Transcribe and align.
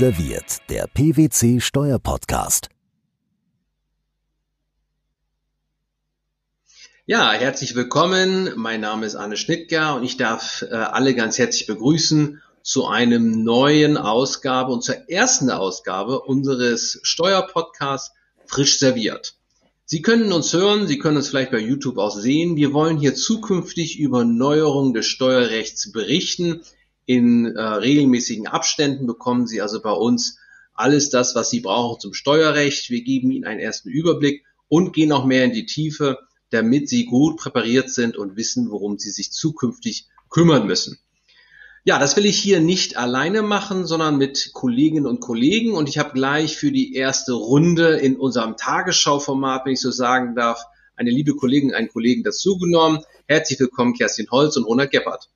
Serviert, 0.00 0.62
der 0.70 0.86
PwC 0.86 1.60
Steuerpodcast. 1.60 2.70
Ja, 7.04 7.32
herzlich 7.32 7.74
willkommen. 7.74 8.50
Mein 8.56 8.80
Name 8.80 9.04
ist 9.04 9.14
Arne 9.14 9.36
Schnittger 9.36 9.96
und 9.96 10.04
ich 10.04 10.16
darf 10.16 10.62
äh, 10.62 10.74
alle 10.74 11.14
ganz 11.14 11.36
herzlich 11.36 11.66
begrüßen 11.66 12.40
zu 12.62 12.86
einem 12.86 13.44
neuen 13.44 13.98
Ausgabe 13.98 14.72
und 14.72 14.82
zur 14.82 15.10
ersten 15.10 15.50
Ausgabe 15.50 16.22
unseres 16.22 16.98
Steuerpodcasts 17.02 18.14
Frisch 18.46 18.78
serviert. 18.78 19.34
Sie 19.84 20.00
können 20.00 20.32
uns 20.32 20.54
hören, 20.54 20.86
Sie 20.86 20.98
können 20.98 21.18
uns 21.18 21.28
vielleicht 21.28 21.50
bei 21.50 21.60
YouTube 21.60 21.98
auch 21.98 22.16
sehen. 22.16 22.56
Wir 22.56 22.72
wollen 22.72 22.96
hier 22.96 23.14
zukünftig 23.14 23.98
über 23.98 24.24
Neuerungen 24.24 24.94
des 24.94 25.04
Steuerrechts 25.04 25.92
berichten. 25.92 26.62
In 27.10 27.56
äh, 27.56 27.60
regelmäßigen 27.60 28.46
Abständen 28.46 29.04
bekommen 29.08 29.48
Sie 29.48 29.60
also 29.60 29.82
bei 29.82 29.90
uns 29.90 30.38
alles 30.74 31.10
das, 31.10 31.34
was 31.34 31.50
Sie 31.50 31.58
brauchen 31.58 31.98
zum 31.98 32.14
Steuerrecht. 32.14 32.88
Wir 32.88 33.02
geben 33.02 33.32
Ihnen 33.32 33.46
einen 33.46 33.58
ersten 33.58 33.88
Überblick 33.88 34.44
und 34.68 34.92
gehen 34.92 35.10
auch 35.10 35.24
mehr 35.24 35.44
in 35.44 35.52
die 35.52 35.66
Tiefe, 35.66 36.20
damit 36.50 36.88
Sie 36.88 37.06
gut 37.06 37.36
präpariert 37.36 37.90
sind 37.90 38.16
und 38.16 38.36
wissen, 38.36 38.70
worum 38.70 39.00
Sie 39.00 39.10
sich 39.10 39.32
zukünftig 39.32 40.06
kümmern 40.28 40.68
müssen. 40.68 41.00
Ja, 41.82 41.98
das 41.98 42.16
will 42.16 42.26
ich 42.26 42.38
hier 42.38 42.60
nicht 42.60 42.96
alleine 42.96 43.42
machen, 43.42 43.86
sondern 43.86 44.16
mit 44.16 44.52
Kolleginnen 44.52 45.06
und 45.06 45.18
Kollegen. 45.18 45.72
Und 45.72 45.88
ich 45.88 45.98
habe 45.98 46.12
gleich 46.12 46.56
für 46.56 46.70
die 46.70 46.94
erste 46.94 47.32
Runde 47.32 47.96
in 47.96 48.14
unserem 48.14 48.56
Tagesschauformat, 48.56 49.66
wenn 49.66 49.72
ich 49.72 49.80
so 49.80 49.90
sagen 49.90 50.36
darf, 50.36 50.62
eine 50.94 51.10
liebe 51.10 51.34
Kollegin, 51.34 51.74
einen 51.74 51.88
Kollegen 51.88 52.22
dazugenommen. 52.22 53.00
Herzlich 53.26 53.58
willkommen, 53.58 53.94
Kerstin 53.94 54.30
Holz 54.30 54.56
und 54.56 54.62
Ronald 54.62 54.92
Gebhardt. 54.92 55.28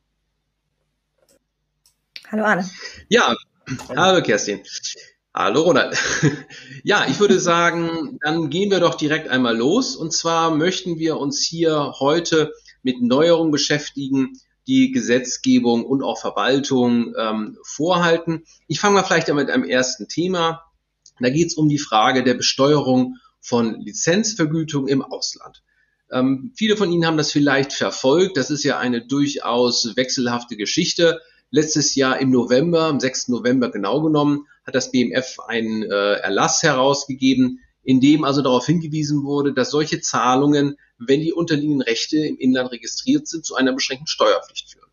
Hallo 2.34 2.46
Arne. 2.46 2.68
Ja, 3.08 3.36
hallo 3.94 4.20
Kerstin. 4.20 4.60
Hallo 5.32 5.62
Ronald. 5.62 5.96
Ja, 6.82 7.06
ich 7.08 7.20
würde 7.20 7.38
sagen, 7.38 8.18
dann 8.24 8.50
gehen 8.50 8.72
wir 8.72 8.80
doch 8.80 8.96
direkt 8.96 9.28
einmal 9.28 9.56
los. 9.56 9.94
Und 9.94 10.12
zwar 10.12 10.50
möchten 10.50 10.98
wir 10.98 11.18
uns 11.18 11.44
hier 11.44 11.94
heute 12.00 12.52
mit 12.82 13.00
Neuerungen 13.00 13.52
beschäftigen, 13.52 14.32
die 14.66 14.91
Gesetzgebung 14.91 15.86
und 15.86 16.02
auch 16.02 16.20
Verwaltung 16.20 17.14
ähm, 17.16 17.56
vorhalten. 17.62 18.42
Ich 18.66 18.80
fange 18.80 18.94
mal 18.94 19.04
vielleicht 19.04 19.32
mit 19.32 19.48
einem 19.48 19.62
ersten 19.62 20.08
Thema. 20.08 20.64
Da 21.20 21.30
geht 21.30 21.46
es 21.46 21.54
um 21.54 21.69
die 21.69 21.78
Frage 21.78 22.24
der 22.24 22.34
Besteuerung 22.34 23.19
von 23.41 23.80
Lizenzvergütung 23.80 24.88
im 24.88 25.02
Ausland. 25.02 25.62
Ähm, 26.10 26.52
viele 26.56 26.76
von 26.76 26.91
Ihnen 26.91 27.06
haben 27.06 27.16
das 27.16 27.30
vielleicht 27.30 27.72
verfolgt. 27.72 28.36
Das 28.36 28.50
ist 28.50 28.64
ja 28.64 28.76
eine 28.76 29.06
durchaus 29.06 29.94
wechselhafte 29.94 30.56
Geschichte. 30.56 31.20
Letztes 31.50 31.95
Jahr 31.95 32.19
im 32.20 32.31
November, 32.31 32.84
am 32.84 33.00
6. 33.00 33.28
November 33.28 33.70
genau 33.70 34.03
genommen, 34.03 34.47
hat 34.67 34.75
das 34.75 34.91
BMF 34.91 35.39
einen 35.47 35.83
äh, 35.83 36.14
Erlass 36.14 36.62
herausgegeben, 36.62 37.61
in 37.83 38.00
dem 38.00 38.25
also 38.25 38.42
darauf 38.42 38.67
hingewiesen 38.67 39.25
wurde, 39.25 39.53
dass 39.53 39.70
solche 39.70 40.00
Zahlungen, 40.00 40.77
wenn 40.98 41.20
die 41.20 41.33
unterliegenden 41.33 41.83
Rechte 41.83 42.19
im 42.19 42.37
Inland 42.39 42.72
registriert 42.72 43.28
sind, 43.28 43.45
zu 43.45 43.55
einer 43.55 43.72
beschränkten 43.72 44.06
Steuerpflicht 44.06 44.70
führen. 44.70 44.91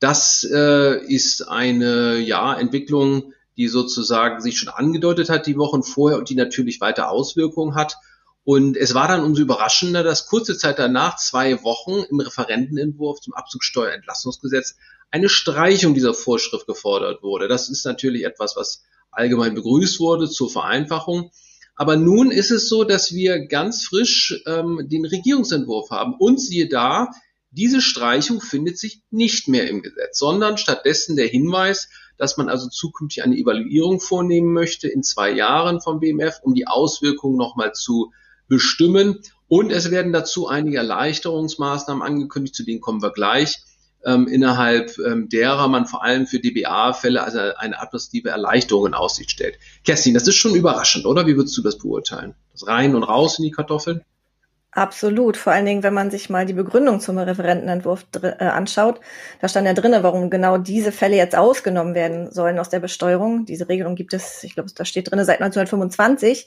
Das 0.00 0.46
äh, 0.52 0.98
ist 1.06 1.48
eine 1.48 2.18
ja, 2.18 2.54
Entwicklung, 2.58 3.32
die 3.56 3.68
sozusagen 3.68 4.40
sich 4.40 4.58
schon 4.58 4.68
angedeutet 4.68 5.30
hat 5.30 5.46
die 5.46 5.56
Wochen 5.56 5.82
vorher 5.82 6.18
und 6.18 6.28
die 6.28 6.34
natürlich 6.34 6.80
weiter 6.80 7.10
Auswirkungen 7.10 7.74
hat. 7.74 7.96
Und 8.44 8.76
es 8.76 8.94
war 8.94 9.08
dann 9.08 9.24
umso 9.24 9.42
überraschender, 9.42 10.02
dass 10.02 10.26
kurze 10.26 10.56
Zeit 10.56 10.78
danach, 10.78 11.16
zwei 11.16 11.62
Wochen 11.64 12.04
im 12.10 12.20
Referentenentwurf 12.20 13.20
zum 13.20 13.34
Abzugssteuerentlastungsgesetz, 13.34 14.76
eine 15.10 15.28
Streichung 15.28 15.94
dieser 15.94 16.14
Vorschrift 16.14 16.66
gefordert 16.66 17.22
wurde. 17.22 17.48
Das 17.48 17.68
ist 17.68 17.84
natürlich 17.84 18.24
etwas, 18.24 18.56
was 18.56 18.84
allgemein 19.10 19.54
begrüßt 19.54 20.00
wurde 20.00 20.28
zur 20.28 20.50
Vereinfachung. 20.50 21.30
Aber 21.74 21.96
nun 21.96 22.30
ist 22.30 22.50
es 22.50 22.68
so, 22.68 22.84
dass 22.84 23.12
wir 23.12 23.46
ganz 23.46 23.84
frisch 23.84 24.42
ähm, 24.46 24.86
den 24.88 25.04
Regierungsentwurf 25.04 25.90
haben. 25.90 26.14
Und 26.18 26.40
siehe 26.40 26.68
da, 26.68 27.10
diese 27.50 27.80
Streichung 27.80 28.40
findet 28.40 28.78
sich 28.78 29.02
nicht 29.10 29.48
mehr 29.48 29.68
im 29.68 29.82
Gesetz, 29.82 30.18
sondern 30.18 30.58
stattdessen 30.58 31.16
der 31.16 31.26
Hinweis, 31.26 31.88
dass 32.18 32.36
man 32.36 32.48
also 32.48 32.68
zukünftig 32.68 33.22
eine 33.22 33.36
Evaluierung 33.36 34.00
vornehmen 34.00 34.52
möchte 34.52 34.88
in 34.88 35.02
zwei 35.02 35.30
Jahren 35.30 35.80
vom 35.80 36.00
BMF, 36.00 36.40
um 36.42 36.54
die 36.54 36.66
Auswirkungen 36.66 37.36
nochmal 37.36 37.72
zu 37.72 38.12
bestimmen. 38.48 39.20
Und 39.48 39.70
es 39.70 39.90
werden 39.90 40.12
dazu 40.12 40.48
einige 40.48 40.78
Erleichterungsmaßnahmen 40.78 42.02
angekündigt, 42.02 42.54
zu 42.54 42.64
denen 42.64 42.80
kommen 42.80 43.02
wir 43.02 43.12
gleich 43.12 43.58
ähm, 44.06 44.28
innerhalb 44.28 44.96
ähm, 44.98 45.28
derer 45.28 45.68
man 45.68 45.86
vor 45.86 46.02
allem 46.02 46.26
für 46.26 46.38
DBA-Fälle 46.38 47.22
also 47.22 47.38
eine 47.56 47.80
administrative 47.80 48.30
Erleichterung 48.30 48.86
in 48.86 48.94
Aussicht 48.94 49.32
stellt. 49.32 49.58
Kerstin, 49.84 50.14
das 50.14 50.26
ist 50.28 50.36
schon 50.36 50.54
überraschend, 50.54 51.04
oder? 51.04 51.26
Wie 51.26 51.36
würdest 51.36 51.56
du 51.58 51.62
das 51.62 51.76
beurteilen? 51.76 52.34
Das 52.52 52.66
rein 52.66 52.94
und 52.94 53.02
raus 53.02 53.38
in 53.38 53.44
die 53.44 53.50
Kartoffeln? 53.50 54.02
Absolut. 54.76 55.38
Vor 55.38 55.54
allen 55.54 55.64
Dingen, 55.64 55.82
wenn 55.82 55.94
man 55.94 56.10
sich 56.10 56.28
mal 56.28 56.44
die 56.44 56.52
Begründung 56.52 57.00
zum 57.00 57.16
Referentenentwurf 57.16 58.04
äh, 58.22 58.44
anschaut, 58.44 59.00
da 59.40 59.48
stand 59.48 59.66
ja 59.66 59.72
drinne, 59.72 60.02
warum 60.02 60.28
genau 60.28 60.58
diese 60.58 60.92
Fälle 60.92 61.16
jetzt 61.16 61.34
ausgenommen 61.34 61.94
werden 61.94 62.30
sollen 62.30 62.58
aus 62.58 62.68
der 62.68 62.80
Besteuerung. 62.80 63.46
Diese 63.46 63.70
Regelung 63.70 63.94
gibt 63.94 64.12
es, 64.12 64.44
ich 64.44 64.52
glaube, 64.52 64.68
da 64.76 64.84
steht 64.84 65.10
drinne 65.10 65.24
seit 65.24 65.40
1925. 65.40 66.46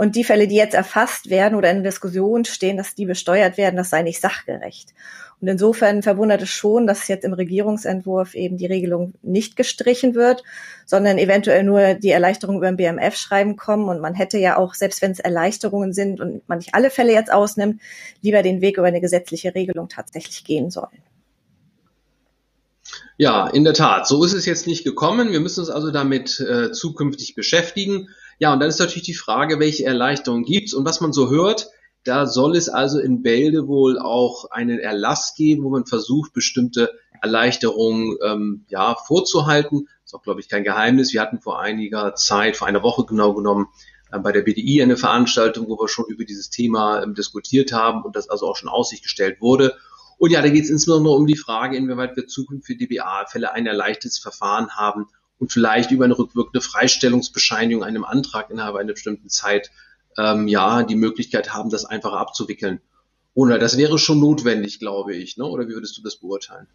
Und 0.00 0.16
die 0.16 0.24
Fälle, 0.24 0.48
die 0.48 0.54
jetzt 0.54 0.72
erfasst 0.72 1.28
werden 1.28 1.56
oder 1.56 1.70
in 1.70 1.84
Diskussion 1.84 2.46
stehen, 2.46 2.78
dass 2.78 2.94
die 2.94 3.04
besteuert 3.04 3.58
werden, 3.58 3.76
das 3.76 3.90
sei 3.90 4.00
nicht 4.00 4.22
sachgerecht. 4.22 4.94
Und 5.42 5.48
insofern 5.48 6.02
verwundert 6.02 6.40
es 6.40 6.48
schon, 6.48 6.86
dass 6.86 7.06
jetzt 7.08 7.26
im 7.26 7.34
Regierungsentwurf 7.34 8.34
eben 8.34 8.56
die 8.56 8.64
Regelung 8.64 9.12
nicht 9.20 9.56
gestrichen 9.56 10.14
wird, 10.14 10.42
sondern 10.86 11.18
eventuell 11.18 11.64
nur 11.64 11.92
die 11.92 12.12
Erleichterung 12.12 12.56
über 12.56 12.72
den 12.72 12.78
BMF 12.78 13.14
schreiben 13.14 13.56
kommen. 13.56 13.90
Und 13.90 14.00
man 14.00 14.14
hätte 14.14 14.38
ja 14.38 14.56
auch, 14.56 14.72
selbst 14.72 15.02
wenn 15.02 15.10
es 15.10 15.20
Erleichterungen 15.20 15.92
sind 15.92 16.18
und 16.18 16.48
man 16.48 16.56
nicht 16.56 16.74
alle 16.74 16.88
Fälle 16.88 17.12
jetzt 17.12 17.30
ausnimmt, 17.30 17.82
lieber 18.22 18.42
den 18.42 18.62
Weg 18.62 18.78
über 18.78 18.86
eine 18.86 19.02
gesetzliche 19.02 19.54
Regelung 19.54 19.90
tatsächlich 19.90 20.44
gehen 20.44 20.70
sollen. 20.70 21.02
Ja, 23.18 23.48
in 23.48 23.64
der 23.64 23.74
Tat. 23.74 24.08
So 24.08 24.24
ist 24.24 24.32
es 24.32 24.46
jetzt 24.46 24.66
nicht 24.66 24.82
gekommen. 24.82 25.30
Wir 25.30 25.40
müssen 25.40 25.60
uns 25.60 25.68
also 25.68 25.90
damit 25.90 26.40
äh, 26.40 26.72
zukünftig 26.72 27.34
beschäftigen. 27.34 28.08
Ja, 28.40 28.52
und 28.52 28.58
dann 28.58 28.68
ist 28.68 28.80
natürlich 28.80 29.04
die 29.04 29.14
Frage, 29.14 29.60
welche 29.60 29.84
Erleichterungen 29.84 30.44
gibt 30.44 30.68
es 30.68 30.74
und 30.74 30.84
was 30.84 31.00
man 31.00 31.12
so 31.12 31.30
hört 31.30 31.70
da 32.04 32.26
soll 32.26 32.56
es 32.56 32.68
also 32.68 32.98
in 32.98 33.22
Bälde 33.22 33.66
wohl 33.68 33.98
auch 33.98 34.50
einen 34.50 34.78
Erlass 34.78 35.34
geben, 35.34 35.64
wo 35.64 35.70
man 35.70 35.84
versucht, 35.84 36.32
bestimmte 36.32 36.90
Erleichterungen 37.20 38.16
ähm, 38.24 38.64
ja, 38.68 38.94
vorzuhalten. 38.94 39.86
Das 40.02 40.12
ist 40.12 40.14
auch, 40.14 40.22
glaube 40.22 40.40
ich, 40.40 40.48
kein 40.48 40.64
Geheimnis. 40.64 41.12
Wir 41.12 41.20
hatten 41.20 41.40
vor 41.40 41.60
einiger 41.60 42.14
Zeit, 42.14 42.56
vor 42.56 42.66
einer 42.66 42.82
Woche 42.82 43.04
genau 43.04 43.34
genommen, 43.34 43.66
äh, 44.10 44.18
bei 44.18 44.32
der 44.32 44.40
BDI 44.40 44.82
eine 44.82 44.96
Veranstaltung, 44.96 45.68
wo 45.68 45.78
wir 45.78 45.88
schon 45.88 46.06
über 46.08 46.24
dieses 46.24 46.48
Thema 46.48 47.02
ähm, 47.02 47.14
diskutiert 47.14 47.72
haben 47.72 48.02
und 48.02 48.16
das 48.16 48.30
also 48.30 48.46
auch 48.46 48.56
schon 48.56 48.70
aussicht 48.70 49.02
gestellt 49.02 49.42
wurde. 49.42 49.76
Und 50.16 50.30
ja, 50.30 50.40
da 50.40 50.48
geht 50.48 50.64
es 50.64 50.70
insbesondere 50.70 51.14
um 51.14 51.26
die 51.26 51.36
Frage, 51.36 51.76
inwieweit 51.76 52.16
wir 52.16 52.26
zukünftig 52.26 52.78
für 52.78 52.86
DBA-Fälle 52.86 53.52
ein 53.52 53.66
erleichtertes 53.66 54.18
Verfahren 54.18 54.70
haben 54.70 55.06
und 55.40 55.50
vielleicht 55.50 55.90
über 55.90 56.04
eine 56.04 56.16
rückwirkende 56.16 56.60
Freistellungsbescheinigung 56.60 57.82
einem 57.82 58.04
Antrag 58.04 58.50
innerhalb 58.50 58.76
einer 58.76 58.92
bestimmten 58.92 59.30
Zeit 59.30 59.70
ähm, 60.16 60.46
ja 60.46 60.84
die 60.84 60.96
Möglichkeit 60.96 61.52
haben, 61.52 61.70
das 61.70 61.84
einfacher 61.84 62.18
abzuwickeln. 62.18 62.80
Oder 63.34 63.58
das 63.58 63.76
wäre 63.76 63.98
schon 63.98 64.20
notwendig, 64.20 64.78
glaube 64.78 65.14
ich. 65.16 65.36
Ne? 65.36 65.44
Oder 65.44 65.66
wie 65.66 65.72
würdest 65.72 65.96
du 65.96 66.02
das 66.02 66.16
beurteilen? 66.16 66.66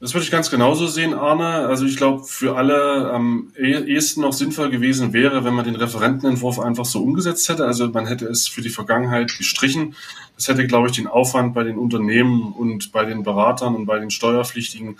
Das 0.00 0.14
würde 0.14 0.24
ich 0.24 0.30
ganz 0.30 0.50
genauso 0.50 0.86
sehen, 0.86 1.12
Arne. 1.12 1.68
Also 1.68 1.84
ich 1.84 1.96
glaube, 1.98 2.24
für 2.24 2.56
alle 2.56 3.12
am 3.12 3.52
ehesten 3.54 4.22
noch 4.22 4.32
sinnvoll 4.32 4.70
gewesen 4.70 5.12
wäre, 5.12 5.44
wenn 5.44 5.52
man 5.52 5.66
den 5.66 5.76
Referentenentwurf 5.76 6.58
einfach 6.58 6.86
so 6.86 7.02
umgesetzt 7.02 7.50
hätte. 7.50 7.66
Also 7.66 7.86
man 7.88 8.06
hätte 8.06 8.26
es 8.26 8.48
für 8.48 8.62
die 8.62 8.70
Vergangenheit 8.70 9.36
gestrichen. 9.36 9.94
Das 10.36 10.48
hätte, 10.48 10.66
glaube 10.66 10.88
ich, 10.88 10.96
den 10.96 11.06
Aufwand 11.06 11.52
bei 11.52 11.64
den 11.64 11.76
Unternehmen 11.76 12.54
und 12.54 12.92
bei 12.92 13.04
den 13.04 13.22
Beratern 13.22 13.76
und 13.76 13.84
bei 13.84 13.98
den 13.98 14.10
Steuerpflichtigen 14.10 14.96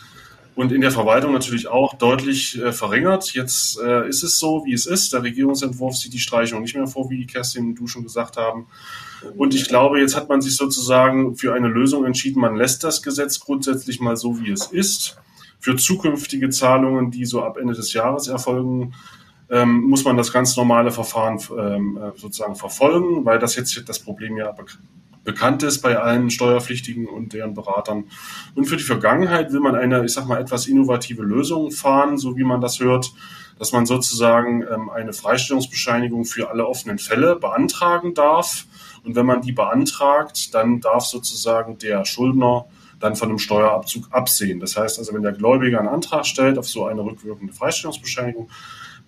und 0.55 0.73
in 0.73 0.81
der 0.81 0.91
Verwaltung 0.91 1.33
natürlich 1.33 1.69
auch 1.69 1.95
deutlich 1.95 2.61
äh, 2.61 2.73
verringert. 2.73 3.33
Jetzt 3.35 3.79
äh, 3.81 4.09
ist 4.09 4.23
es 4.23 4.39
so, 4.39 4.65
wie 4.65 4.73
es 4.73 4.87
ist. 4.87 5.13
Der 5.13 5.23
Regierungsentwurf 5.23 5.97
sieht 5.97 6.13
die 6.13 6.19
Streichung 6.19 6.61
nicht 6.63 6.75
mehr 6.75 6.87
vor, 6.87 7.09
wie 7.11 7.27
Kerstin 7.27 7.69
und 7.69 7.75
du 7.77 7.87
schon 7.87 8.03
gesagt 8.03 8.37
haben. 8.37 8.67
Und 9.37 9.55
ich 9.55 9.69
glaube, 9.69 10.01
jetzt 10.01 10.17
hat 10.17 10.29
man 10.29 10.41
sich 10.41 10.57
sozusagen 10.57 11.37
für 11.37 11.55
eine 11.55 11.69
Lösung 11.69 12.05
entschieden. 12.05 12.41
Man 12.41 12.57
lässt 12.57 12.85
das 12.85 13.03
Gesetz 13.03 13.41
grundsätzlich 13.41 14.01
mal 14.01 14.17
so, 14.17 14.41
wie 14.41 14.51
es 14.51 14.67
ist. 14.67 15.19
Für 15.59 15.77
zukünftige 15.77 16.51
Zahlungen, 16.51 17.11
die 17.11 17.27
so 17.27 17.43
ab 17.43 17.59
Ende 17.59 17.75
des 17.75 17.93
Jahres 17.93 18.29
erfolgen, 18.29 18.95
ähm, 19.51 19.83
muss 19.83 20.05
man 20.05 20.17
das 20.17 20.33
ganz 20.33 20.57
normale 20.57 20.91
Verfahren 20.91 21.39
ähm, 21.59 21.97
äh, 21.99 22.19
sozusagen 22.19 22.55
verfolgen, 22.55 23.25
weil 23.25 23.39
das 23.39 23.57
jetzt 23.57 23.89
das 23.89 23.99
Problem 23.99 24.37
ja 24.37 24.55
bekannt 25.25 25.63
ist 25.63 25.81
bei 25.83 25.99
allen 25.99 26.31
Steuerpflichtigen 26.31 27.07
und 27.07 27.33
deren 27.33 27.55
Beratern. 27.55 28.05
Und 28.55 28.67
für 28.67 28.77
die 28.77 28.83
Vergangenheit 28.83 29.53
will 29.53 29.61
man 29.61 29.75
eine, 29.75 30.05
ich 30.05 30.13
sag 30.13 30.27
mal, 30.27 30.41
etwas 30.41 30.67
innovative 30.67 31.23
Lösung 31.23 31.71
fahren, 31.71 32.19
so 32.19 32.37
wie 32.37 32.45
man 32.45 32.61
das 32.61 32.81
hört, 32.81 33.13
dass 33.59 33.73
man 33.73 33.85
sozusagen 33.85 34.63
ähm, 34.63 34.89
eine 34.89 35.13
Freistellungsbescheinigung 35.13 36.25
für 36.25 36.51
alle 36.51 36.67
offenen 36.67 36.99
Fälle 36.99 37.37
beantragen 37.37 38.15
darf. 38.15 38.67
Und 39.05 39.17
wenn 39.17 39.27
man 39.27 39.43
die 39.43 39.53
beantragt, 39.53 40.55
dann 40.55 40.81
darf 40.81 41.05
sozusagen 41.05 41.77
der 41.79 42.05
Schuldner 42.07 42.67
dann 43.01 43.17
von 43.17 43.29
einem 43.29 43.39
Steuerabzug 43.39 44.09
absehen. 44.11 44.61
Das 44.61 44.77
heißt 44.77 44.99
also, 44.99 45.13
wenn 45.15 45.23
der 45.23 45.33
Gläubiger 45.33 45.79
einen 45.79 45.89
Antrag 45.89 46.27
stellt 46.27 46.59
auf 46.59 46.69
so 46.69 46.87
eine 46.87 47.03
rückwirkende 47.03 47.53
Freistellungsbescheinigung, 47.53 48.51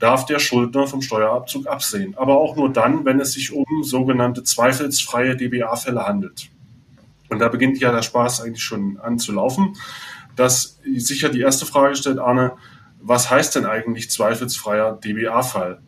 darf 0.02 0.26
der 0.26 0.40
Schuldner 0.40 0.88
vom 0.88 1.00
Steuerabzug 1.00 1.68
absehen. 1.68 2.16
Aber 2.16 2.36
auch 2.36 2.56
nur 2.56 2.72
dann, 2.72 3.04
wenn 3.04 3.20
es 3.20 3.34
sich 3.34 3.52
um 3.52 3.64
sogenannte 3.84 4.42
zweifelsfreie 4.42 5.36
DBA-Fälle 5.36 6.04
handelt. 6.04 6.48
Und 7.28 7.38
da 7.38 7.46
beginnt 7.46 7.78
ja 7.78 7.92
der 7.92 8.02
Spaß 8.02 8.40
eigentlich 8.40 8.64
schon 8.64 8.98
an 8.98 9.20
zu 9.20 9.30
laufen. 9.30 9.76
Dass 10.34 10.80
sicher 10.96 11.28
die 11.28 11.40
erste 11.40 11.66
Frage 11.66 11.94
stellt, 11.94 12.18
Arne, 12.18 12.52
was 13.00 13.30
heißt 13.30 13.54
denn 13.54 13.64
eigentlich 13.64 14.10
zweifelsfreier 14.10 14.98
DBA-Fall? 15.00 15.80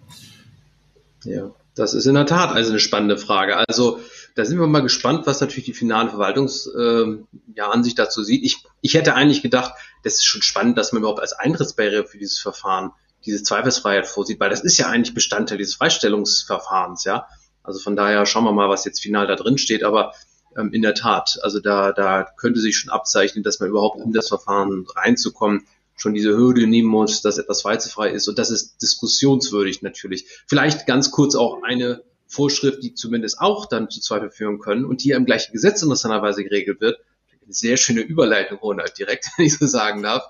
Ja, 1.25 1.50
das 1.75 1.93
ist 1.94 2.06
in 2.06 2.14
der 2.14 2.26
Tat 2.26 2.50
also 2.55 2.70
eine 2.70 2.78
spannende 2.78 3.19
Frage. 3.19 3.56
Also 3.69 3.99
da 4.37 4.44
sind 4.44 4.60
wir 4.60 4.69
mal 4.69 4.82
gespannt, 4.82 5.26
was 5.26 5.40
natürlich 5.40 5.64
die 5.64 5.75
finale 5.75 6.10
Verwaltungsansicht 6.10 7.99
äh, 7.99 8.00
ja, 8.00 8.05
dazu 8.05 8.22
sieht. 8.22 8.44
Ich, 8.44 8.62
ich 8.81 8.94
hätte 8.94 9.14
eigentlich 9.14 9.43
gedacht, 9.43 9.75
das 10.05 10.14
ist 10.14 10.25
schon 10.25 10.43
spannend, 10.43 10.78
dass 10.78 10.93
man 10.93 11.00
überhaupt 11.00 11.20
als 11.20 11.32
Eintrittsbarriere 11.32 12.05
für 12.05 12.19
dieses 12.19 12.38
Verfahren 12.38 12.93
diese 13.26 13.42
Zweifelsfreiheit 13.42 14.06
vorsieht, 14.06 14.40
weil 14.40 14.50
das 14.50 14.62
ist 14.62 14.78
ja 14.78 14.88
eigentlich 14.88 15.14
Bestandteil 15.14 15.58
dieses 15.58 15.74
Freistellungsverfahrens, 15.74 17.04
ja. 17.04 17.26
Also 17.62 17.80
von 17.80 17.96
daher 17.96 18.26
schauen 18.26 18.44
wir 18.44 18.52
mal, 18.52 18.68
was 18.68 18.84
jetzt 18.84 19.00
final 19.00 19.26
da 19.26 19.36
drin 19.36 19.56
steht, 19.56 19.84
aber 19.84 20.12
ähm, 20.56 20.72
in 20.72 20.82
der 20.82 20.94
Tat, 20.94 21.38
also 21.42 21.60
da, 21.60 21.92
da 21.92 22.24
könnte 22.36 22.60
sich 22.60 22.76
schon 22.76 22.90
abzeichnen, 22.90 23.42
dass 23.42 23.58
man 23.60 23.70
überhaupt 23.70 24.00
in 24.00 24.12
das 24.12 24.28
Verfahren 24.28 24.86
reinzukommen, 24.94 25.66
schon 25.96 26.14
diese 26.14 26.36
Hürde 26.36 26.66
nehmen 26.66 26.88
muss, 26.88 27.22
dass 27.22 27.38
etwas 27.38 27.60
zweifelsfrei 27.60 28.10
ist 28.10 28.28
und 28.28 28.38
das 28.38 28.50
ist 28.50 28.82
diskussionswürdig 28.82 29.82
natürlich. 29.82 30.26
Vielleicht 30.46 30.86
ganz 30.86 31.10
kurz 31.10 31.34
auch 31.34 31.62
eine 31.62 32.02
Vorschrift, 32.26 32.82
die 32.82 32.94
zumindest 32.94 33.40
auch 33.40 33.66
dann 33.66 33.88
zu 33.88 34.00
Zweifel 34.00 34.30
führen 34.30 34.58
können 34.58 34.84
und 34.84 35.04
die 35.04 35.08
ja 35.10 35.16
im 35.16 35.24
gleichen 35.24 35.52
Gesetz 35.52 35.82
interessanterweise 35.82 36.42
geregelt 36.42 36.80
wird. 36.80 36.98
Eine 37.44 37.52
sehr 37.52 37.76
schöne 37.76 38.00
Überleitung, 38.00 38.58
Ronald, 38.58 38.98
direkt, 38.98 39.28
wenn 39.36 39.46
ich 39.46 39.56
so 39.56 39.66
sagen 39.66 40.02
darf 40.02 40.24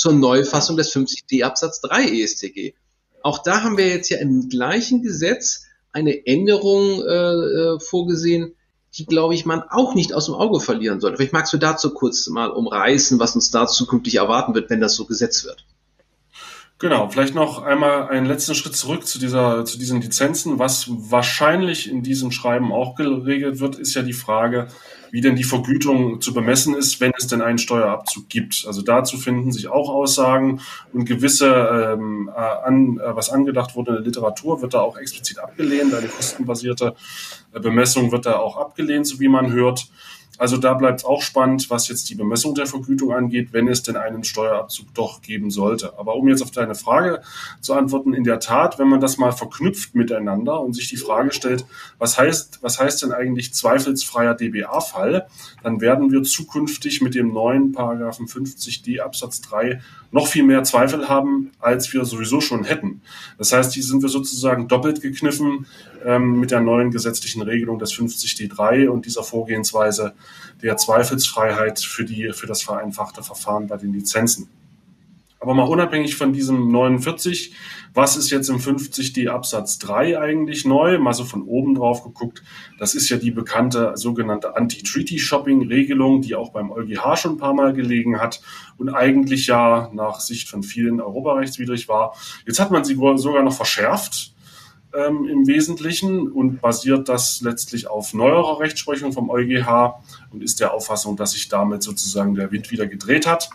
zur 0.00 0.14
Neufassung 0.14 0.78
des 0.78 0.94
50d 0.94 1.44
Absatz 1.44 1.82
3 1.82 2.22
ESTG. 2.22 2.72
Auch 3.22 3.42
da 3.42 3.62
haben 3.62 3.76
wir 3.76 3.86
jetzt 3.86 4.08
ja 4.08 4.16
im 4.16 4.48
gleichen 4.48 5.02
Gesetz 5.02 5.66
eine 5.92 6.26
Änderung 6.26 7.02
äh, 7.02 7.14
äh, 7.74 7.80
vorgesehen, 7.80 8.54
die, 8.94 9.04
glaube 9.04 9.34
ich, 9.34 9.44
man 9.44 9.62
auch 9.62 9.94
nicht 9.94 10.14
aus 10.14 10.24
dem 10.24 10.34
Auge 10.34 10.58
verlieren 10.58 11.00
sollte. 11.00 11.18
Vielleicht 11.18 11.34
magst 11.34 11.52
du 11.52 11.58
dazu 11.58 11.92
kurz 11.92 12.28
mal 12.28 12.48
umreißen, 12.48 13.18
was 13.18 13.34
uns 13.34 13.50
da 13.50 13.66
zukünftig 13.66 14.14
erwarten 14.14 14.54
wird, 14.54 14.70
wenn 14.70 14.80
das 14.80 14.94
so 14.94 15.04
gesetzt 15.04 15.44
wird. 15.44 15.66
Genau, 16.80 17.10
vielleicht 17.10 17.34
noch 17.34 17.62
einmal 17.62 18.08
einen 18.08 18.24
letzten 18.24 18.54
Schritt 18.54 18.74
zurück 18.74 19.06
zu 19.06 19.18
dieser, 19.18 19.66
zu 19.66 19.78
diesen 19.78 20.00
Lizenzen. 20.00 20.58
Was 20.58 20.86
wahrscheinlich 20.88 21.90
in 21.90 22.02
diesem 22.02 22.30
Schreiben 22.30 22.72
auch 22.72 22.94
geregelt 22.94 23.60
wird, 23.60 23.76
ist 23.76 23.92
ja 23.92 24.00
die 24.00 24.14
Frage, 24.14 24.68
wie 25.10 25.20
denn 25.20 25.36
die 25.36 25.44
Vergütung 25.44 26.22
zu 26.22 26.32
bemessen 26.32 26.74
ist, 26.74 26.98
wenn 27.02 27.12
es 27.18 27.26
denn 27.26 27.42
einen 27.42 27.58
Steuerabzug 27.58 28.30
gibt. 28.30 28.64
Also 28.66 28.80
dazu 28.80 29.18
finden 29.18 29.52
sich 29.52 29.68
auch 29.68 29.90
Aussagen 29.90 30.62
und 30.94 31.04
gewisse, 31.04 31.50
ähm, 31.50 32.30
äh, 32.34 32.40
an, 32.40 32.98
äh, 32.98 33.14
was 33.14 33.28
angedacht 33.28 33.76
wurde 33.76 33.90
in 33.90 33.96
der 33.96 34.04
Literatur, 34.04 34.62
wird 34.62 34.72
da 34.72 34.80
auch 34.80 34.96
explizit 34.96 35.38
abgelehnt. 35.38 35.92
Eine 35.92 36.08
kostenbasierte 36.08 36.94
äh, 37.52 37.60
Bemessung 37.60 38.10
wird 38.10 38.24
da 38.24 38.36
auch 38.36 38.56
abgelehnt, 38.56 39.06
so 39.06 39.20
wie 39.20 39.28
man 39.28 39.52
hört. 39.52 39.86
Also 40.40 40.56
da 40.56 40.72
bleibt 40.72 41.00
es 41.00 41.04
auch 41.04 41.20
spannend, 41.20 41.68
was 41.68 41.88
jetzt 41.88 42.08
die 42.08 42.14
Bemessung 42.14 42.54
der 42.54 42.64
Vergütung 42.64 43.12
angeht, 43.12 43.52
wenn 43.52 43.68
es 43.68 43.82
denn 43.82 43.98
einen 43.98 44.24
Steuerabzug 44.24 44.86
doch 44.94 45.20
geben 45.20 45.50
sollte. 45.50 45.98
Aber 45.98 46.16
um 46.16 46.28
jetzt 46.28 46.42
auf 46.42 46.50
deine 46.50 46.74
Frage 46.74 47.20
zu 47.60 47.74
antworten, 47.74 48.14
in 48.14 48.24
der 48.24 48.40
Tat, 48.40 48.78
wenn 48.78 48.88
man 48.88 49.00
das 49.00 49.18
mal 49.18 49.32
verknüpft 49.32 49.94
miteinander 49.94 50.58
und 50.58 50.72
sich 50.72 50.88
die 50.88 50.96
Frage 50.96 51.32
stellt, 51.32 51.66
was 51.98 52.16
heißt, 52.16 52.60
was 52.62 52.80
heißt 52.80 53.02
denn 53.02 53.12
eigentlich 53.12 53.52
zweifelsfreier 53.52 54.34
DBA-Fall, 54.34 55.26
dann 55.62 55.82
werden 55.82 56.10
wir 56.10 56.22
zukünftig 56.22 57.02
mit 57.02 57.14
dem 57.14 57.34
neuen 57.34 57.72
Paragraphen 57.72 58.26
50d 58.26 59.00
Absatz 59.00 59.42
3 59.42 59.82
noch 60.12 60.26
viel 60.26 60.42
mehr 60.42 60.64
Zweifel 60.64 61.08
haben, 61.08 61.52
als 61.60 61.92
wir 61.92 62.04
sowieso 62.04 62.40
schon 62.40 62.64
hätten. 62.64 63.00
Das 63.38 63.52
heißt, 63.52 63.74
hier 63.74 63.82
sind 63.82 64.02
wir 64.02 64.08
sozusagen 64.08 64.66
doppelt 64.66 65.00
gekniffen 65.00 65.66
ähm, 66.04 66.40
mit 66.40 66.50
der 66.50 66.60
neuen 66.60 66.90
gesetzlichen 66.90 67.42
Regelung 67.42 67.78
des 67.78 67.92
50d3 67.94 68.88
und 68.88 69.06
dieser 69.06 69.22
Vorgehensweise 69.22 70.14
der 70.62 70.76
Zweifelsfreiheit 70.76 71.80
für, 71.80 72.04
die, 72.04 72.32
für 72.32 72.46
das 72.46 72.62
vereinfachte 72.62 73.22
Verfahren 73.22 73.68
bei 73.68 73.76
den 73.76 73.92
Lizenzen. 73.92 74.48
Aber 75.38 75.54
mal 75.54 75.64
unabhängig 75.64 76.16
von 76.16 76.34
diesem 76.34 76.70
49, 76.70 77.54
was 77.92 78.16
ist 78.16 78.30
jetzt 78.30 78.48
im 78.48 78.58
50d 78.58 79.28
Absatz 79.28 79.78
3 79.78 80.18
eigentlich 80.20 80.64
neu? 80.64 80.98
Mal 80.98 81.12
so 81.12 81.24
von 81.24 81.42
oben 81.42 81.74
drauf 81.74 82.04
geguckt. 82.04 82.42
Das 82.78 82.94
ist 82.94 83.08
ja 83.08 83.16
die 83.16 83.30
bekannte 83.30 83.92
sogenannte 83.96 84.56
Anti-Treaty-Shopping-Regelung, 84.56 86.22
die 86.22 86.34
auch 86.34 86.52
beim 86.52 86.70
EuGH 86.70 87.16
schon 87.16 87.32
ein 87.32 87.38
paar 87.38 87.54
Mal 87.54 87.72
gelegen 87.72 88.20
hat 88.20 88.40
und 88.78 88.90
eigentlich 88.90 89.46
ja 89.46 89.90
nach 89.92 90.20
Sicht 90.20 90.48
von 90.48 90.62
vielen 90.62 91.00
europarechtswidrig 91.00 91.88
war. 91.88 92.14
Jetzt 92.46 92.60
hat 92.60 92.70
man 92.70 92.84
sie 92.84 92.94
sogar 92.94 93.42
noch 93.42 93.54
verschärft 93.54 94.34
ähm, 94.94 95.26
im 95.28 95.46
Wesentlichen 95.46 96.30
und 96.30 96.60
basiert 96.60 97.08
das 97.08 97.40
letztlich 97.40 97.88
auf 97.88 98.14
neuerer 98.14 98.60
Rechtsprechung 98.60 99.12
vom 99.12 99.30
EuGH 99.30 100.00
und 100.30 100.42
ist 100.42 100.60
der 100.60 100.74
Auffassung, 100.74 101.16
dass 101.16 101.32
sich 101.32 101.48
damit 101.48 101.82
sozusagen 101.82 102.34
der 102.34 102.50
Wind 102.50 102.70
wieder 102.70 102.86
gedreht 102.86 103.26
hat. 103.26 103.50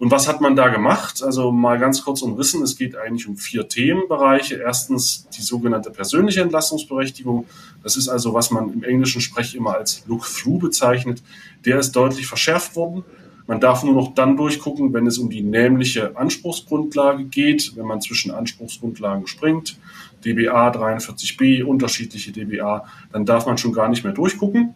Und 0.00 0.10
was 0.10 0.26
hat 0.26 0.40
man 0.40 0.56
da 0.56 0.68
gemacht? 0.68 1.22
Also 1.22 1.52
mal 1.52 1.78
ganz 1.78 2.02
kurz 2.02 2.22
umrissen, 2.22 2.62
es 2.62 2.74
geht 2.74 2.96
eigentlich 2.96 3.28
um 3.28 3.36
vier 3.36 3.68
Themenbereiche. 3.68 4.54
Erstens 4.54 5.28
die 5.36 5.42
sogenannte 5.42 5.90
persönliche 5.90 6.40
Entlastungsberechtigung. 6.40 7.46
Das 7.82 7.98
ist 7.98 8.08
also, 8.08 8.32
was 8.32 8.50
man 8.50 8.72
im 8.72 8.82
englischen 8.82 9.20
Sprech 9.20 9.54
immer 9.54 9.74
als 9.74 10.02
Look-Through 10.06 10.58
bezeichnet. 10.58 11.22
Der 11.66 11.78
ist 11.78 11.92
deutlich 11.92 12.26
verschärft 12.26 12.76
worden. 12.76 13.04
Man 13.46 13.60
darf 13.60 13.84
nur 13.84 13.92
noch 13.92 14.14
dann 14.14 14.38
durchgucken, 14.38 14.94
wenn 14.94 15.06
es 15.06 15.18
um 15.18 15.28
die 15.28 15.42
nämliche 15.42 16.16
Anspruchsgrundlage 16.16 17.24
geht, 17.24 17.76
wenn 17.76 17.84
man 17.84 18.00
zwischen 18.00 18.30
Anspruchsgrundlagen 18.30 19.26
springt. 19.26 19.76
DBA 20.24 20.70
43b, 20.70 21.62
unterschiedliche 21.62 22.32
DBA, 22.32 22.86
dann 23.12 23.26
darf 23.26 23.44
man 23.44 23.58
schon 23.58 23.74
gar 23.74 23.90
nicht 23.90 24.02
mehr 24.02 24.14
durchgucken. 24.14 24.72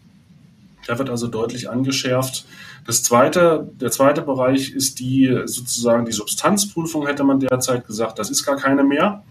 Der 0.86 0.98
wird 0.98 1.08
also 1.08 1.28
deutlich 1.28 1.70
angeschärft. 1.70 2.44
Das 2.84 3.02
zweite, 3.02 3.70
der 3.80 3.90
zweite 3.90 4.22
Bereich 4.22 4.72
ist 4.72 5.00
die 5.00 5.42
sozusagen 5.46 6.04
die 6.04 6.12
Substanzprüfung, 6.12 7.06
hätte 7.06 7.24
man 7.24 7.40
derzeit 7.40 7.86
gesagt. 7.86 8.18
Das 8.18 8.30
ist 8.30 8.44
gar 8.44 8.56
keine 8.56 8.84
mehr. 8.84 9.24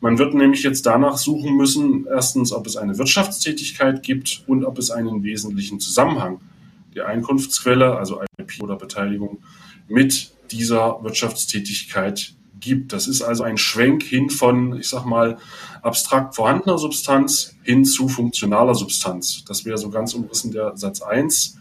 Man 0.00 0.18
wird 0.18 0.34
nämlich 0.34 0.62
jetzt 0.62 0.86
danach 0.86 1.16
suchen 1.18 1.56
müssen, 1.56 2.06
erstens, 2.06 2.52
ob 2.52 2.66
es 2.66 2.76
eine 2.76 2.98
Wirtschaftstätigkeit 2.98 4.02
gibt 4.02 4.44
und 4.46 4.64
ob 4.64 4.78
es 4.78 4.90
einen 4.90 5.22
wesentlichen 5.22 5.80
Zusammenhang 5.80 6.40
der 6.94 7.06
Einkunftsquelle, 7.06 7.96
also 7.96 8.20
IP 8.38 8.62
oder 8.62 8.76
Beteiligung, 8.76 9.42
mit 9.88 10.32
dieser 10.50 11.02
Wirtschaftstätigkeit 11.02 12.34
gibt. 12.60 12.92
Das 12.92 13.08
ist 13.08 13.22
also 13.22 13.42
ein 13.42 13.58
Schwenk 13.58 14.02
hin 14.02 14.30
von, 14.30 14.78
ich 14.78 14.88
sag 14.88 15.04
mal, 15.04 15.38
abstrakt 15.82 16.34
vorhandener 16.34 16.78
Substanz 16.78 17.56
hin 17.62 17.84
zu 17.84 18.08
funktionaler 18.08 18.74
Substanz. 18.74 19.44
Das 19.46 19.64
wäre 19.64 19.78
so 19.78 19.90
ganz 19.90 20.14
umrissen 20.14 20.52
der 20.52 20.76
Satz 20.76 21.02
1 21.02 21.59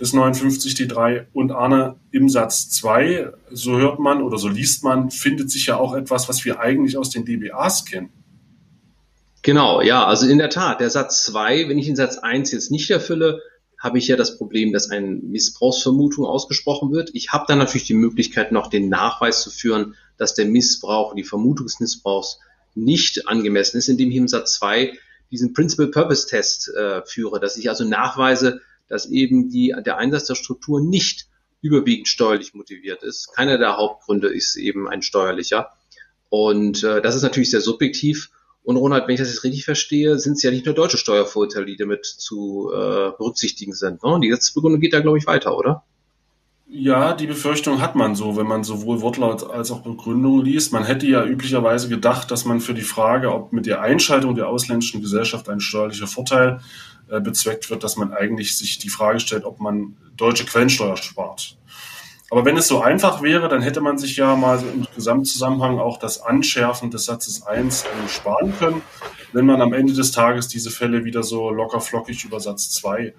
des 0.00 0.12
59D3 0.12 1.26
und 1.32 1.52
Arne 1.52 1.96
im 2.10 2.28
Satz 2.28 2.68
2, 2.70 3.32
so 3.50 3.76
hört 3.76 3.98
man 3.98 4.22
oder 4.22 4.38
so 4.38 4.48
liest 4.48 4.84
man, 4.84 5.10
findet 5.10 5.50
sich 5.50 5.66
ja 5.66 5.76
auch 5.76 5.94
etwas, 5.94 6.28
was 6.28 6.44
wir 6.44 6.60
eigentlich 6.60 6.96
aus 6.96 7.10
den 7.10 7.24
DBAs 7.24 7.84
kennen. 7.84 8.10
Genau, 9.42 9.82
ja, 9.82 10.06
also 10.06 10.26
in 10.26 10.38
der 10.38 10.50
Tat, 10.50 10.80
der 10.80 10.90
Satz 10.90 11.24
2, 11.24 11.68
wenn 11.68 11.78
ich 11.78 11.86
den 11.86 11.96
Satz 11.96 12.18
1 12.18 12.50
jetzt 12.52 12.70
nicht 12.70 12.90
erfülle, 12.90 13.40
habe 13.78 13.98
ich 13.98 14.08
ja 14.08 14.16
das 14.16 14.38
Problem, 14.38 14.72
dass 14.72 14.90
eine 14.90 15.06
Missbrauchsvermutung 15.06 16.24
ausgesprochen 16.24 16.90
wird. 16.90 17.10
Ich 17.12 17.32
habe 17.32 17.44
dann 17.46 17.58
natürlich 17.58 17.86
die 17.86 17.92
Möglichkeit, 17.92 18.50
noch 18.50 18.68
den 18.68 18.88
Nachweis 18.88 19.42
zu 19.42 19.50
führen, 19.50 19.94
dass 20.16 20.34
der 20.34 20.46
Missbrauch, 20.46 21.14
die 21.14 21.24
Vermutung 21.24 21.66
des 21.66 21.80
Missbrauchs 21.80 22.38
nicht 22.74 23.28
angemessen 23.28 23.76
ist, 23.76 23.88
indem 23.88 24.10
ich 24.10 24.16
im 24.16 24.28
Satz 24.28 24.54
2 24.54 24.94
diesen 25.30 25.52
Principal 25.52 25.88
Purpose 25.88 26.26
Test 26.26 26.72
äh, 26.74 27.02
führe, 27.04 27.40
dass 27.40 27.58
ich 27.58 27.68
also 27.68 27.84
nachweise, 27.84 28.62
dass 28.94 29.06
eben 29.06 29.50
die, 29.50 29.74
der 29.84 29.98
Einsatz 29.98 30.26
der 30.26 30.36
Struktur 30.36 30.80
nicht 30.80 31.26
überwiegend 31.60 32.06
steuerlich 32.06 32.54
motiviert 32.54 33.02
ist. 33.02 33.34
Keiner 33.34 33.58
der 33.58 33.76
Hauptgründe 33.76 34.28
ist 34.28 34.54
eben 34.54 34.88
ein 34.88 35.02
steuerlicher. 35.02 35.70
Und 36.28 36.84
äh, 36.84 37.02
das 37.02 37.16
ist 37.16 37.22
natürlich 37.22 37.50
sehr 37.50 37.60
subjektiv. 37.60 38.30
Und 38.62 38.76
Ronald, 38.76 39.08
wenn 39.08 39.14
ich 39.14 39.20
das 39.20 39.30
jetzt 39.30 39.42
richtig 39.42 39.64
verstehe, 39.64 40.20
sind 40.20 40.34
es 40.34 40.44
ja 40.44 40.52
nicht 40.52 40.64
nur 40.64 40.76
deutsche 40.76 40.96
Steuervorurteile, 40.96 41.66
die 41.66 41.76
damit 41.76 42.06
zu 42.06 42.70
äh, 42.72 43.10
berücksichtigen 43.18 43.72
sind. 43.72 44.04
Ne? 44.04 44.20
Die 44.22 44.28
Gesetzesbegründung 44.28 44.80
geht 44.80 44.92
da, 44.92 45.00
glaube 45.00 45.18
ich, 45.18 45.26
weiter, 45.26 45.58
oder? 45.58 45.82
Ja, 46.68 47.14
die 47.14 47.26
Befürchtung 47.26 47.80
hat 47.80 47.96
man 47.96 48.14
so, 48.14 48.36
wenn 48.36 48.46
man 48.46 48.62
sowohl 48.62 49.00
Wortlaut 49.00 49.50
als 49.50 49.72
auch 49.72 49.80
Begründung 49.80 50.44
liest. 50.44 50.72
Man 50.72 50.84
hätte 50.84 51.06
ja 51.06 51.24
üblicherweise 51.24 51.88
gedacht, 51.88 52.30
dass 52.30 52.44
man 52.44 52.60
für 52.60 52.74
die 52.74 52.82
Frage, 52.82 53.32
ob 53.32 53.52
mit 53.52 53.66
der 53.66 53.80
Einschaltung 53.82 54.36
der 54.36 54.48
ausländischen 54.48 55.00
Gesellschaft 55.00 55.48
ein 55.48 55.60
steuerlicher 55.60 56.06
Vorteil 56.06 56.60
äh, 57.08 57.20
bezweckt 57.20 57.70
wird, 57.70 57.84
dass 57.84 57.96
man 57.96 58.12
eigentlich 58.12 58.56
sich 58.56 58.78
die 58.78 58.88
Frage 58.88 59.20
stellt, 59.20 59.44
ob 59.44 59.60
man 59.60 59.96
deutsche 60.16 60.44
Quellensteuer 60.44 60.96
spart. 60.96 61.56
Aber 62.30 62.44
wenn 62.44 62.56
es 62.56 62.66
so 62.66 62.80
einfach 62.82 63.22
wäre, 63.22 63.48
dann 63.48 63.62
hätte 63.62 63.80
man 63.80 63.98
sich 63.98 64.16
ja 64.16 64.34
mal 64.34 64.58
im 64.58 64.86
Gesamtzusammenhang 64.94 65.78
auch 65.78 65.98
das 65.98 66.20
Anschärfen 66.20 66.90
des 66.90 67.04
Satzes 67.04 67.46
1 67.46 67.84
sparen 68.08 68.52
können, 68.58 68.82
wenn 69.32 69.46
man 69.46 69.60
am 69.60 69.72
Ende 69.72 69.92
des 69.92 70.10
Tages 70.10 70.48
diese 70.48 70.70
Fälle 70.70 71.04
wieder 71.04 71.22
so 71.22 71.50
locker 71.50 71.80
flockig 71.80 72.24
über 72.24 72.40
Satz 72.40 72.70
2 72.70 73.14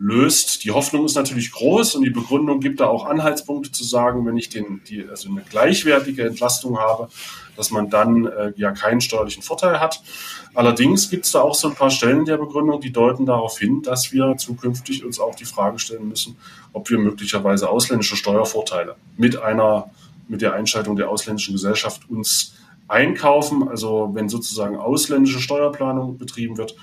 löst. 0.00 0.64
Die 0.64 0.70
Hoffnung 0.70 1.04
ist 1.04 1.14
natürlich 1.14 1.52
groß 1.52 1.94
und 1.94 2.02
die 2.02 2.10
Begründung 2.10 2.58
gibt 2.60 2.80
da 2.80 2.86
auch 2.86 3.04
Anhaltspunkte 3.04 3.70
zu 3.70 3.84
sagen, 3.84 4.24
wenn 4.24 4.38
ich 4.38 4.48
den, 4.48 4.80
die, 4.88 5.06
also 5.06 5.28
eine 5.28 5.42
gleichwertige 5.42 6.26
Entlastung 6.26 6.78
habe, 6.78 7.10
dass 7.54 7.70
man 7.70 7.90
dann 7.90 8.24
äh, 8.24 8.54
ja 8.56 8.72
keinen 8.72 9.02
steuerlichen 9.02 9.42
Vorteil 9.42 9.78
hat. 9.78 10.02
Allerdings 10.54 11.10
gibt 11.10 11.26
es 11.26 11.32
da 11.32 11.42
auch 11.42 11.54
so 11.54 11.68
ein 11.68 11.74
paar 11.74 11.90
Stellen 11.90 12.24
der 12.24 12.38
Begründung, 12.38 12.80
die 12.80 12.92
deuten 12.92 13.26
darauf 13.26 13.58
hin, 13.58 13.82
dass 13.82 14.10
wir 14.10 14.36
zukünftig 14.38 15.04
uns 15.04 15.20
auch 15.20 15.34
die 15.34 15.44
Frage 15.44 15.78
stellen 15.78 16.08
müssen, 16.08 16.36
ob 16.72 16.88
wir 16.88 16.98
möglicherweise 16.98 17.68
ausländische 17.68 18.16
Steuervorteile 18.16 18.96
mit 19.18 19.36
einer, 19.36 19.90
mit 20.28 20.40
der 20.40 20.54
Einschaltung 20.54 20.96
der 20.96 21.10
ausländischen 21.10 21.52
Gesellschaft 21.52 22.08
uns 22.08 22.54
einkaufen. 22.88 23.68
Also 23.68 24.10
wenn 24.14 24.30
sozusagen 24.30 24.78
ausländische 24.78 25.40
Steuerplanung 25.40 26.16
betrieben 26.16 26.56
wird, 26.56 26.74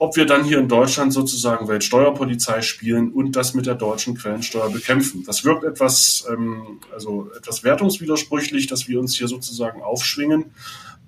ob 0.00 0.16
wir 0.16 0.24
dann 0.24 0.44
hier 0.44 0.58
in 0.58 0.66
Deutschland 0.66 1.12
sozusagen 1.12 1.68
Weltsteuerpolizei 1.68 2.62
spielen 2.62 3.12
und 3.12 3.36
das 3.36 3.52
mit 3.52 3.66
der 3.66 3.74
deutschen 3.74 4.16
Quellensteuer 4.16 4.70
bekämpfen. 4.70 5.24
Das 5.26 5.44
wirkt 5.44 5.62
etwas, 5.62 6.26
ähm, 6.32 6.80
also 6.90 7.30
etwas 7.36 7.64
wertungswidersprüchlich, 7.64 8.66
dass 8.66 8.88
wir 8.88 8.98
uns 8.98 9.14
hier 9.14 9.28
sozusagen 9.28 9.82
aufschwingen. 9.82 10.46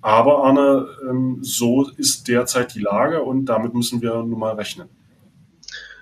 Aber 0.02 0.44
Arne, 0.44 0.88
ähm, 1.08 1.38
so 1.40 1.88
ist 1.96 2.28
derzeit 2.28 2.75
die 2.75 2.80
Lage 2.80 3.22
und 3.22 3.46
damit 3.46 3.72
müssen 3.72 4.02
wir 4.02 4.12
nun 4.22 4.38
mal 4.38 4.54
rechnen. 4.56 4.90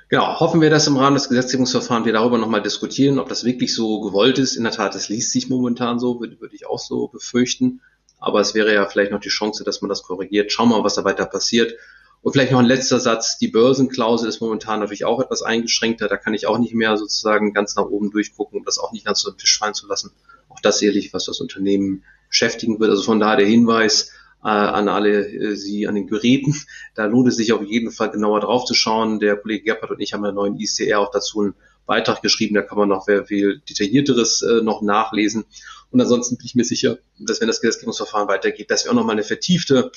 Genau, 0.08 0.40
hoffen 0.40 0.60
wir, 0.60 0.68
dass 0.68 0.88
im 0.88 0.96
Rahmen 0.96 1.14
des 1.14 1.28
Gesetzgebungsverfahrens 1.28 2.06
wir 2.06 2.12
darüber 2.12 2.38
nochmal 2.38 2.62
diskutieren, 2.62 3.20
ob 3.20 3.28
das 3.28 3.44
wirklich 3.44 3.72
so 3.72 4.00
gewollt 4.00 4.40
ist. 4.40 4.56
In 4.56 4.64
der 4.64 4.72
Tat, 4.72 4.96
es 4.96 5.08
liest 5.08 5.30
sich 5.30 5.48
momentan 5.48 6.00
so, 6.00 6.18
würde, 6.18 6.40
würde 6.40 6.56
ich 6.56 6.66
auch 6.66 6.80
so 6.80 7.06
befürchten. 7.06 7.82
Aber 8.18 8.40
es 8.40 8.52
wäre 8.56 8.74
ja 8.74 8.84
vielleicht 8.86 9.12
noch 9.12 9.20
die 9.20 9.28
Chance, 9.28 9.62
dass 9.62 9.80
man 9.80 9.88
das 9.88 10.02
korrigiert. 10.02 10.50
Schauen 10.50 10.70
wir 10.70 10.78
mal, 10.78 10.84
was 10.84 10.96
da 10.96 11.04
weiter 11.04 11.26
passiert. 11.26 11.74
Und 12.22 12.32
vielleicht 12.32 12.52
noch 12.52 12.58
ein 12.58 12.66
letzter 12.66 13.00
Satz. 13.00 13.38
Die 13.38 13.48
Börsenklausel 13.48 14.28
ist 14.28 14.40
momentan 14.40 14.80
natürlich 14.80 15.04
auch 15.04 15.20
etwas 15.20 15.42
eingeschränkter. 15.42 16.06
Da 16.06 16.16
kann 16.16 16.34
ich 16.34 16.46
auch 16.46 16.58
nicht 16.58 16.74
mehr 16.74 16.96
sozusagen 16.98 17.54
ganz 17.54 17.76
nach 17.76 17.86
oben 17.86 18.10
durchgucken, 18.10 18.58
um 18.58 18.64
das 18.64 18.78
auch 18.78 18.92
nicht 18.92 19.06
ganz 19.06 19.20
so 19.22 19.30
den 19.30 19.38
Tisch 19.38 19.58
fallen 19.58 19.74
zu 19.74 19.86
lassen. 19.86 20.12
Auch 20.48 20.60
das 20.60 20.78
sicherlich, 20.78 21.14
was 21.14 21.24
das 21.24 21.40
Unternehmen 21.40 22.04
beschäftigen 22.28 22.78
wird. 22.78 22.90
Also 22.90 23.02
von 23.02 23.20
daher 23.20 23.38
der 23.38 23.46
Hinweis 23.46 24.12
äh, 24.42 24.48
an 24.48 24.88
alle 24.88 25.26
äh, 25.28 25.56
Sie 25.56 25.86
an 25.86 25.94
den 25.94 26.06
Geräten. 26.06 26.54
Da 26.94 27.06
lohnt 27.06 27.28
es 27.28 27.36
sich 27.36 27.52
auf 27.52 27.62
jeden 27.62 27.90
Fall 27.90 28.10
genauer 28.10 28.40
drauf 28.40 28.66
zu 28.66 28.74
schauen. 28.74 29.20
Der 29.20 29.36
Kollege 29.36 29.64
Gebhardt 29.64 29.90
und 29.90 30.00
ich 30.00 30.12
haben 30.12 30.24
einen 30.24 30.34
neuen 30.34 30.58
ICR 30.58 31.00
auch 31.00 31.10
dazu 31.10 31.40
einen 31.40 31.54
Beitrag 31.86 32.20
geschrieben. 32.20 32.54
Da 32.54 32.62
kann 32.62 32.76
man 32.76 32.90
noch 32.90 33.06
viel 33.26 33.62
detaillierteres 33.66 34.42
äh, 34.42 34.60
noch 34.62 34.82
nachlesen. 34.82 35.44
Und 35.90 36.00
ansonsten 36.00 36.36
bin 36.36 36.46
ich 36.46 36.54
mir 36.54 36.64
sicher, 36.64 36.98
dass 37.18 37.40
wenn 37.40 37.48
das 37.48 37.60
Gesetzgebungsverfahren 37.62 38.28
weitergeht, 38.28 38.70
dass 38.70 38.84
wir 38.84 38.90
auch 38.90 38.96
nochmal 38.96 39.14
eine 39.14 39.22
vertiefte 39.22 39.90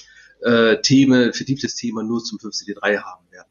äh, 0.43 0.81
Thema, 0.81 1.33
vertieftes 1.33 1.75
Thema 1.75 2.03
nur 2.03 2.23
zum 2.23 2.37
15D3 2.39 2.97
haben 2.99 3.31
werden. 3.31 3.47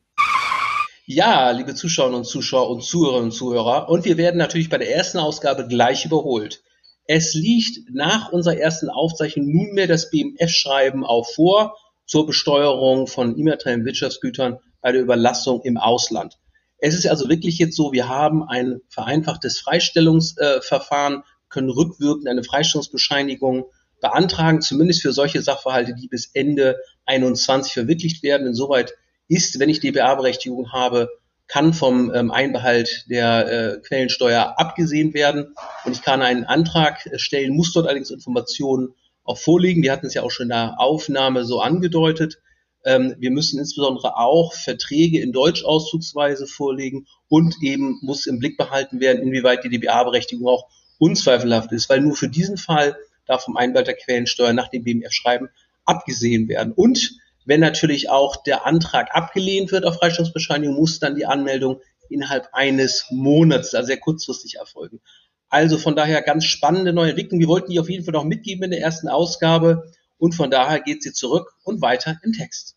Ja, 1.07 1.51
liebe 1.51 1.75
Zuschauerinnen 1.75 2.21
und 2.21 2.25
Zuschauer 2.27 2.71
und 2.71 2.85
Zuhörerinnen 2.85 3.31
und 3.31 3.33
Zuhörer, 3.33 3.89
und 3.89 4.05
wir 4.05 4.17
werden 4.17 4.39
natürlich 4.39 4.71
bei 4.71 4.79
der 4.79 4.95
ersten 4.95 5.19
Ausgabe 5.19 5.67
gleich 5.67 6.05
überholt. 6.05 6.63
Es 7.07 7.35
liegt 7.35 7.91
nach 7.93 8.31
unserer 8.31 8.57
ersten 8.57 8.89
Aufzeichnung 8.89 9.51
nunmehr 9.51 9.89
das 9.89 10.11
BMF-Schreiben 10.11 11.05
auch 11.05 11.29
vor 11.29 11.77
zur 12.07 12.27
Besteuerung 12.27 13.09
von 13.09 13.37
immateriellen 13.37 13.85
Wirtschaftsgütern 13.85 14.59
bei 14.81 14.93
der 14.93 15.03
Überlassung 15.03 15.63
im 15.63 15.77
Ausland. 15.77 16.39
Es 16.79 16.95
ist 16.95 17.07
also 17.07 17.29
wirklich 17.29 17.59
jetzt 17.59 17.77
so, 17.77 17.93
wir 17.93 18.09
haben 18.09 18.43
ein 18.43 18.81
vereinfachtes 18.89 19.59
Freistellungsverfahren, 19.59 21.23
können 21.49 21.71
rückwirkend 21.71 22.29
eine 22.29 22.45
Freistellungsbescheinigung 22.45 23.67
beantragen, 24.03 24.61
zumindest 24.61 25.01
für 25.01 25.13
solche 25.13 25.41
Sachverhalte, 25.41 25.95
die 25.95 26.09
bis 26.09 26.31
Ende 26.35 26.77
21 27.07 27.73
verwirklicht 27.73 28.23
werden. 28.23 28.47
Insoweit 28.47 28.93
ist, 29.29 29.59
wenn 29.59 29.71
ich 29.71 29.81
DBA-Berechtigung 29.81 30.73
habe, 30.73 31.09
kann 31.49 31.73
vom 31.73 32.13
ähm, 32.15 32.31
Einbehalt 32.31 33.07
der 33.09 33.47
äh, 33.47 33.81
Quellensteuer 33.81 34.55
abgesehen 34.59 35.15
werden 35.15 35.55
und 35.85 35.93
ich 35.93 36.03
kann 36.03 36.23
einen 36.23 36.45
Antrag 36.45 37.09
stellen, 37.17 37.55
muss 37.55 37.73
dort 37.73 37.87
allerdings 37.87 38.11
Informationen 38.11 38.95
auch 39.25 39.39
vorliegen. 39.39 39.83
Wir 39.83 39.93
hatten 39.93 40.07
es 40.07 40.15
ja 40.15 40.23
auch 40.23 40.31
schon 40.31 40.45
in 40.45 40.51
der 40.51 40.75
Aufnahme 40.79 41.45
so 41.45 41.61
angedeutet. 41.61 42.39
Ähm, 42.85 43.15
wir 43.19 43.31
müssen 43.31 43.59
insbesondere 43.59 44.17
auch 44.17 44.55
Verträge 44.55 45.21
in 45.21 45.33
Deutschauszugsweise 45.33 46.47
vorlegen 46.47 47.07
und 47.29 47.57
eben 47.63 47.99
muss 48.03 48.27
im 48.27 48.39
Blick 48.39 48.57
behalten 48.57 49.01
werden, 49.01 49.23
inwieweit 49.23 49.63
die 49.65 49.69
DBA-Berechtigung 49.69 50.47
auch 50.49 50.69
unzweifelhaft 50.99 51.73
ist, 51.73 51.89
weil 51.89 52.01
nur 52.01 52.17
für 52.17 52.29
diesen 52.29 52.57
Fall 52.57 52.97
darf 53.27 53.45
vom 53.45 53.57
Einbehalt 53.57 53.87
der 53.87 53.97
Quellensteuer 53.97 54.53
nach 54.53 54.69
dem 54.69 54.85
BMF-Schreiben 54.85 55.49
abgesehen 55.85 56.49
werden. 56.49 56.73
Und 56.73 57.13
wenn 57.45 57.61
natürlich 57.61 58.09
auch 58.09 58.43
der 58.43 58.67
Antrag 58.67 59.15
abgelehnt 59.15 59.73
wird 59.73 59.85
auf 59.85 59.97
Freistellungsbescheinigung, 59.97 60.77
muss 60.77 60.99
dann 60.99 61.17
die 61.17 61.27
Anmeldung 61.27 61.81
innerhalb 62.09 62.49
eines 62.53 63.07
Monats, 63.11 63.75
also 63.75 63.87
sehr 63.87 63.99
kurzfristig 63.99 64.57
erfolgen. 64.57 65.01
Also 65.49 65.77
von 65.77 65.97
daher 65.97 66.23
ganz 66.23 66.45
spannende 66.45 66.93
neue 66.93 67.11
Entwicklung. 67.11 67.41
Wir 67.41 67.49
wollten 67.49 67.71
die 67.73 67.81
auf 67.81 67.91
jeden 67.91 68.05
Fall 68.05 68.13
noch 68.13 68.25
mitgeben 68.25 68.65
in 68.65 68.71
der 68.71 68.81
ersten 68.81 69.09
Ausgabe 69.09 69.93
und 70.19 70.35
von 70.35 70.51
daher 70.51 70.81
geht 70.81 71.03
sie 71.03 71.13
zurück 71.13 71.53
und 71.65 71.83
weiter 71.83 72.19
im 72.23 72.33
Text. 72.33 72.77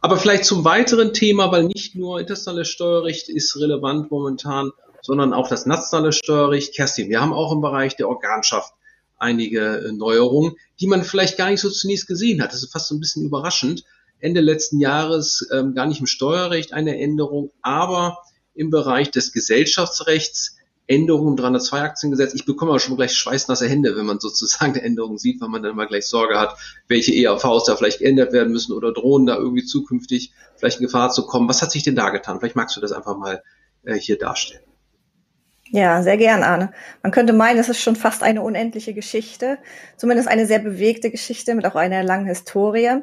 Aber 0.00 0.18
vielleicht 0.18 0.44
zum 0.44 0.64
weiteren 0.64 1.14
Thema, 1.14 1.50
weil 1.50 1.64
nicht 1.64 1.94
nur 1.94 2.20
internationales 2.20 2.68
Steuerrecht 2.68 3.28
ist 3.28 3.56
relevant 3.58 4.10
momentan, 4.10 4.70
sondern 5.02 5.32
auch 5.32 5.48
das 5.48 5.66
nationale 5.66 6.12
Steuerrecht. 6.12 6.74
Kerstin, 6.74 7.08
wir 7.08 7.20
haben 7.20 7.32
auch 7.32 7.52
im 7.52 7.60
Bereich 7.60 7.96
der 7.96 8.08
Organschaft 8.08 8.74
einige 9.18 9.86
äh, 9.86 9.92
Neuerungen, 9.92 10.56
die 10.80 10.86
man 10.86 11.04
vielleicht 11.04 11.36
gar 11.36 11.50
nicht 11.50 11.60
so 11.60 11.70
zunächst 11.70 12.06
gesehen 12.06 12.42
hat. 12.42 12.52
Das 12.52 12.62
ist 12.62 12.72
fast 12.72 12.88
so 12.88 12.94
ein 12.94 13.00
bisschen 13.00 13.24
überraschend. 13.24 13.84
Ende 14.18 14.40
letzten 14.40 14.80
Jahres 14.80 15.46
ähm, 15.52 15.74
gar 15.74 15.86
nicht 15.86 16.00
im 16.00 16.06
Steuerrecht 16.06 16.72
eine 16.72 16.98
Änderung, 16.98 17.52
aber 17.62 18.18
im 18.54 18.70
Bereich 18.70 19.10
des 19.10 19.32
Gesellschaftsrechts 19.32 20.56
Änderungen 20.86 21.30
im 21.30 21.36
302 21.36 21.82
Aktiengesetz. 21.82 22.34
Ich 22.34 22.44
bekomme 22.44 22.70
aber 22.70 22.80
schon 22.80 22.96
gleich 22.96 23.14
schweißnasse 23.14 23.68
Hände, 23.68 23.96
wenn 23.96 24.06
man 24.06 24.20
sozusagen 24.20 24.72
eine 24.72 24.82
Änderung 24.82 25.18
sieht, 25.18 25.40
weil 25.40 25.48
man 25.48 25.62
dann 25.62 25.72
immer 25.72 25.86
gleich 25.86 26.06
Sorge 26.06 26.38
hat, 26.38 26.56
welche 26.88 27.12
EAVs 27.12 27.64
da 27.64 27.76
vielleicht 27.76 27.98
geändert 27.98 28.32
werden 28.32 28.52
müssen 28.52 28.72
oder 28.72 28.92
drohen 28.92 29.26
da 29.26 29.36
irgendwie 29.36 29.64
zukünftig 29.64 30.32
vielleicht 30.56 30.80
in 30.80 30.86
Gefahr 30.86 31.10
zu 31.10 31.26
kommen. 31.26 31.48
Was 31.48 31.62
hat 31.62 31.72
sich 31.72 31.82
denn 31.82 31.96
da 31.96 32.10
getan? 32.10 32.38
Vielleicht 32.38 32.56
magst 32.56 32.76
du 32.76 32.80
das 32.80 32.92
einfach 32.92 33.16
mal 33.16 33.42
äh, 33.84 33.94
hier 33.94 34.18
darstellen. 34.18 34.62
Ja, 35.70 36.02
sehr 36.02 36.16
gern, 36.16 36.42
Arne. 36.42 36.72
Man 37.02 37.12
könnte 37.12 37.32
meinen, 37.32 37.58
es 37.58 37.68
ist 37.68 37.80
schon 37.80 37.96
fast 37.96 38.22
eine 38.22 38.42
unendliche 38.42 38.94
Geschichte, 38.94 39.58
zumindest 39.96 40.28
eine 40.28 40.46
sehr 40.46 40.60
bewegte 40.60 41.10
Geschichte 41.10 41.54
mit 41.54 41.66
auch 41.66 41.74
einer 41.74 42.02
langen 42.04 42.26
Historie. 42.26 43.02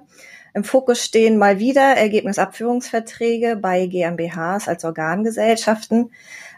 Im 0.53 0.63
Fokus 0.63 1.03
stehen 1.03 1.37
mal 1.37 1.59
wieder 1.59 1.81
Ergebnisabführungsverträge 1.97 3.55
bei 3.55 3.87
GmbHs 3.87 4.67
als 4.67 4.85
Organgesellschaften. 4.85 6.11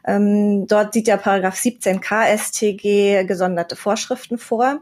Ähm, 0.06 0.68
dort 0.68 0.94
sieht 0.94 1.08
der 1.08 1.18
Paragraph 1.18 1.56
17 1.56 2.02
KSTG 2.02 3.24
gesonderte 3.26 3.76
Vorschriften 3.76 4.38
vor 4.38 4.82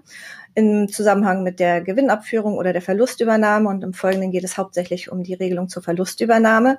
im 0.56 0.88
Zusammenhang 0.88 1.42
mit 1.42 1.60
der 1.60 1.82
Gewinnabführung 1.82 2.58
oder 2.58 2.74
der 2.74 2.82
Verlustübernahme 2.82 3.70
und 3.70 3.84
im 3.84 3.94
Folgenden 3.94 4.32
geht 4.32 4.44
es 4.44 4.58
hauptsächlich 4.58 5.12
um 5.12 5.24
die 5.24 5.34
Regelung 5.34 5.68
zur 5.68 5.82
Verlustübernahme. 5.82 6.78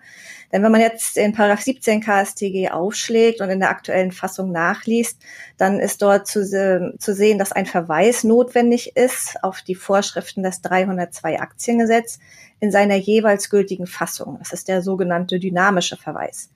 Denn 0.53 0.63
wenn 0.63 0.71
man 0.71 0.81
jetzt 0.81 1.17
in 1.17 1.33
Paragraph 1.33 1.63
17 1.63 2.01
KSTG 2.01 2.71
aufschlägt 2.71 3.41
und 3.41 3.51
in 3.51 3.59
der 3.59 3.71
aktuellen 3.71 4.13
Fassung 4.13 4.53
nachliest, 4.53 5.21
dann 5.57 5.81
ist 5.81 6.03
dort 6.03 6.29
zu, 6.29 6.45
zu 6.45 7.15
sehen, 7.15 7.39
dass 7.39 7.53
ein 7.53 7.67
Verweis 7.67 8.23
notwendig 8.23 8.97
ist 8.97 9.43
auf 9.43 9.63
die 9.63 9.75
Vorschriften 9.75 10.45
des 10.45 10.61
302 10.63 11.41
Aktiengesetz 11.41 12.21
in 12.61 12.71
seiner 12.71 12.97
jeweils 12.97 13.51
gültigen 13.51 13.87
Fassung. 13.87 14.37
Das 14.39 14.53
ist 14.53 14.69
der 14.69 14.83
sogenannte 14.83 15.41
dynamische 15.41 15.97
Verweis. 15.97 16.51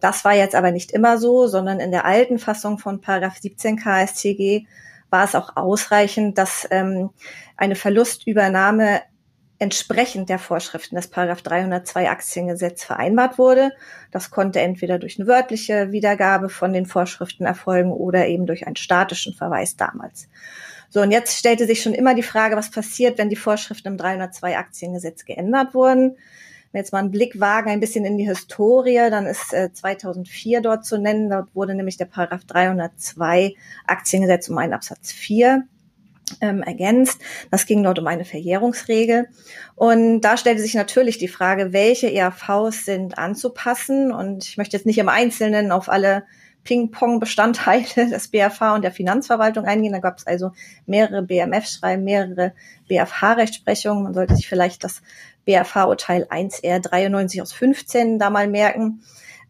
Das 0.00 0.24
war 0.24 0.34
jetzt 0.34 0.54
aber 0.56 0.72
nicht 0.72 0.90
immer 0.90 1.18
so, 1.18 1.46
sondern 1.46 1.78
in 1.78 1.92
der 1.92 2.04
alten 2.04 2.38
Fassung 2.38 2.78
von 2.78 3.00
Paragraph 3.00 3.38
17 3.38 3.76
KSTG 3.76 4.66
war 5.14 5.22
es 5.22 5.36
auch 5.36 5.54
ausreichend, 5.54 6.38
dass 6.38 6.66
ähm, 6.72 7.10
eine 7.56 7.76
Verlustübernahme 7.76 9.00
entsprechend 9.60 10.28
der 10.28 10.40
Vorschriften 10.40 10.96
des 10.96 11.06
Paragraph 11.06 11.40
302 11.42 12.10
Aktiengesetz 12.10 12.82
vereinbart 12.82 13.38
wurde. 13.38 13.70
Das 14.10 14.32
konnte 14.32 14.60
entweder 14.60 14.98
durch 14.98 15.16
eine 15.16 15.28
wörtliche 15.28 15.92
Wiedergabe 15.92 16.48
von 16.48 16.72
den 16.72 16.84
Vorschriften 16.84 17.44
erfolgen 17.44 17.92
oder 17.92 18.26
eben 18.26 18.46
durch 18.46 18.66
einen 18.66 18.74
statischen 18.74 19.34
Verweis 19.34 19.76
damals. 19.76 20.28
So, 20.88 21.00
und 21.00 21.12
jetzt 21.12 21.38
stellte 21.38 21.66
sich 21.66 21.80
schon 21.80 21.94
immer 21.94 22.16
die 22.16 22.24
Frage, 22.24 22.56
was 22.56 22.72
passiert, 22.72 23.16
wenn 23.16 23.30
die 23.30 23.36
Vorschriften 23.36 23.86
im 23.86 23.96
302 23.96 24.58
Aktiengesetz 24.58 25.24
geändert 25.24 25.74
wurden 25.74 26.16
jetzt 26.80 26.92
mal 26.92 26.98
einen 26.98 27.10
Blick 27.10 27.40
wagen, 27.40 27.70
ein 27.70 27.80
bisschen 27.80 28.04
in 28.04 28.18
die 28.18 28.28
Historie, 28.28 29.10
dann 29.10 29.26
ist 29.26 29.52
äh, 29.52 29.72
2004 29.72 30.60
dort 30.60 30.84
zu 30.84 30.98
nennen. 30.98 31.30
Dort 31.30 31.54
wurde 31.54 31.74
nämlich 31.74 31.96
der 31.96 32.06
Paragraph 32.06 32.44
302 32.44 33.54
Aktiengesetz 33.86 34.48
um 34.48 34.58
einen 34.58 34.72
Absatz 34.72 35.12
4 35.12 35.64
ähm, 36.40 36.62
ergänzt. 36.62 37.20
Das 37.50 37.66
ging 37.66 37.82
dort 37.82 37.98
um 37.98 38.06
eine 38.06 38.24
Verjährungsregel. 38.24 39.28
Und 39.76 40.20
da 40.22 40.36
stellte 40.36 40.62
sich 40.62 40.74
natürlich 40.74 41.18
die 41.18 41.28
Frage, 41.28 41.72
welche 41.72 42.12
ERVs 42.12 42.84
sind 42.84 43.18
anzupassen. 43.18 44.12
Und 44.12 44.46
ich 44.46 44.56
möchte 44.56 44.76
jetzt 44.76 44.86
nicht 44.86 44.98
im 44.98 45.08
Einzelnen 45.08 45.72
auf 45.72 45.88
alle 45.88 46.24
Ping-Pong-Bestandteile 46.64 47.84
des 48.10 48.28
BFH 48.28 48.74
und 48.74 48.82
der 48.82 48.92
Finanzverwaltung 48.92 49.64
eingehen. 49.64 49.92
Da 49.92 50.00
gab 50.00 50.18
es 50.18 50.26
also 50.26 50.52
mehrere 50.86 51.22
BMF-Schreiben, 51.22 52.04
mehrere 52.04 52.52
BFH-Rechtsprechungen. 52.88 54.02
Man 54.02 54.14
sollte 54.14 54.34
sich 54.34 54.48
vielleicht 54.48 54.82
das 54.82 55.02
BFH-Urteil 55.44 56.24
1R 56.24 56.80
93 56.80 57.42
aus 57.42 57.52
15 57.52 58.18
da 58.18 58.30
mal 58.30 58.48
merken. 58.48 59.02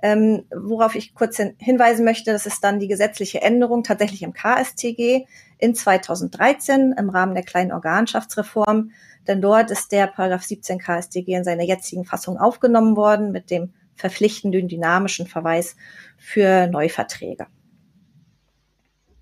Ähm, 0.03 0.45
worauf 0.55 0.97
ich 0.97 1.15
kurz 1.15 1.39
hin 1.39 1.55
hinweisen 1.57 2.05
möchte, 2.05 2.33
das 2.33 2.45
ist 2.45 2.63
dann 2.63 2.79
die 2.79 2.89
gesetzliche 2.89 3.41
Änderung 3.41 3.85
tatsächlich 3.85 4.23
im 4.23 4.35
KSTG 4.35 5.25
in 5.57 5.75
2013 5.75 6.95
im 6.99 7.09
Rahmen 7.09 7.35
der 7.35 7.45
kleinen 7.45 7.73
Organschaftsreform. 7.73 8.91
Denn 9.27 9.41
dort 9.41 9.71
ist 9.71 9.93
der 9.93 10.09
Paragraph 10.09 10.43
17 10.43 10.79
KSTG 10.79 11.29
in 11.29 11.45
seiner 11.45 11.63
jetzigen 11.63 12.05
Fassung 12.05 12.37
aufgenommen 12.37 12.97
worden 12.97 13.33
mit 13.33 13.51
dem 13.51 13.73
verpflichtenden 13.97 14.69
dynamischen 14.69 15.27
Verweis 15.27 15.77
für 16.19 16.67
Neuverträge. 16.67 17.47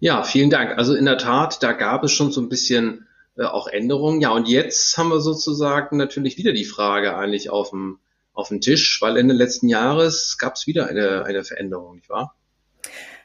Ja, 0.01 0.25
vielen 0.25 0.51
Dank. 0.51 0.77
Also 0.79 0.95
in 0.95 1.05
der 1.05 1.19
Tat, 1.19 1.63
da 1.63 1.73
gab 1.73 2.03
es 2.03 2.13
schon 2.13 2.33
so 2.33 2.41
ein 2.41 2.49
bisschen 2.49 3.07
äh, 3.37 3.45
auch 3.45 3.69
Änderungen. 3.69 4.21
Ja, 4.21 4.31
und 4.31 4.49
jetzt 4.49 4.99
haben 4.99 5.11
wir 5.11 5.21
sozusagen 5.21 5.97
natürlich 5.97 6.37
wieder 6.39 6.53
die 6.53 6.65
Frage 6.65 7.17
eigentlich 7.17 7.51
auf 7.51 7.71
dem, 7.71 7.99
auf 8.33 8.49
dem 8.49 8.61
Tisch, 8.61 9.01
weil 9.01 9.17
Ende 9.17 9.35
letzten 9.35 9.69
Jahres 9.69 10.39
gab 10.39 10.57
es 10.57 10.67
wieder 10.67 10.89
eine, 10.89 11.25
eine 11.25 11.45
Veränderung, 11.45 11.97
nicht 11.97 12.09
wahr? 12.09 12.35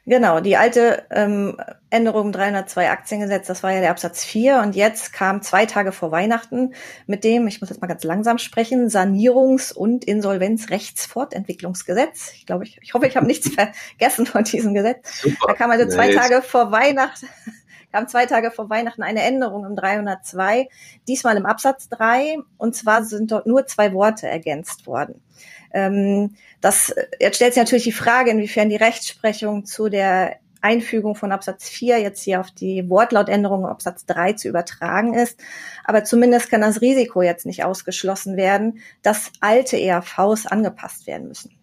Genau, 0.09 0.39
die 0.39 0.55
alte 0.55 1.03
ähm, 1.11 1.57
Änderung 1.89 2.31
302 2.31 2.89
Aktiengesetz, 2.89 3.45
das 3.45 3.61
war 3.61 3.73
ja 3.73 3.81
der 3.81 3.91
Absatz 3.91 4.23
4 4.23 4.61
und 4.61 4.73
jetzt 4.73 5.11
kam 5.11 5.41
zwei 5.41 5.65
Tage 5.65 5.91
vor 5.91 6.11
Weihnachten 6.11 6.73
mit 7.07 7.25
dem, 7.25 7.45
ich 7.45 7.59
muss 7.59 7.69
jetzt 7.69 7.81
mal 7.81 7.87
ganz 7.87 8.05
langsam 8.05 8.37
sprechen, 8.37 8.87
Sanierungs- 8.87 9.73
und 9.73 10.05
Insolvenzrechtsfortentwicklungsgesetz. 10.05 12.31
Ich 12.35 12.45
glaube, 12.45 12.63
ich, 12.63 12.79
ich 12.81 12.93
hoffe, 12.93 13.05
ich 13.05 13.17
habe 13.17 13.27
nichts 13.27 13.49
vergessen 13.53 14.25
von 14.25 14.45
diesem 14.45 14.73
Gesetz. 14.73 15.23
Super. 15.23 15.47
Da 15.47 15.53
kam 15.55 15.71
also 15.71 15.85
zwei 15.89 16.07
nice. 16.07 16.15
Tage 16.15 16.41
vor 16.41 16.71
Weihnachten 16.71 17.27
kam 17.91 18.07
zwei 18.07 18.27
Tage 18.27 18.51
vor 18.51 18.69
Weihnachten 18.69 19.03
eine 19.03 19.23
Änderung 19.23 19.65
im 19.65 19.75
302, 19.75 20.69
diesmal 21.09 21.35
im 21.35 21.45
Absatz 21.45 21.89
3 21.89 22.37
und 22.57 22.77
zwar 22.77 23.03
sind 23.03 23.31
dort 23.31 23.45
nur 23.45 23.65
zwei 23.65 23.91
Worte 23.91 24.27
ergänzt 24.27 24.87
worden. 24.87 25.21
Ähm, 25.73 26.35
das, 26.61 26.93
jetzt 27.19 27.35
stellt 27.35 27.53
sich 27.53 27.61
natürlich 27.61 27.83
die 27.83 27.91
Frage, 27.91 28.31
inwiefern 28.31 28.69
die 28.69 28.75
Rechtsprechung 28.75 29.65
zu 29.65 29.89
der 29.89 30.37
Einfügung 30.61 31.15
von 31.15 31.31
Absatz 31.31 31.69
4 31.69 31.99
jetzt 31.99 32.23
hier 32.23 32.39
auf 32.39 32.51
die 32.51 32.89
Wortlautänderung 32.89 33.65
Absatz 33.65 34.05
3 34.05 34.33
zu 34.33 34.47
übertragen 34.47 35.13
ist. 35.13 35.39
Aber 35.83 36.03
zumindest 36.03 36.49
kann 36.49 36.61
das 36.61 36.81
Risiko 36.81 37.21
jetzt 37.21 37.45
nicht 37.45 37.63
ausgeschlossen 37.63 38.37
werden, 38.37 38.79
dass 39.01 39.31
alte 39.39 39.79
ERVs 39.79 40.47
angepasst 40.47 41.05
werden 41.07 41.27
müssen. 41.27 41.53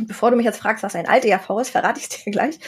bevor 0.00 0.30
du 0.30 0.36
mich 0.36 0.46
jetzt 0.46 0.60
fragst, 0.60 0.84
was 0.84 0.94
ein 0.94 1.08
alte 1.08 1.28
ERV 1.28 1.50
ist, 1.60 1.70
verrate 1.70 1.98
ich 2.00 2.08
dir 2.08 2.30
gleich. 2.30 2.60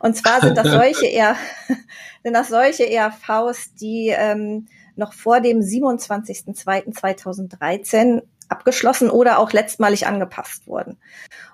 Und 0.00 0.16
zwar 0.16 0.40
sind 0.40 0.56
das 0.56 0.68
solche, 0.70 1.10
ER, 1.10 1.36
sind 2.22 2.34
das 2.34 2.48
solche 2.48 2.88
ERVs, 2.88 3.74
die 3.74 4.14
ähm, 4.16 4.66
noch 4.94 5.12
vor 5.12 5.40
dem 5.40 5.58
27.02.2013 5.60 8.22
abgeschlossen 8.48 9.10
oder 9.10 9.38
auch 9.38 9.52
letztmalig 9.52 10.06
angepasst 10.06 10.66
wurden. 10.66 10.98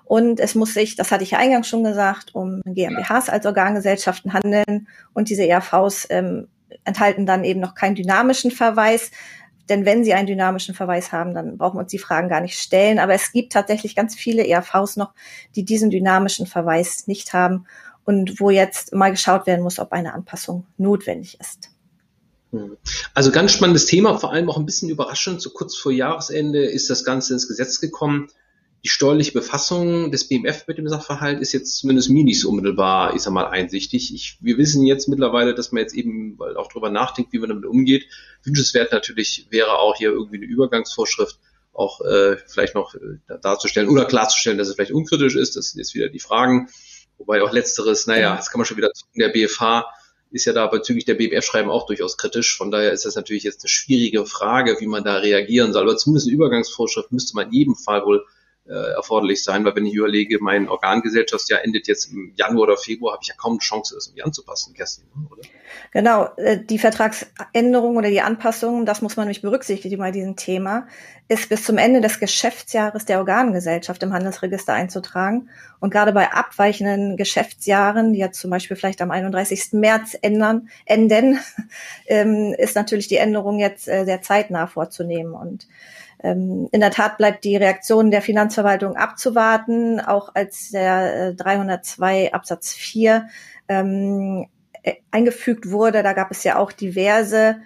Und 0.05 0.39
es 0.39 0.55
muss 0.55 0.73
sich, 0.73 0.95
das 0.95 1.11
hatte 1.11 1.23
ich 1.23 1.31
ja 1.31 1.39
eingangs 1.39 1.67
schon 1.67 1.83
gesagt, 1.83 2.35
um 2.35 2.61
GmbHs 2.65 3.29
als 3.29 3.45
Organgesellschaften 3.45 4.33
handeln 4.33 4.87
und 5.13 5.29
diese 5.29 5.47
ERVs 5.47 6.07
ähm, 6.09 6.47
enthalten 6.83 7.25
dann 7.25 7.43
eben 7.43 7.59
noch 7.59 7.75
keinen 7.75 7.95
dynamischen 7.95 8.51
Verweis. 8.51 9.11
Denn 9.69 9.85
wenn 9.85 10.03
sie 10.03 10.13
einen 10.13 10.27
dynamischen 10.27 10.75
Verweis 10.75 11.11
haben, 11.11 11.33
dann 11.33 11.57
brauchen 11.57 11.77
wir 11.77 11.83
uns 11.83 11.91
die 11.91 11.99
Fragen 11.99 12.27
gar 12.27 12.41
nicht 12.41 12.59
stellen. 12.59 12.99
Aber 12.99 13.13
es 13.13 13.31
gibt 13.31 13.53
tatsächlich 13.53 13.95
ganz 13.95 14.13
viele 14.13 14.45
ERVs 14.45 14.97
noch, 14.97 15.13
die 15.55 15.63
diesen 15.63 15.89
dynamischen 15.89 16.47
Verweis 16.47 17.07
nicht 17.07 17.33
haben 17.33 17.65
und 18.03 18.39
wo 18.41 18.49
jetzt 18.49 18.93
mal 18.93 19.11
geschaut 19.11 19.47
werden 19.47 19.63
muss, 19.63 19.79
ob 19.79 19.93
eine 19.93 20.13
Anpassung 20.13 20.65
notwendig 20.77 21.39
ist. 21.39 21.72
Hm. 22.53 22.77
Also 23.15 23.31
ganz 23.31 23.51
spannendes 23.51 23.87
Thema, 23.87 24.17
vor 24.17 24.31
allem 24.31 24.49
auch 24.49 24.57
ein 24.57 24.65
bisschen 24.65 24.89
überraschend. 24.89 25.41
So 25.41 25.49
kurz 25.49 25.75
vor 25.75 25.91
Jahresende 25.91 26.63
ist 26.63 26.89
das 26.89 27.03
Ganze 27.03 27.33
ins 27.33 27.47
Gesetz 27.47 27.81
gekommen. 27.81 28.27
Die 28.85 28.89
steuerliche 28.89 29.31
Befassung 29.31 30.11
des 30.11 30.27
BMF 30.27 30.67
mit 30.67 30.77
dem 30.77 30.87
Sachverhalt 30.87 31.39
ist 31.41 31.53
jetzt 31.53 31.77
zumindest 31.77 32.09
mir 32.09 32.23
nicht 32.23 32.39
so 32.39 32.49
unmittelbar, 32.49 33.15
ich 33.15 33.21
sag 33.21 33.33
mal, 33.33 33.47
einsichtig. 33.47 34.13
Ich, 34.13 34.37
wir 34.41 34.57
wissen 34.57 34.85
jetzt 34.85 35.07
mittlerweile, 35.07 35.55
dass 35.55 35.71
man 35.71 35.81
jetzt 35.81 35.95
eben 35.95 36.37
auch 36.57 36.67
darüber 36.67 36.89
nachdenkt, 36.89 37.33
wie 37.33 37.39
man 37.39 37.49
damit 37.49 37.65
umgeht. 37.65 38.05
Wünschenswert 38.43 38.91
natürlich 38.91 39.47
wäre 39.49 39.79
auch 39.79 39.95
hier 39.95 40.11
irgendwie 40.11 40.37
eine 40.37 40.45
Übergangsvorschrift 40.45 41.39
auch 41.71 42.01
äh, 42.01 42.37
vielleicht 42.45 42.75
noch 42.75 42.93
äh, 42.93 42.99
darzustellen 43.41 43.89
oder 43.89 44.05
klarzustellen, 44.05 44.59
dass 44.59 44.67
es 44.67 44.75
vielleicht 44.75 44.91
unkritisch 44.91 45.35
ist. 45.35 45.55
Das 45.55 45.71
sind 45.71 45.79
jetzt 45.79 45.95
wieder 45.95 46.07
die 46.09 46.19
Fragen. 46.19 46.69
Wobei 47.17 47.41
auch 47.41 47.51
letzteres, 47.51 48.05
naja, 48.05 48.35
das 48.35 48.51
kann 48.51 48.59
man 48.59 48.65
schon 48.65 48.77
wieder 48.77 48.91
zucken. 48.91 49.19
Der 49.19 49.29
BFH 49.29 49.85
ist 50.33 50.45
ja 50.45 50.53
da 50.53 50.65
bezüglich 50.67 51.05
der 51.05 51.13
BMF-Schreiben 51.13 51.69
auch 51.69 51.85
durchaus 51.85 52.17
kritisch. 52.17 52.57
Von 52.57 52.71
daher 52.71 52.91
ist 52.91 53.05
das 53.05 53.15
natürlich 53.15 53.43
jetzt 53.43 53.63
eine 53.63 53.69
schwierige 53.69 54.25
Frage, 54.25 54.77
wie 54.79 54.87
man 54.87 55.03
da 55.03 55.17
reagieren 55.17 55.73
soll. 55.73 55.83
Aber 55.83 55.95
zumindest 55.95 56.27
eine 56.27 56.35
Übergangsvorschrift 56.35 57.11
müsste 57.11 57.35
man 57.35 57.47
in 57.47 57.53
jedem 57.53 57.75
Fall 57.75 58.03
wohl 58.03 58.25
erforderlich 58.71 59.43
sein, 59.43 59.65
weil 59.65 59.75
wenn 59.75 59.85
ich 59.85 59.93
überlege, 59.93 60.37
mein 60.41 60.69
Organgesellschaftsjahr 60.69 61.63
endet 61.63 61.87
jetzt 61.87 62.11
im 62.11 62.33
Januar 62.35 62.63
oder 62.63 62.77
Februar, 62.77 63.13
habe 63.13 63.21
ich 63.21 63.29
ja 63.29 63.35
kaum 63.35 63.53
eine 63.53 63.59
Chance, 63.59 63.95
das 63.95 64.07
irgendwie 64.07 64.23
anzupassen, 64.23 64.73
Kerstin, 64.73 65.05
oder? 65.29 65.41
Genau, 65.91 66.29
äh, 66.37 66.59
die 66.63 66.79
Vertragsänderung 66.79 67.97
oder 67.97 68.09
die 68.09 68.21
Anpassung, 68.21 68.85
das 68.85 69.01
muss 69.01 69.17
man 69.17 69.25
nämlich 69.25 69.41
berücksichtigen 69.41 69.97
bei 69.97 70.11
diesem 70.11 70.35
Thema, 70.35 70.87
ist 71.27 71.49
bis 71.49 71.63
zum 71.63 71.77
Ende 71.77 72.01
des 72.01 72.19
Geschäftsjahres 72.19 73.05
der 73.05 73.19
Organgesellschaft 73.19 74.01
im 74.03 74.13
Handelsregister 74.13 74.73
einzutragen. 74.73 75.49
Und 75.79 75.91
gerade 75.91 76.13
bei 76.13 76.31
abweichenden 76.31 77.17
Geschäftsjahren, 77.17 78.13
die 78.13 78.19
jetzt 78.19 78.39
zum 78.39 78.49
Beispiel 78.49 78.77
vielleicht 78.77 79.01
am 79.01 79.11
31. 79.11 79.73
März 79.73 80.17
ändern, 80.21 80.69
enden, 80.85 81.39
ähm, 82.07 82.55
ist 82.57 82.75
natürlich 82.75 83.07
die 83.07 83.17
Änderung 83.17 83.59
jetzt 83.59 83.87
äh, 83.87 84.05
sehr 84.05 84.21
zeitnah 84.21 84.67
vorzunehmen. 84.67 85.33
Und 85.33 85.67
in 86.23 86.69
der 86.71 86.91
Tat 86.91 87.17
bleibt 87.17 87.43
die 87.43 87.57
Reaktion 87.57 88.09
der 88.09 88.21
Finanzverwaltung 88.21 88.95
abzuwarten, 88.95 89.99
auch 89.99 90.33
als 90.33 90.69
der 90.71 91.33
302 91.33 92.17
äh, 92.17 92.31
Absatz 92.31 92.71
4 92.71 93.27
ähm, 93.67 94.47
äh, 94.83 94.93
eingefügt 95.11 95.69
wurde. 95.69 96.01
Da 96.01 96.13
gab 96.13 96.31
es 96.31 96.45
ja 96.45 96.57
auch 96.57 96.71
diverse 96.71 97.57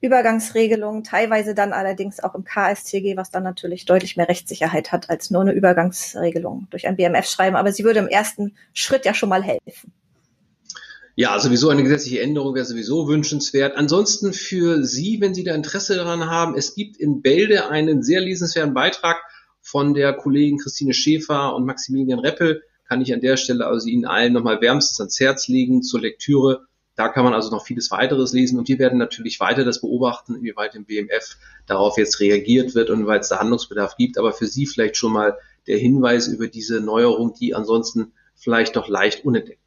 Übergangsregelungen, 0.00 1.04
teilweise 1.04 1.54
dann 1.54 1.74
allerdings 1.74 2.22
auch 2.22 2.34
im 2.34 2.44
KSTG, 2.44 3.18
was 3.18 3.30
dann 3.30 3.42
natürlich 3.42 3.84
deutlich 3.84 4.16
mehr 4.16 4.28
Rechtssicherheit 4.28 4.92
hat 4.92 5.10
als 5.10 5.30
nur 5.30 5.42
eine 5.42 5.52
Übergangsregelung 5.52 6.68
durch 6.70 6.86
ein 6.86 6.96
BMF-Schreiben. 6.96 7.56
Aber 7.56 7.72
sie 7.72 7.84
würde 7.84 8.00
im 8.00 8.08
ersten 8.08 8.56
Schritt 8.72 9.04
ja 9.04 9.12
schon 9.12 9.28
mal 9.28 9.42
helfen. 9.42 9.92
Ja, 11.18 11.40
sowieso 11.40 11.70
eine 11.70 11.82
gesetzliche 11.82 12.20
Änderung 12.20 12.54
wäre 12.54 12.66
sowieso 12.66 13.08
wünschenswert. 13.08 13.74
Ansonsten 13.74 14.34
für 14.34 14.84
Sie, 14.84 15.18
wenn 15.22 15.32
Sie 15.32 15.44
da 15.44 15.54
Interesse 15.54 15.96
daran 15.96 16.26
haben, 16.26 16.54
es 16.54 16.74
gibt 16.74 16.98
in 16.98 17.22
Bälde 17.22 17.70
einen 17.70 18.02
sehr 18.02 18.20
lesenswerten 18.20 18.74
Beitrag 18.74 19.16
von 19.62 19.94
der 19.94 20.12
Kollegin 20.12 20.58
Christine 20.58 20.92
Schäfer 20.92 21.54
und 21.54 21.64
Maximilian 21.64 22.18
Reppel. 22.18 22.62
Kann 22.86 23.00
ich 23.00 23.14
an 23.14 23.22
der 23.22 23.38
Stelle 23.38 23.66
also 23.66 23.88
Ihnen 23.88 24.04
allen 24.04 24.34
nochmal 24.34 24.60
wärmstens 24.60 25.00
ans 25.00 25.18
Herz 25.18 25.48
legen 25.48 25.82
zur 25.82 26.02
Lektüre. 26.02 26.66
Da 26.96 27.08
kann 27.08 27.24
man 27.24 27.32
also 27.32 27.50
noch 27.50 27.64
vieles 27.64 27.90
weiteres 27.90 28.34
lesen 28.34 28.58
und 28.58 28.68
wir 28.68 28.78
werden 28.78 28.98
natürlich 28.98 29.40
weiter 29.40 29.64
das 29.64 29.80
beobachten, 29.80 30.34
inwieweit 30.34 30.74
im 30.74 30.84
BMF 30.84 31.38
darauf 31.66 31.96
jetzt 31.96 32.20
reagiert 32.20 32.74
wird 32.74 32.90
und 32.90 33.06
weil 33.06 33.20
es 33.20 33.30
da 33.30 33.40
Handlungsbedarf 33.40 33.96
gibt. 33.96 34.18
Aber 34.18 34.34
für 34.34 34.46
Sie 34.46 34.66
vielleicht 34.66 34.98
schon 34.98 35.14
mal 35.14 35.38
der 35.66 35.78
Hinweis 35.78 36.28
über 36.28 36.46
diese 36.46 36.82
Neuerung, 36.82 37.32
die 37.32 37.54
ansonsten 37.54 38.12
vielleicht 38.34 38.76
doch 38.76 38.88
leicht 38.88 39.24
unentdeckt 39.24 39.65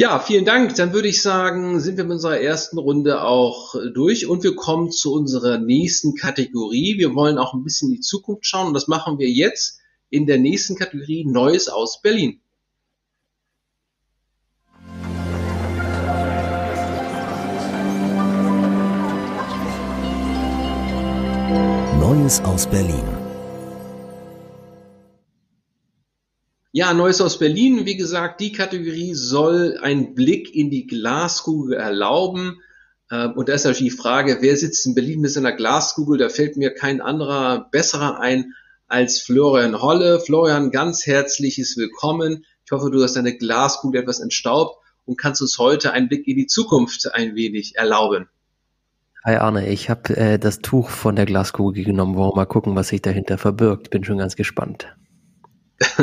ja, 0.00 0.20
vielen 0.20 0.44
Dank. 0.44 0.76
Dann 0.76 0.92
würde 0.92 1.08
ich 1.08 1.22
sagen, 1.22 1.80
sind 1.80 1.96
wir 1.96 2.04
mit 2.04 2.12
unserer 2.12 2.40
ersten 2.40 2.78
Runde 2.78 3.22
auch 3.22 3.74
durch 3.92 4.28
und 4.28 4.44
wir 4.44 4.54
kommen 4.54 4.92
zu 4.92 5.12
unserer 5.12 5.58
nächsten 5.58 6.14
Kategorie. 6.14 6.98
Wir 6.98 7.16
wollen 7.16 7.36
auch 7.36 7.52
ein 7.52 7.64
bisschen 7.64 7.88
in 7.88 7.96
die 7.96 8.00
Zukunft 8.00 8.46
schauen 8.46 8.68
und 8.68 8.74
das 8.74 8.86
machen 8.86 9.18
wir 9.18 9.28
jetzt 9.28 9.80
in 10.08 10.26
der 10.26 10.38
nächsten 10.38 10.76
Kategorie 10.76 11.24
Neues 11.24 11.68
aus 11.68 12.00
Berlin. 12.00 12.40
Neues 21.98 22.40
aus 22.42 22.68
Berlin. 22.68 23.17
Ja, 26.70 26.92
Neues 26.92 27.22
aus 27.22 27.38
Berlin. 27.38 27.86
Wie 27.86 27.96
gesagt, 27.96 28.40
die 28.40 28.52
Kategorie 28.52 29.14
soll 29.14 29.78
einen 29.80 30.14
Blick 30.14 30.54
in 30.54 30.68
die 30.68 30.86
Glaskugel 30.86 31.74
erlauben. 31.74 32.60
Ähm, 33.10 33.32
und 33.32 33.48
da 33.48 33.54
ist 33.54 33.64
natürlich 33.64 33.94
die 33.94 33.98
Frage, 33.98 34.38
wer 34.42 34.54
sitzt 34.54 34.84
in 34.84 34.94
Berlin 34.94 35.22
mit 35.22 35.30
seiner 35.30 35.52
Glaskugel? 35.52 36.18
Da 36.18 36.28
fällt 36.28 36.58
mir 36.58 36.74
kein 36.74 37.00
anderer 37.00 37.68
besserer 37.70 38.20
ein 38.20 38.52
als 38.86 39.22
Florian 39.22 39.80
Holle. 39.80 40.20
Florian, 40.20 40.70
ganz 40.70 41.06
herzliches 41.06 41.78
Willkommen. 41.78 42.44
Ich 42.66 42.72
hoffe, 42.72 42.90
du 42.90 43.02
hast 43.02 43.16
deine 43.16 43.34
Glaskugel 43.34 44.02
etwas 44.02 44.20
entstaubt 44.20 44.76
und 45.06 45.16
kannst 45.16 45.40
uns 45.40 45.56
heute 45.56 45.92
einen 45.92 46.08
Blick 46.08 46.28
in 46.28 46.36
die 46.36 46.46
Zukunft 46.46 47.14
ein 47.14 47.34
wenig 47.34 47.76
erlauben. 47.76 48.28
Hi 49.24 49.36
Arne, 49.36 49.68
ich 49.68 49.88
habe 49.88 50.14
äh, 50.18 50.38
das 50.38 50.58
Tuch 50.58 50.90
von 50.90 51.16
der 51.16 51.24
Glaskugel 51.24 51.82
genommen. 51.84 52.14
Wollen 52.14 52.32
wir 52.32 52.36
mal 52.36 52.44
gucken, 52.44 52.76
was 52.76 52.88
sich 52.88 53.00
dahinter 53.00 53.38
verbirgt. 53.38 53.88
Bin 53.88 54.04
schon 54.04 54.18
ganz 54.18 54.36
gespannt. 54.36 54.94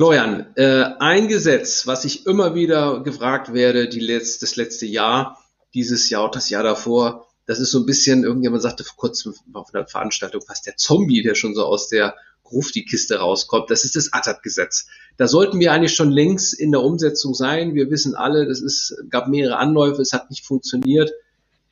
Florian, 0.00 0.46
äh, 0.56 0.94
ein 0.98 1.28
Gesetz, 1.28 1.86
was 1.86 2.06
ich 2.06 2.24
immer 2.24 2.54
wieder 2.54 3.02
gefragt 3.02 3.52
werde, 3.52 3.86
die 3.86 4.00
letzt, 4.00 4.42
das 4.42 4.56
letzte 4.56 4.86
Jahr, 4.86 5.44
dieses 5.74 6.08
Jahr 6.08 6.30
das 6.30 6.48
Jahr 6.48 6.62
davor, 6.62 7.26
das 7.44 7.60
ist 7.60 7.70
so 7.70 7.80
ein 7.80 7.84
bisschen, 7.84 8.24
irgendjemand 8.24 8.62
sagte 8.62 8.82
vor 8.82 8.96
kurzem 8.96 9.34
auf 9.52 9.74
einer 9.74 9.86
Veranstaltung 9.86 10.40
fast 10.40 10.66
der 10.66 10.78
Zombie, 10.78 11.20
der 11.20 11.34
schon 11.34 11.54
so 11.54 11.66
aus 11.66 11.90
der 11.90 12.14
Ruf 12.50 12.72
die 12.72 12.86
Kiste 12.86 13.18
rauskommt. 13.18 13.70
Das 13.70 13.84
ist 13.84 13.94
das 13.94 14.10
ATAT-Gesetz. 14.10 14.86
Da 15.18 15.28
sollten 15.28 15.60
wir 15.60 15.70
eigentlich 15.70 15.94
schon 15.94 16.10
längst 16.10 16.58
in 16.58 16.72
der 16.72 16.80
Umsetzung 16.80 17.34
sein. 17.34 17.74
Wir 17.74 17.90
wissen 17.90 18.14
alle, 18.14 18.46
das 18.46 18.62
ist, 18.62 18.96
gab 19.10 19.28
mehrere 19.28 19.58
Anläufe, 19.58 20.00
es 20.00 20.14
hat 20.14 20.30
nicht 20.30 20.46
funktioniert. 20.46 21.12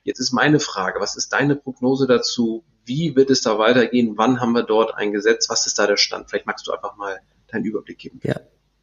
Jetzt 0.04 0.20
ist 0.20 0.34
meine 0.34 0.60
Frage, 0.60 1.00
was 1.00 1.16
ist 1.16 1.32
deine 1.32 1.56
Prognose 1.56 2.06
dazu? 2.06 2.62
Wie 2.84 3.16
wird 3.16 3.30
es 3.30 3.40
da 3.40 3.58
weitergehen? 3.58 4.18
Wann 4.18 4.38
haben 4.38 4.52
wir 4.52 4.64
dort 4.64 4.94
ein 4.96 5.12
Gesetz? 5.12 5.48
Was 5.48 5.64
ist 5.64 5.78
da 5.78 5.86
der 5.86 5.96
Stand? 5.96 6.28
Vielleicht 6.28 6.44
magst 6.44 6.66
du 6.66 6.72
einfach 6.72 6.94
mal 6.98 7.22
deinen 7.48 7.64
Überblick 7.64 7.98
geben. 7.98 8.20
Ja, 8.22 8.36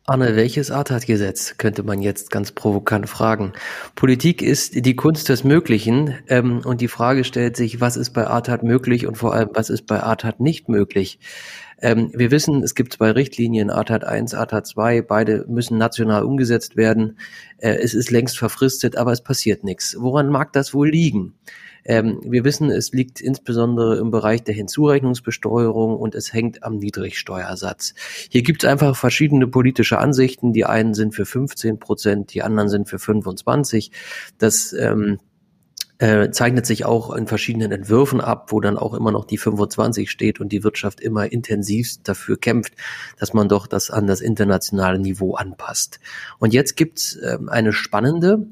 Arne, 0.08 0.36
welches 0.36 0.70
Art 0.70 0.92
hat 0.92 1.08
Gesetz, 1.08 1.58
könnte 1.58 1.82
man 1.82 2.00
jetzt 2.00 2.30
ganz 2.30 2.52
provokant 2.52 3.10
fragen. 3.10 3.54
Politik 3.96 4.44
ist 4.44 4.86
die 4.86 4.96
Kunst 4.96 5.30
des 5.30 5.44
Möglichen 5.44 6.14
ähm, 6.28 6.62
und 6.64 6.80
die 6.82 6.88
Frage 6.88 7.24
stellt 7.24 7.58
sich, 7.58 7.82
was 7.82 7.98
ist 7.98 8.12
bei 8.12 8.28
Artat 8.28 8.62
möglich 8.62 9.08
und 9.08 9.18
vor 9.18 9.34
allem, 9.34 9.50
was 9.54 9.72
ist 9.72 9.88
bei 9.88 10.04
Artat 10.04 10.40
nicht 10.40 10.70
möglich. 10.70 11.18
Ähm, 11.82 12.12
wir 12.14 12.30
wissen, 12.30 12.62
es 12.62 12.76
gibt 12.76 12.94
zwei 12.94 13.10
Richtlinien, 13.12 13.72
ATAT 13.72 14.04
1, 14.04 14.36
ATAT 14.36 14.68
2, 14.68 15.02
beide 15.02 15.44
müssen 15.48 15.80
national 15.80 16.24
umgesetzt 16.24 16.78
werden. 16.78 17.18
Äh, 17.58 17.78
es 17.78 17.96
ist 17.96 18.12
längst 18.12 18.38
verfristet, 18.38 18.98
aber 18.98 19.12
es 19.12 19.22
passiert 19.22 19.64
nichts. 19.64 19.96
Woran 20.00 20.30
mag 20.30 20.54
das 20.54 20.76
wohl 20.76 20.90
liegen? 20.90 21.34
Ähm, 21.86 22.20
wir 22.24 22.44
wissen, 22.44 22.72
es 22.72 22.92
liegt 22.92 23.22
insbesondere 23.22 23.98
im 23.98 24.12
Bereich 24.12 24.44
der 24.44 24.56
Hinzurechnungsbesteuerung 24.56 25.96
und 25.96 26.16
es 26.16 26.34
hängt 26.34 26.64
am 26.64 26.78
Niedrigsteuersatz. 26.78 27.94
Hier 28.30 28.42
gibt 28.42 28.64
es 28.64 28.70
einfach 28.70 28.96
verschiedene 28.96 29.48
politische 29.48 30.00
Ansichten. 30.00 30.52
Die 30.52 30.66
einen 30.66 30.96
sind 30.96 31.14
für 31.14 31.26
15 31.26 31.80
Prozent, 31.80 32.34
die 32.34 32.42
anderen 32.42 32.70
sind 32.70 32.90
für 32.90 32.98
25. 32.98 33.92
Das 34.40 34.74
ähm, 34.74 35.20
äh, 36.00 36.30
zeichnet 36.32 36.66
sich 36.66 36.86
auch 36.86 37.14
in 37.16 37.28
verschiedenen 37.28 37.72
Entwürfen 37.72 38.20
ab, 38.20 38.52
wo 38.52 38.60
dann 38.60 38.78
auch 38.78 38.94
immer 38.94 39.12
noch 39.12 39.26
die 39.26 39.38
25 39.38 40.12
steht 40.12 40.42
und 40.42 40.52
die 40.52 40.64
Wirtschaft 40.64 41.00
immer 41.00 41.32
intensivst 41.32 42.08
dafür 42.08 42.38
kämpft, 42.38 42.74
dass 43.18 43.34
man 43.34 43.48
doch 43.48 43.68
das 43.68 43.92
an 43.92 44.08
das 44.08 44.22
internationale 44.22 45.00
Niveau 45.00 45.36
anpasst. 45.36 46.00
Und 46.40 46.54
jetzt 46.54 46.76
gibt's 46.76 47.16
äh, 47.16 47.38
eine 47.48 47.72
spannende 47.72 48.46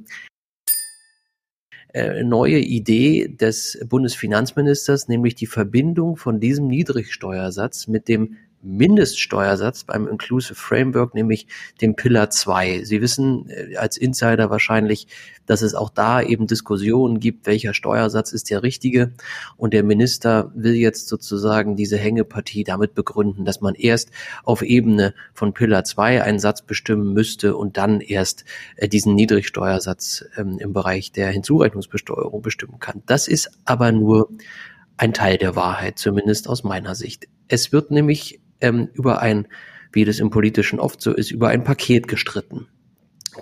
äh, 1.94 2.24
neue 2.24 2.60
Idee 2.60 3.28
des 3.28 3.80
Bundesfinanzministers, 3.88 5.08
nämlich 5.08 5.36
die 5.36 5.48
Verbindung 5.48 6.18
von 6.18 6.40
diesem 6.40 6.68
Niedrigsteuersatz 6.68 7.88
mit 7.88 8.08
dem 8.08 8.38
Mindeststeuersatz 8.64 9.84
beim 9.84 10.08
Inclusive 10.08 10.56
Framework, 10.56 11.14
nämlich 11.14 11.48
dem 11.82 11.96
Pillar 11.96 12.30
2. 12.30 12.84
Sie 12.84 13.02
wissen 13.02 13.50
äh, 13.50 13.76
als 13.76 13.98
Insider 13.98 14.50
wahrscheinlich, 14.50 15.08
dass 15.46 15.62
es 15.62 15.76
auch 15.76 15.90
da 15.90 16.22
eben 16.22 16.48
Diskussionen 16.48 17.20
gibt, 17.20 17.46
welcher 17.46 17.74
Steuersatz 17.74 18.32
ist 18.32 18.50
der 18.50 18.64
richtige. 18.64 19.14
Und 19.58 19.74
der 19.74 19.84
Minister 19.84 20.52
will 20.56 20.74
jetzt 20.76 21.08
sozusagen 21.08 21.76
diese 21.76 21.98
Hängepartie 21.98 22.64
damit 22.64 22.96
begründen, 22.96 23.46
dass 23.46 23.62
man 23.62 23.76
erst 23.76 24.12
auf 24.44 24.62
Ebene 24.62 25.14
von 25.34 25.54
Pillar 25.54 25.84
2 25.84 26.24
einen 26.24 26.40
Satz 26.40 26.62
bestimmen 26.62 27.14
müsste 27.14 27.56
und 27.58 27.78
dann 27.78 28.02
erst 28.02 28.46
äh, 28.78 28.88
diesen 28.88 29.16
Niedrigsteuersatz 29.16 30.26
ähm, 30.38 30.58
im 30.60 30.74
Bereich 30.74 31.12
der 31.12 31.30
Hinzurechnungsbesteuerung 31.30 32.42
bestimmen 32.42 32.80
kann. 32.80 33.04
Das 33.06 33.28
ist 33.28 33.52
aber 33.66 33.92
nur 33.92 34.30
ein 34.98 35.14
Teil 35.14 35.38
der 35.38 35.56
Wahrheit, 35.56 35.98
zumindest 36.00 36.48
aus 36.48 36.64
meiner 36.64 36.96
Sicht. 36.96 37.28
Es 37.48 37.72
wird 37.72 37.92
nämlich 37.92 38.40
ähm, 38.64 38.90
über 38.94 39.22
ein, 39.22 39.48
wie 39.92 40.06
das 40.06 40.20
im 40.20 40.32
Politischen 40.32 40.80
oft 40.80 41.02
so 41.02 41.14
ist, 41.14 41.32
über 41.32 41.50
ein 41.50 41.64
Paket 41.64 42.08
gestritten. 42.08 42.68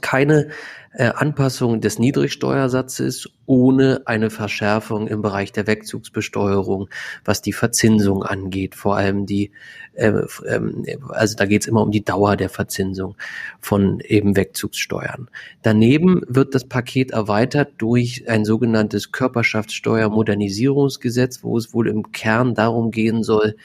Keine 0.02 0.50
äh, 0.94 1.12
Anpassung 1.16 1.82
des 1.82 2.00
Niedrigsteuersatzes 2.00 3.30
ohne 3.46 4.02
eine 4.06 4.30
Verschärfung 4.30 5.08
im 5.08 5.22
Bereich 5.22 5.54
der 5.54 5.68
Wegzugsbesteuerung, 5.68 6.90
was 7.24 7.42
die 7.42 7.54
Verzinsung 7.54 8.24
angeht, 8.24 8.76
vor 8.76 8.98
allem 8.98 9.26
die, 9.26 9.52
äh, 9.94 10.10
äh, 10.10 10.98
also 11.10 11.38
da 11.38 11.46
geht 11.46 11.62
es 11.62 11.68
immer 11.68 11.82
um 11.82 11.92
die 11.92 12.04
Dauer 12.04 12.36
der 12.36 12.50
Verzinsung 12.50 13.16
von 13.60 14.02
eben 14.02 14.36
Wegzugssteuern. 14.36 15.30
Daneben 15.62 16.24
wird 16.28 16.56
das 16.56 16.66
Paket 16.66 17.12
erweitert 17.12 17.72
durch 17.78 18.28
ein 18.28 18.44
sogenanntes 18.44 19.14
Körperschaftssteuermodernisierungsgesetz, 19.14 21.42
wo 21.44 21.58
es 21.58 21.74
wohl 21.74 21.88
im 21.88 22.12
Kern 22.12 22.54
darum 22.54 22.92
gehen 22.92 23.24
soll, 23.24 23.56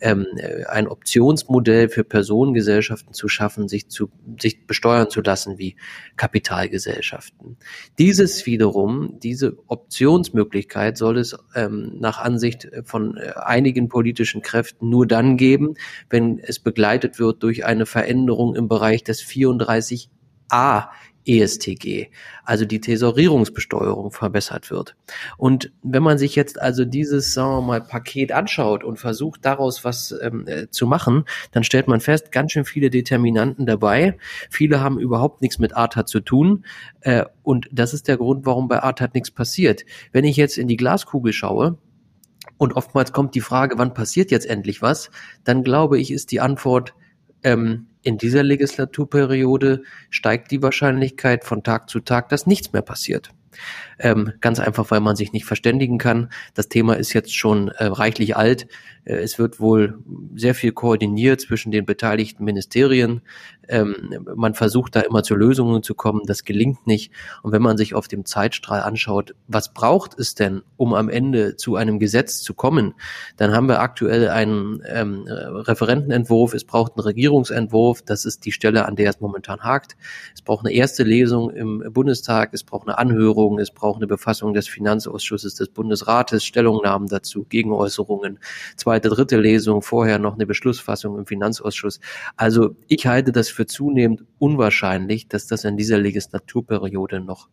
ähm, 0.00 0.26
ein 0.68 0.88
Optionsmodell 0.88 1.88
für 1.88 2.04
Personengesellschaften 2.04 3.12
zu 3.12 3.28
schaffen, 3.28 3.68
sich 3.68 3.88
zu 3.88 4.10
sich 4.40 4.66
besteuern 4.66 5.10
zu 5.10 5.20
lassen 5.20 5.58
wie 5.58 5.76
Kapitalgesellschaften. 6.16 7.56
Dieses 7.98 8.46
wiederum, 8.46 9.18
diese 9.20 9.56
Optionsmöglichkeit 9.66 10.96
soll 10.96 11.18
es 11.18 11.36
ähm, 11.54 11.96
nach 11.98 12.18
Ansicht 12.18 12.68
von 12.84 13.16
äh, 13.16 13.32
einigen 13.36 13.88
politischen 13.88 14.42
Kräften 14.42 14.88
nur 14.88 15.06
dann 15.06 15.36
geben, 15.36 15.74
wenn 16.10 16.38
es 16.38 16.58
begleitet 16.58 17.18
wird 17.18 17.42
durch 17.42 17.64
eine 17.64 17.86
Veränderung 17.86 18.54
im 18.54 18.68
Bereich 18.68 19.04
des 19.04 19.22
34a 19.22 20.88
ESTG, 21.28 22.08
also 22.44 22.64
die 22.64 22.80
Tesorierungsbesteuerung 22.80 24.10
verbessert 24.10 24.70
wird. 24.70 24.96
Und 25.36 25.70
wenn 25.82 26.02
man 26.02 26.16
sich 26.16 26.34
jetzt 26.34 26.60
also 26.60 26.84
dieses, 26.86 27.34
sagen 27.34 27.50
wir 27.50 27.60
mal, 27.60 27.80
Paket 27.82 28.32
anschaut 28.32 28.82
und 28.82 28.98
versucht 28.98 29.44
daraus 29.44 29.84
was 29.84 30.14
ähm, 30.22 30.46
äh, 30.48 30.70
zu 30.70 30.86
machen, 30.86 31.24
dann 31.52 31.64
stellt 31.64 31.86
man 31.86 32.00
fest, 32.00 32.32
ganz 32.32 32.52
schön 32.52 32.64
viele 32.64 32.88
Determinanten 32.88 33.66
dabei. 33.66 34.16
Viele 34.48 34.80
haben 34.80 34.98
überhaupt 34.98 35.42
nichts 35.42 35.58
mit 35.58 35.76
ATAT 35.76 36.08
zu 36.08 36.20
tun. 36.20 36.64
Äh, 37.00 37.26
und 37.42 37.68
das 37.70 37.92
ist 37.92 38.08
der 38.08 38.16
Grund, 38.16 38.46
warum 38.46 38.66
bei 38.68 38.82
ATAT 38.82 39.14
nichts 39.14 39.30
passiert. 39.30 39.84
Wenn 40.12 40.24
ich 40.24 40.36
jetzt 40.36 40.56
in 40.56 40.68
die 40.68 40.76
Glaskugel 40.76 41.32
schaue, 41.32 41.76
und 42.56 42.72
oftmals 42.72 43.12
kommt 43.12 43.34
die 43.36 43.40
Frage, 43.40 43.78
wann 43.78 43.94
passiert 43.94 44.32
jetzt 44.32 44.46
endlich 44.46 44.82
was, 44.82 45.10
dann 45.44 45.62
glaube 45.62 45.98
ich, 45.98 46.10
ist 46.10 46.32
die 46.32 46.40
Antwort, 46.40 46.94
ähm, 47.44 47.86
in 48.08 48.16
dieser 48.16 48.42
Legislaturperiode 48.42 49.82
steigt 50.08 50.50
die 50.50 50.62
Wahrscheinlichkeit 50.62 51.44
von 51.44 51.62
Tag 51.62 51.90
zu 51.90 52.00
Tag, 52.00 52.30
dass 52.30 52.46
nichts 52.46 52.72
mehr 52.72 52.80
passiert. 52.80 53.30
Ähm, 53.98 54.32
ganz 54.40 54.60
einfach, 54.60 54.90
weil 54.90 55.00
man 55.00 55.16
sich 55.16 55.32
nicht 55.32 55.44
verständigen 55.44 55.98
kann. 55.98 56.30
Das 56.54 56.68
Thema 56.68 56.94
ist 56.94 57.12
jetzt 57.12 57.34
schon 57.34 57.68
äh, 57.68 57.84
reichlich 57.84 58.36
alt. 58.36 58.68
Äh, 59.08 59.16
es 59.16 59.38
wird 59.38 59.58
wohl 59.58 59.98
sehr 60.34 60.54
viel 60.54 60.72
koordiniert 60.72 61.40
zwischen 61.40 61.72
den 61.72 61.86
beteiligten 61.86 62.44
Ministerien. 62.44 63.22
Ähm, 63.68 64.24
man 64.34 64.54
versucht 64.54 64.96
da 64.96 65.00
immer 65.00 65.22
zu 65.22 65.34
Lösungen 65.34 65.82
zu 65.82 65.94
kommen. 65.94 66.22
Das 66.26 66.44
gelingt 66.44 66.86
nicht. 66.86 67.12
Und 67.42 67.52
wenn 67.52 67.62
man 67.62 67.76
sich 67.76 67.94
auf 67.94 68.08
dem 68.08 68.24
Zeitstrahl 68.24 68.80
anschaut, 68.80 69.34
was 69.46 69.72
braucht 69.74 70.18
es 70.18 70.34
denn, 70.34 70.62
um 70.76 70.94
am 70.94 71.08
Ende 71.08 71.56
zu 71.56 71.76
einem 71.76 71.98
Gesetz 71.98 72.40
zu 72.42 72.54
kommen, 72.54 72.94
dann 73.36 73.52
haben 73.52 73.68
wir 73.68 73.80
aktuell 73.80 74.28
einen 74.28 74.82
ähm, 74.86 75.24
Referentenentwurf. 75.26 76.54
Es 76.54 76.64
braucht 76.64 76.92
einen 76.96 77.04
Regierungsentwurf. 77.04 78.02
Das 78.02 78.24
ist 78.24 78.44
die 78.44 78.52
Stelle, 78.52 78.86
an 78.86 78.96
der 78.96 79.10
es 79.10 79.20
momentan 79.20 79.60
hakt. 79.60 79.96
Es 80.34 80.42
braucht 80.42 80.64
eine 80.64 80.74
erste 80.74 81.02
Lesung 81.02 81.50
im 81.50 81.84
Bundestag. 81.92 82.50
Es 82.52 82.64
braucht 82.64 82.88
eine 82.88 82.98
Anhörung. 82.98 83.58
Es 83.58 83.70
braucht 83.70 83.87
eine 83.96 84.06
Befassung 84.06 84.54
des 84.54 84.68
Finanzausschusses 84.68 85.54
des 85.54 85.68
Bundesrates, 85.70 86.44
Stellungnahmen 86.44 87.08
dazu, 87.08 87.44
Gegenäußerungen, 87.48 88.38
zweite, 88.76 89.08
dritte 89.08 89.38
Lesung, 89.38 89.82
vorher 89.82 90.18
noch 90.18 90.34
eine 90.34 90.46
Beschlussfassung 90.46 91.18
im 91.18 91.26
Finanzausschuss. 91.26 92.00
Also 92.36 92.76
ich 92.86 93.06
halte 93.06 93.32
das 93.32 93.48
für 93.48 93.66
zunehmend 93.66 94.24
unwahrscheinlich, 94.38 95.28
dass 95.28 95.46
das 95.46 95.64
in 95.64 95.76
dieser 95.76 95.98
Legislaturperiode 95.98 97.20
noch 97.20 97.48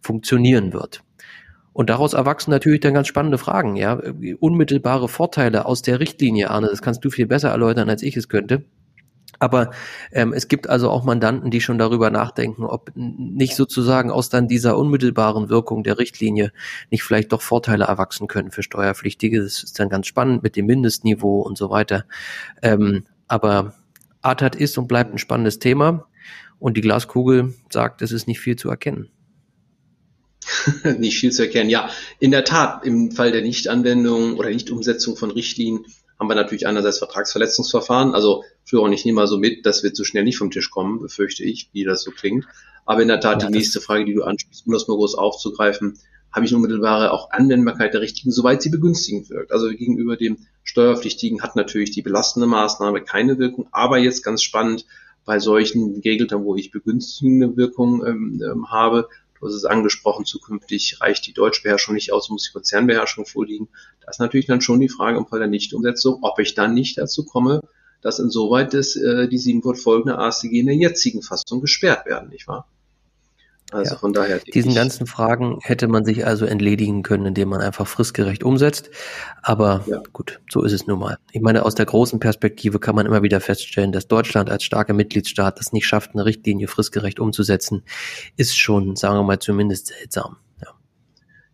funktionieren 0.00 0.72
wird. 0.72 1.02
Und 1.72 1.90
daraus 1.90 2.12
erwachsen 2.12 2.50
natürlich 2.50 2.80
dann 2.80 2.94
ganz 2.94 3.06
spannende 3.06 3.38
Fragen, 3.38 3.76
ja. 3.76 4.00
Unmittelbare 4.40 5.08
Vorteile 5.08 5.64
aus 5.64 5.82
der 5.82 6.00
Richtlinie, 6.00 6.50
Arne, 6.50 6.66
das 6.68 6.82
kannst 6.82 7.04
du 7.04 7.10
viel 7.10 7.26
besser 7.26 7.50
erläutern, 7.50 7.88
als 7.88 8.02
ich 8.02 8.16
es 8.16 8.28
könnte. 8.28 8.64
Aber 9.38 9.70
ähm, 10.12 10.32
es 10.32 10.48
gibt 10.48 10.68
also 10.68 10.90
auch 10.90 11.04
Mandanten, 11.04 11.50
die 11.50 11.60
schon 11.60 11.78
darüber 11.78 12.10
nachdenken, 12.10 12.64
ob 12.64 12.90
nicht 12.94 13.54
sozusagen 13.54 14.10
aus 14.10 14.30
dann 14.30 14.48
dieser 14.48 14.76
unmittelbaren 14.76 15.48
Wirkung 15.48 15.84
der 15.84 15.98
Richtlinie 15.98 16.52
nicht 16.90 17.02
vielleicht 17.02 17.32
doch 17.32 17.42
Vorteile 17.42 17.84
erwachsen 17.84 18.26
können 18.26 18.50
für 18.50 18.62
Steuerpflichtige. 18.62 19.40
Das 19.42 19.62
ist 19.62 19.78
dann 19.78 19.88
ganz 19.88 20.06
spannend 20.06 20.42
mit 20.42 20.56
dem 20.56 20.66
Mindestniveau 20.66 21.40
und 21.40 21.56
so 21.56 21.70
weiter. 21.70 22.04
Ähm, 22.62 23.04
aber 23.28 23.74
ATAT 24.22 24.56
ist 24.56 24.76
und 24.78 24.88
bleibt 24.88 25.14
ein 25.14 25.18
spannendes 25.18 25.58
Thema 25.58 26.06
und 26.58 26.76
die 26.76 26.80
Glaskugel 26.80 27.54
sagt, 27.70 28.02
es 28.02 28.12
ist 28.12 28.26
nicht 28.26 28.40
viel 28.40 28.56
zu 28.56 28.68
erkennen. 28.68 29.08
nicht 30.98 31.18
viel 31.18 31.30
zu 31.30 31.42
erkennen. 31.42 31.70
Ja, 31.70 31.90
in 32.18 32.30
der 32.30 32.44
Tat, 32.44 32.84
im 32.84 33.12
Fall 33.12 33.32
der 33.32 33.42
Nichtanwendung 33.42 34.34
oder 34.36 34.50
Nichtumsetzung 34.50 35.16
von 35.16 35.30
Richtlinien 35.30 35.84
haben 36.18 36.28
wir 36.28 36.34
natürlich 36.34 36.66
einerseits 36.66 36.98
Vertragsverletzungsverfahren. 36.98 38.14
Also 38.14 38.44
Führer, 38.64 38.90
ich 38.90 39.04
nehme 39.04 39.16
mal 39.16 39.26
so 39.26 39.38
mit, 39.38 39.64
das 39.64 39.82
wird 39.82 39.96
so 39.96 40.04
schnell 40.04 40.24
nicht 40.24 40.38
vom 40.38 40.50
Tisch 40.50 40.70
kommen, 40.70 41.00
befürchte 41.00 41.44
ich, 41.44 41.70
wie 41.72 41.84
das 41.84 42.02
so 42.02 42.10
klingt. 42.10 42.44
Aber 42.84 43.02
in 43.02 43.08
der 43.08 43.20
Tat, 43.20 43.42
ja, 43.42 43.48
die 43.48 43.56
nächste 43.56 43.80
Frage, 43.80 44.04
die 44.04 44.14
du 44.14 44.24
ansprichst, 44.24 44.66
um 44.66 44.72
das 44.72 44.88
mal 44.88 44.96
groß 44.96 45.14
aufzugreifen, 45.14 45.98
habe 46.32 46.44
ich 46.44 46.52
eine 46.52 46.56
unmittelbare 46.56 47.12
auch 47.12 47.30
Anwendbarkeit 47.30 47.94
der 47.94 48.00
Richtigen, 48.00 48.32
soweit 48.32 48.62
sie 48.62 48.70
begünstigend 48.70 49.30
wirkt. 49.30 49.52
Also 49.52 49.68
gegenüber 49.68 50.16
dem 50.16 50.38
Steuerpflichtigen 50.62 51.42
hat 51.42 51.56
natürlich 51.56 51.90
die 51.90 52.02
belastende 52.02 52.46
Maßnahme 52.46 53.02
keine 53.02 53.38
Wirkung, 53.38 53.68
aber 53.72 53.98
jetzt 53.98 54.22
ganz 54.22 54.42
spannend 54.42 54.84
bei 55.24 55.38
solchen 55.38 56.00
Gegeltern, 56.00 56.44
wo 56.44 56.56
ich 56.56 56.70
begünstigende 56.70 57.56
Wirkung 57.56 58.04
ähm, 58.06 58.42
ähm, 58.42 58.70
habe, 58.70 59.08
Du 59.40 59.46
hast 59.46 59.54
es 59.54 59.64
angesprochen, 59.64 60.24
zukünftig 60.24 61.00
reicht 61.00 61.26
die 61.26 61.32
Deutschbeherrschung 61.32 61.94
nicht 61.94 62.12
aus, 62.12 62.28
muss 62.28 62.44
die 62.44 62.52
Konzernbeherrschung 62.52 63.26
vorliegen. 63.26 63.68
Das 64.04 64.16
ist 64.16 64.20
natürlich 64.20 64.46
dann 64.46 64.60
schon 64.60 64.80
die 64.80 64.88
Frage 64.88 65.18
im 65.18 65.26
Fall 65.26 65.38
der 65.38 65.48
Nichtumsetzung, 65.48 66.18
ob 66.22 66.38
ich 66.38 66.54
dann 66.54 66.74
nicht 66.74 66.98
dazu 66.98 67.24
komme, 67.24 67.62
dass 68.00 68.18
insoweit 68.18 68.74
das, 68.74 68.96
äh, 68.96 69.28
die 69.28 69.38
sieben 69.38 69.62
fortfolgende 69.62 70.18
AStG 70.18 70.60
in 70.60 70.66
der 70.66 70.76
jetzigen 70.76 71.22
Fassung 71.22 71.60
gesperrt 71.60 72.06
werden, 72.06 72.30
nicht 72.30 72.48
wahr? 72.48 72.68
Also 73.70 73.92
ja. 73.92 73.98
von 73.98 74.12
daher. 74.14 74.38
Diesen 74.38 74.74
ganzen 74.74 75.06
Fragen 75.06 75.58
hätte 75.62 75.88
man 75.88 76.04
sich 76.04 76.26
also 76.26 76.46
entledigen 76.46 77.02
können, 77.02 77.26
indem 77.26 77.50
man 77.50 77.60
einfach 77.60 77.86
fristgerecht 77.86 78.42
umsetzt. 78.42 78.90
Aber 79.42 79.84
ja. 79.86 80.02
gut, 80.12 80.40
so 80.50 80.62
ist 80.62 80.72
es 80.72 80.86
nun 80.86 80.98
mal. 80.98 81.18
Ich 81.32 81.42
meine, 81.42 81.64
aus 81.64 81.74
der 81.74 81.84
großen 81.84 82.18
Perspektive 82.18 82.78
kann 82.78 82.94
man 82.94 83.04
immer 83.04 83.22
wieder 83.22 83.40
feststellen, 83.40 83.92
dass 83.92 84.08
Deutschland 84.08 84.50
als 84.50 84.64
starker 84.64 84.94
Mitgliedstaat 84.94 85.58
das 85.58 85.72
nicht 85.72 85.86
schafft, 85.86 86.12
eine 86.14 86.24
Richtlinie 86.24 86.66
fristgerecht 86.66 87.20
umzusetzen, 87.20 87.82
ist 88.36 88.56
schon, 88.56 88.96
sagen 88.96 89.16
wir 89.16 89.22
mal, 89.22 89.38
zumindest 89.38 89.88
seltsam. 89.88 90.36
Ja. 90.62 90.68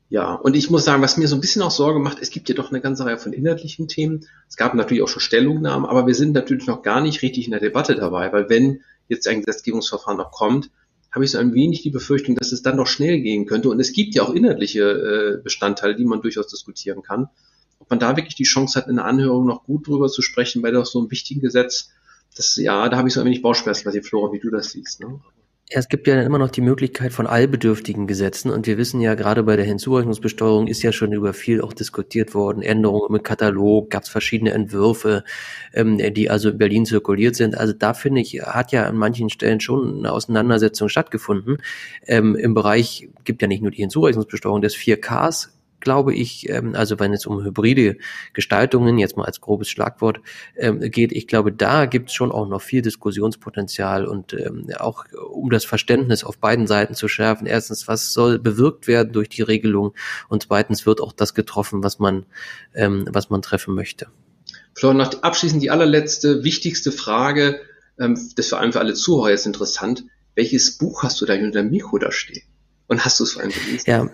Ja, 0.08 0.34
und 0.34 0.54
ich 0.54 0.70
muss 0.70 0.84
sagen, 0.84 1.02
was 1.02 1.16
mir 1.16 1.26
so 1.26 1.34
ein 1.34 1.40
bisschen 1.40 1.62
auch 1.62 1.72
Sorge 1.72 1.98
macht, 1.98 2.18
es 2.20 2.30
gibt 2.30 2.48
ja 2.48 2.54
doch 2.54 2.70
eine 2.70 2.80
ganze 2.80 3.04
Reihe 3.04 3.18
von 3.18 3.32
inhaltlichen 3.32 3.88
Themen. 3.88 4.26
Es 4.48 4.56
gab 4.56 4.74
natürlich 4.74 5.02
auch 5.02 5.08
schon 5.08 5.20
Stellungnahmen, 5.20 5.88
aber 5.88 6.06
wir 6.06 6.14
sind 6.14 6.32
natürlich 6.32 6.68
noch 6.68 6.82
gar 6.82 7.00
nicht 7.00 7.22
richtig 7.22 7.46
in 7.46 7.50
der 7.50 7.60
Debatte 7.60 7.96
dabei, 7.96 8.32
weil 8.32 8.48
wenn 8.48 8.82
jetzt 9.08 9.26
ein 9.26 9.40
Gesetzgebungsverfahren 9.40 10.16
noch 10.16 10.30
kommt, 10.30 10.70
habe 11.14 11.24
ich 11.24 11.30
so 11.30 11.38
ein 11.38 11.54
wenig 11.54 11.82
die 11.82 11.90
Befürchtung, 11.90 12.34
dass 12.34 12.50
es 12.50 12.62
dann 12.62 12.76
noch 12.76 12.88
schnell 12.88 13.20
gehen 13.20 13.46
könnte. 13.46 13.70
Und 13.70 13.78
es 13.78 13.92
gibt 13.92 14.16
ja 14.16 14.24
auch 14.24 14.34
inhaltliche 14.34 14.82
äh, 14.82 15.42
Bestandteile, 15.42 15.94
die 15.94 16.04
man 16.04 16.20
durchaus 16.20 16.48
diskutieren 16.48 17.02
kann. 17.02 17.28
Ob 17.78 17.88
man 17.88 18.00
da 18.00 18.16
wirklich 18.16 18.34
die 18.34 18.42
Chance 18.44 18.78
hat, 18.78 18.88
in 18.88 18.96
der 18.96 19.04
Anhörung 19.04 19.46
noch 19.46 19.64
gut 19.64 19.86
drüber 19.86 20.08
zu 20.08 20.22
sprechen, 20.22 20.60
bei 20.60 20.72
doch 20.72 20.86
so 20.86 20.98
einem 20.98 21.10
wichtigen 21.12 21.40
Gesetz, 21.40 21.90
das, 22.36 22.56
ja, 22.56 22.88
da 22.88 22.96
habe 22.96 23.06
ich 23.06 23.14
so 23.14 23.20
ein 23.20 23.26
wenig 23.26 23.42
Bauchschmerzen, 23.42 23.86
was 23.86 23.94
ich, 23.94 24.04
Flora, 24.04 24.32
wie 24.32 24.40
du 24.40 24.50
das 24.50 24.72
siehst. 24.72 25.00
Ne? 25.00 25.20
Ja, 25.70 25.78
es 25.78 25.88
gibt 25.88 26.06
ja 26.06 26.20
immer 26.20 26.36
noch 26.36 26.50
die 26.50 26.60
Möglichkeit 26.60 27.14
von 27.14 27.26
allbedürftigen 27.26 28.06
Gesetzen 28.06 28.50
und 28.50 28.66
wir 28.66 28.76
wissen 28.76 29.00
ja, 29.00 29.14
gerade 29.14 29.42
bei 29.44 29.56
der 29.56 29.64
Hinzurechnungsbesteuerung 29.64 30.66
ist 30.66 30.82
ja 30.82 30.92
schon 30.92 31.12
über 31.12 31.32
viel 31.32 31.62
auch 31.62 31.72
diskutiert 31.72 32.34
worden. 32.34 32.60
Änderungen 32.62 33.16
im 33.16 33.22
Katalog, 33.22 33.88
gab 33.88 34.02
es 34.02 34.10
verschiedene 34.10 34.52
Entwürfe, 34.52 35.24
ähm, 35.72 35.96
die 36.12 36.28
also 36.28 36.50
in 36.50 36.58
Berlin 36.58 36.84
zirkuliert 36.84 37.34
sind. 37.34 37.56
Also 37.56 37.72
da 37.72 37.94
finde 37.94 38.20
ich, 38.20 38.42
hat 38.42 38.72
ja 38.72 38.84
an 38.84 38.96
manchen 38.98 39.30
Stellen 39.30 39.58
schon 39.60 40.00
eine 40.00 40.12
Auseinandersetzung 40.12 40.90
stattgefunden. 40.90 41.56
Ähm, 42.06 42.36
Im 42.36 42.52
Bereich 42.52 43.08
gibt 43.24 43.40
ja 43.40 43.48
nicht 43.48 43.62
nur 43.62 43.70
die 43.70 43.80
Hinzurechnungsbesteuerung 43.80 44.60
des 44.60 44.76
4Ks, 44.76 45.48
glaube 45.84 46.14
ich, 46.14 46.48
ähm, 46.48 46.74
also 46.74 46.98
wenn 46.98 47.12
es 47.12 47.26
um 47.26 47.44
hybride 47.44 47.96
Gestaltungen, 48.32 48.98
jetzt 48.98 49.16
mal 49.16 49.24
als 49.24 49.40
grobes 49.40 49.68
Schlagwort, 49.68 50.20
ähm, 50.56 50.80
geht, 50.80 51.12
ich 51.12 51.28
glaube, 51.28 51.52
da 51.52 51.86
gibt 51.86 52.08
es 52.08 52.14
schon 52.14 52.32
auch 52.32 52.48
noch 52.48 52.60
viel 52.60 52.82
Diskussionspotenzial 52.82 54.06
und 54.06 54.32
ähm, 54.32 54.66
auch 54.78 55.04
um 55.30 55.50
das 55.50 55.64
Verständnis 55.64 56.24
auf 56.24 56.38
beiden 56.38 56.66
Seiten 56.66 56.94
zu 56.94 57.06
schärfen. 57.06 57.46
Erstens, 57.46 57.86
was 57.86 58.12
soll 58.12 58.40
bewirkt 58.40 58.88
werden 58.88 59.12
durch 59.12 59.28
die 59.28 59.42
Regelung 59.42 59.94
und 60.28 60.42
zweitens 60.42 60.86
wird 60.86 61.00
auch 61.00 61.12
das 61.12 61.34
getroffen, 61.34 61.84
was 61.84 62.00
man, 62.00 62.26
ähm, 62.74 63.06
was 63.10 63.30
man 63.30 63.42
treffen 63.42 63.74
möchte. 63.74 64.08
Florian, 64.74 64.98
noch 64.98 65.22
abschließend 65.22 65.62
die 65.62 65.70
allerletzte, 65.70 66.42
wichtigste 66.42 66.90
Frage, 66.90 67.60
ähm, 67.98 68.18
das 68.36 68.48
vor 68.48 68.58
allem 68.58 68.72
für 68.72 68.80
alle 68.80 68.94
Zuhörer 68.94 69.30
jetzt 69.30 69.46
interessant. 69.46 70.04
Welches 70.34 70.78
Buch 70.78 71.04
hast 71.04 71.20
du 71.20 71.26
da 71.26 71.34
unter 71.34 71.62
dem 71.62 71.70
Mikro 71.70 71.98
da 71.98 72.10
stehen? 72.10 72.42
Und 72.86 73.04
hast 73.04 73.20
du 73.20 73.24
es 73.24 73.32
vor 73.32 73.42
allem 73.42 73.52
gelesen? 73.52 73.84
Ja, 73.86 74.08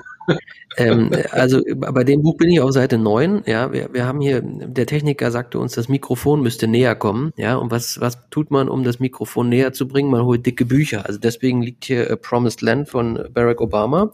ähm, 0.77 1.11
also 1.31 1.63
bei 1.77 2.05
dem 2.05 2.23
Buch 2.23 2.37
bin 2.37 2.51
ich 2.51 2.61
auf 2.61 2.73
Seite 2.73 2.99
9. 2.99 3.43
Ja, 3.47 3.73
wir, 3.73 3.93
wir 3.93 4.07
haben 4.07 4.21
hier, 4.21 4.43
der 4.43 4.87
Techniker 4.87 5.31
sagte 5.31 5.59
uns, 5.59 5.75
das 5.75 5.89
Mikrofon 5.89 6.43
müsste 6.43 6.67
näher 6.69 6.95
kommen. 6.95 7.33
Ja, 7.37 7.57
und 7.57 7.71
was, 7.71 8.01
was 8.01 8.19
tut 8.31 8.51
man, 8.51 8.69
um 8.69 8.85
das 8.85 9.01
Mikrofon 9.01 9.49
näher 9.49 9.73
zu 9.73 9.89
bringen? 9.89 10.11
Man 10.11 10.25
holt 10.25 10.47
dicke 10.47 10.65
Bücher. 10.65 11.07
Also 11.07 11.19
deswegen 11.19 11.63
liegt 11.63 11.85
hier 11.85 12.11
A 12.11 12.17
Promised 12.17 12.63
Land 12.63 12.89
von 12.89 13.29
Barack 13.33 13.61
Obama. 13.61 14.13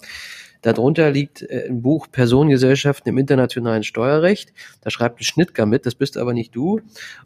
Darunter 0.63 1.11
liegt 1.11 1.43
äh, 1.43 1.67
ein 1.69 1.83
Buch 1.83 2.09
Personengesellschaften 2.11 3.09
im 3.09 3.19
internationalen 3.19 3.85
Steuerrecht. 3.85 4.53
Da 4.81 4.91
schreibt 4.91 5.21
ein 5.21 5.25
Schnittger 5.25 5.67
mit, 5.67 5.87
das 5.87 5.95
bist 5.95 6.17
aber 6.17 6.33
nicht 6.33 6.55
du. 6.55 6.81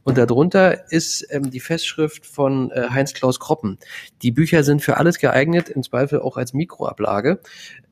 Und 0.04 0.18
darunter 0.18 0.90
ist 0.92 1.26
ähm, 1.30 1.50
die 1.50 1.60
Festschrift 1.60 2.26
von 2.26 2.70
äh, 2.70 2.88
Heinz-Klaus 2.90 3.40
Kroppen. 3.40 3.78
Die 4.22 4.30
Bücher 4.30 4.64
sind 4.64 4.82
für 4.82 4.96
alles 4.96 5.18
geeignet, 5.18 5.68
im 5.68 5.82
Zweifel 5.82 6.20
auch 6.20 6.36
als 6.36 6.52
Mikroablage. 6.52 7.40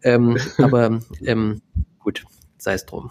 Ähm, 0.02 0.38
aber 0.58 1.00
ähm, 1.24 1.62
gut, 1.98 2.24
sei 2.58 2.74
es 2.74 2.86
drum. 2.86 3.10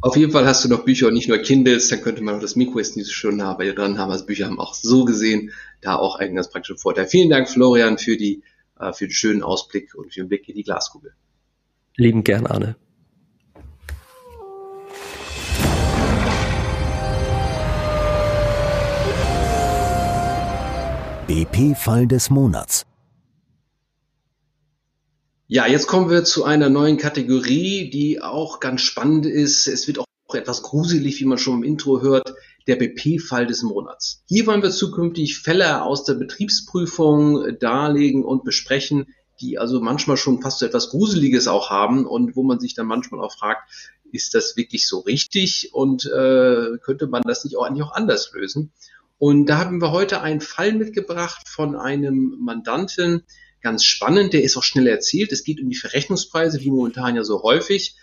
Auf 0.00 0.18
jeden 0.18 0.32
Fall 0.32 0.44
hast 0.44 0.62
du 0.62 0.68
noch 0.68 0.84
Bücher 0.84 1.06
und 1.06 1.14
nicht 1.14 1.28
nur 1.28 1.38
Kindles, 1.38 1.88
dann 1.88 2.02
könnte 2.02 2.22
man 2.22 2.34
auch 2.34 2.40
das 2.40 2.56
Mikro 2.56 2.78
jetzt 2.78 2.94
nicht 2.94 3.06
so 3.06 3.12
schön 3.12 3.38
nah 3.38 3.54
bei 3.54 3.64
dir 3.64 3.74
dran 3.74 3.96
haben. 3.96 4.10
Also 4.12 4.26
Bücher 4.26 4.44
haben 4.44 4.60
auch 4.60 4.74
so 4.74 5.06
gesehen 5.06 5.50
da 5.80 5.96
auch 5.96 6.16
einen 6.16 6.34
ganz 6.34 6.50
praktischen 6.50 6.76
Vorteil. 6.76 7.06
Vielen 7.06 7.30
Dank, 7.30 7.48
Florian, 7.48 7.96
für 7.96 8.18
die 8.18 8.42
äh, 8.78 8.92
für 8.92 9.06
den 9.06 9.12
schönen 9.12 9.42
Ausblick 9.42 9.94
und 9.94 10.12
für 10.12 10.20
den 10.20 10.28
Blick 10.28 10.48
in 10.48 10.54
die 10.54 10.62
Glaskugel. 10.62 11.14
Lieben 11.96 12.24
gern, 12.24 12.46
Arne. 12.46 12.76
BP-Fall 21.26 22.06
des 22.06 22.30
Monats. 22.30 22.84
Ja, 25.46 25.66
jetzt 25.66 25.86
kommen 25.86 26.10
wir 26.10 26.24
zu 26.24 26.44
einer 26.44 26.68
neuen 26.68 26.96
Kategorie, 26.96 27.90
die 27.90 28.20
auch 28.20 28.60
ganz 28.60 28.82
spannend 28.82 29.26
ist. 29.26 29.66
Es 29.66 29.86
wird 29.86 29.98
auch 29.98 30.06
etwas 30.32 30.62
gruselig, 30.62 31.20
wie 31.20 31.24
man 31.26 31.38
schon 31.38 31.58
im 31.58 31.64
Intro 31.64 32.02
hört, 32.02 32.34
der 32.66 32.76
BP-Fall 32.76 33.46
des 33.46 33.62
Monats. 33.62 34.22
Hier 34.26 34.46
wollen 34.46 34.62
wir 34.62 34.70
zukünftig 34.70 35.38
Fälle 35.38 35.82
aus 35.82 36.04
der 36.04 36.14
Betriebsprüfung 36.14 37.58
darlegen 37.58 38.24
und 38.24 38.44
besprechen, 38.44 39.14
die 39.40 39.58
also 39.58 39.80
manchmal 39.80 40.16
schon 40.16 40.40
fast 40.40 40.60
so 40.60 40.66
etwas 40.66 40.90
Gruseliges 40.90 41.48
auch 41.48 41.70
haben 41.70 42.06
und 42.06 42.36
wo 42.36 42.42
man 42.42 42.60
sich 42.60 42.74
dann 42.74 42.86
manchmal 42.86 43.20
auch 43.20 43.32
fragt, 43.32 43.70
ist 44.12 44.34
das 44.34 44.56
wirklich 44.56 44.86
so 44.86 45.00
richtig 45.00 45.70
und 45.72 46.06
äh, 46.06 46.78
könnte 46.82 47.08
man 47.08 47.22
das 47.22 47.44
nicht 47.44 47.56
auch 47.56 47.64
eigentlich 47.64 47.82
auch 47.82 47.94
anders 47.94 48.30
lösen? 48.32 48.72
Und 49.18 49.46
da 49.46 49.58
haben 49.58 49.80
wir 49.80 49.90
heute 49.90 50.20
einen 50.20 50.40
Fall 50.40 50.72
mitgebracht 50.72 51.48
von 51.48 51.76
einem 51.76 52.36
Mandanten, 52.40 53.24
ganz 53.60 53.84
spannend, 53.84 54.32
der 54.32 54.44
ist 54.44 54.56
auch 54.56 54.62
schnell 54.62 54.86
erzählt. 54.86 55.32
Es 55.32 55.42
geht 55.44 55.60
um 55.60 55.68
die 55.68 55.76
Verrechnungspreise, 55.76 56.60
wie 56.60 56.70
momentan 56.70 57.16
ja 57.16 57.24
so 57.24 57.42
häufig. 57.42 57.96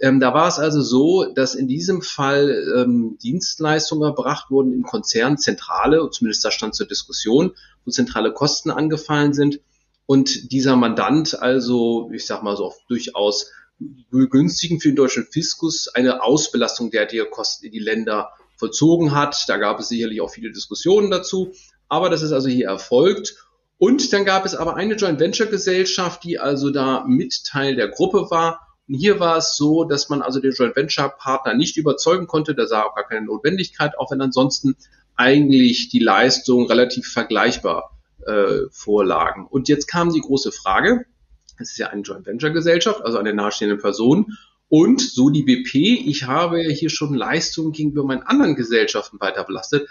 Ähm, 0.00 0.20
da 0.20 0.32
war 0.32 0.48
es 0.48 0.58
also 0.58 0.80
so, 0.80 1.24
dass 1.24 1.54
in 1.54 1.66
diesem 1.66 2.02
Fall 2.02 2.72
ähm, 2.76 3.18
Dienstleistungen 3.22 4.04
erbracht 4.04 4.50
wurden 4.50 4.72
im 4.72 4.82
Konzern 4.82 5.38
Zentrale, 5.38 6.08
zumindest 6.10 6.44
da 6.44 6.50
stand 6.50 6.74
zur 6.74 6.86
Diskussion, 6.86 7.52
wo 7.84 7.90
zentrale 7.90 8.32
Kosten 8.32 8.70
angefallen 8.70 9.32
sind 9.32 9.60
und 10.06 10.52
dieser 10.52 10.74
Mandant 10.76 11.38
also, 11.38 12.10
ich 12.14 12.26
sag 12.26 12.42
mal 12.42 12.56
so, 12.56 12.72
durchaus 12.88 13.50
begünstigen 14.10 14.80
für 14.80 14.88
den 14.88 14.96
deutschen 14.96 15.26
Fiskus 15.26 15.88
eine 15.88 16.22
Ausbelastung 16.22 16.90
derartiger 16.90 17.26
Kosten 17.26 17.66
in 17.66 17.72
die 17.72 17.78
Länder 17.78 18.30
vollzogen 18.56 19.14
hat. 19.14 19.44
Da 19.48 19.58
gab 19.58 19.78
es 19.80 19.88
sicherlich 19.88 20.20
auch 20.20 20.30
viele 20.30 20.50
Diskussionen 20.50 21.10
dazu, 21.10 21.52
aber 21.88 22.08
das 22.08 22.22
ist 22.22 22.32
also 22.32 22.48
hier 22.48 22.68
erfolgt. 22.68 23.36
Und 23.76 24.12
dann 24.12 24.24
gab 24.24 24.46
es 24.46 24.54
aber 24.54 24.76
eine 24.76 24.94
Joint 24.94 25.20
Venture 25.20 25.46
Gesellschaft, 25.46 26.24
die 26.24 26.38
also 26.38 26.70
da 26.70 27.04
mit 27.06 27.44
Teil 27.44 27.76
der 27.76 27.88
Gruppe 27.88 28.30
war. 28.30 28.66
Hier 28.88 29.20
war 29.20 29.36
es 29.36 29.56
so, 29.56 29.84
dass 29.84 30.08
man 30.08 30.22
also 30.22 30.40
den 30.40 30.52
Joint 30.52 30.74
Venture 30.74 31.10
Partner 31.10 31.54
nicht 31.54 31.76
überzeugen 31.76 32.26
konnte. 32.26 32.54
Da 32.54 32.66
sah 32.66 32.84
auch 32.84 32.94
gar 32.94 33.06
keine 33.06 33.26
Notwendigkeit, 33.26 33.98
auch 33.98 34.10
wenn 34.10 34.20
ansonsten 34.20 34.76
eigentlich 35.14 35.90
die 35.90 35.98
Leistung 35.98 36.66
relativ 36.66 37.06
vergleichbar 37.06 37.98
äh, 38.26 38.60
vorlagen. 38.70 39.46
Und 39.46 39.68
jetzt 39.68 39.86
kam 39.88 40.12
die 40.12 40.20
große 40.20 40.52
Frage, 40.52 41.04
es 41.58 41.72
ist 41.72 41.78
ja 41.78 41.88
eine 41.88 42.02
Joint 42.02 42.26
Venture 42.26 42.50
Gesellschaft, 42.50 43.02
also 43.04 43.18
eine 43.18 43.34
nahestehende 43.34 43.76
Person. 43.76 44.38
Und 44.68 45.00
so 45.00 45.30
die 45.30 45.42
BP, 45.42 46.08
ich 46.08 46.26
habe 46.26 46.60
hier 46.60 46.90
schon 46.90 47.14
Leistungen 47.14 47.72
gegenüber 47.72 48.04
meinen 48.04 48.22
anderen 48.22 48.54
Gesellschaften 48.54 49.20
weiter 49.20 49.44
belastet. 49.44 49.88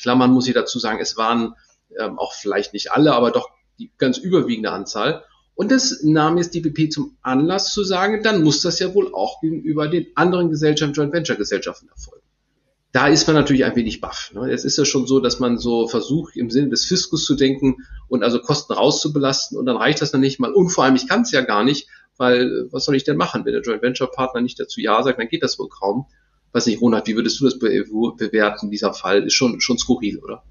Klammern 0.00 0.32
muss 0.32 0.48
ich 0.48 0.54
dazu 0.54 0.78
sagen, 0.78 0.98
es 1.00 1.16
waren 1.16 1.54
ähm, 1.98 2.18
auch 2.18 2.32
vielleicht 2.32 2.72
nicht 2.72 2.92
alle, 2.92 3.12
aber 3.12 3.30
doch 3.30 3.50
die 3.78 3.90
ganz 3.98 4.18
überwiegende 4.18 4.70
Anzahl. 4.70 5.24
Und 5.54 5.70
das 5.70 6.02
nahm 6.02 6.36
jetzt 6.36 6.54
die 6.54 6.60
BP 6.60 6.92
zum 6.92 7.16
Anlass 7.22 7.72
zu 7.72 7.84
sagen, 7.84 8.22
dann 8.22 8.42
muss 8.42 8.60
das 8.60 8.78
ja 8.80 8.92
wohl 8.92 9.14
auch 9.14 9.40
gegenüber 9.40 9.88
den 9.88 10.08
anderen 10.14 10.50
Gesellschaften, 10.50 10.94
Joint 10.94 11.12
Venture 11.12 11.36
Gesellschaften 11.36 11.88
erfolgen 11.88 12.24
da 12.94 13.08
ist 13.08 13.26
man 13.26 13.34
natürlich 13.34 13.64
ein 13.64 13.74
wenig 13.74 14.00
baff. 14.00 14.30
Ne? 14.34 14.52
Es 14.52 14.64
ist 14.64 14.78
ja 14.78 14.84
schon 14.84 15.08
so, 15.08 15.18
dass 15.18 15.40
man 15.40 15.58
so 15.58 15.88
versucht, 15.88 16.36
im 16.36 16.48
Sinne 16.48 16.68
des 16.68 16.84
Fiskus 16.84 17.24
zu 17.24 17.34
denken 17.34 17.78
und 18.06 18.22
also 18.22 18.38
Kosten 18.38 18.72
rauszubelasten 18.72 19.58
und 19.58 19.66
dann 19.66 19.76
reicht 19.76 20.00
das 20.00 20.12
dann 20.12 20.20
nicht 20.20 20.38
mal. 20.38 20.52
Und 20.52 20.70
vor 20.70 20.84
allem, 20.84 20.94
ich 20.94 21.08
kann 21.08 21.22
es 21.22 21.32
ja 21.32 21.40
gar 21.40 21.64
nicht, 21.64 21.88
weil 22.18 22.68
was 22.70 22.84
soll 22.84 22.94
ich 22.94 23.02
denn 23.02 23.16
machen? 23.16 23.44
Wenn 23.44 23.52
der 23.52 23.62
Joint 23.62 23.82
Venture 23.82 24.12
Partner 24.12 24.40
nicht 24.40 24.60
dazu 24.60 24.80
Ja 24.80 25.02
sagt, 25.02 25.18
dann 25.18 25.26
geht 25.26 25.42
das 25.42 25.58
wohl 25.58 25.68
kaum. 25.68 26.06
Weiß 26.52 26.66
nicht, 26.66 26.80
Ronald, 26.80 27.08
wie 27.08 27.16
würdest 27.16 27.40
du 27.40 27.46
das 27.46 27.58
be 27.58 27.84
bewerten? 28.16 28.70
Dieser 28.70 28.94
Fall 28.94 29.24
ist 29.24 29.34
schon, 29.34 29.60
schon 29.60 29.76
skurril, 29.76 30.20
oder? 30.20 30.44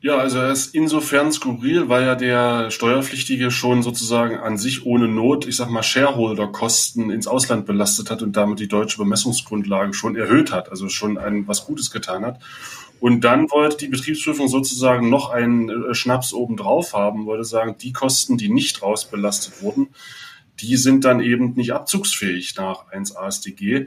Ja, 0.00 0.16
also 0.16 0.38
er 0.38 0.52
ist 0.52 0.76
insofern 0.76 1.32
skurril, 1.32 1.88
weil 1.88 2.04
ja 2.04 2.14
der 2.14 2.70
Steuerpflichtige 2.70 3.50
schon 3.50 3.82
sozusagen 3.82 4.36
an 4.36 4.56
sich 4.56 4.86
ohne 4.86 5.08
Not, 5.08 5.48
ich 5.48 5.56
sag 5.56 5.70
mal, 5.70 5.82
Shareholder-Kosten 5.82 7.10
ins 7.10 7.26
Ausland 7.26 7.66
belastet 7.66 8.08
hat 8.08 8.22
und 8.22 8.36
damit 8.36 8.60
die 8.60 8.68
deutsche 8.68 8.98
Bemessungsgrundlage 8.98 9.94
schon 9.94 10.14
erhöht 10.14 10.52
hat, 10.52 10.70
also 10.70 10.88
schon 10.88 11.18
ein 11.18 11.48
was 11.48 11.66
Gutes 11.66 11.90
getan 11.90 12.24
hat. 12.24 12.38
Und 13.00 13.22
dann 13.22 13.50
wollte 13.50 13.78
die 13.78 13.88
Betriebsprüfung 13.88 14.46
sozusagen 14.46 15.10
noch 15.10 15.30
einen 15.30 15.68
äh, 15.68 15.94
Schnaps 15.94 16.32
obendrauf 16.32 16.94
haben, 16.94 17.26
wollte 17.26 17.44
sagen, 17.44 17.74
die 17.80 17.92
Kosten, 17.92 18.38
die 18.38 18.50
nicht 18.50 18.82
rausbelastet 18.82 19.62
wurden, 19.62 19.88
die 20.60 20.76
sind 20.76 21.04
dann 21.04 21.20
eben 21.20 21.54
nicht 21.54 21.72
abzugsfähig 21.72 22.56
nach 22.56 22.88
1 22.90 23.16
ASDG. 23.16 23.86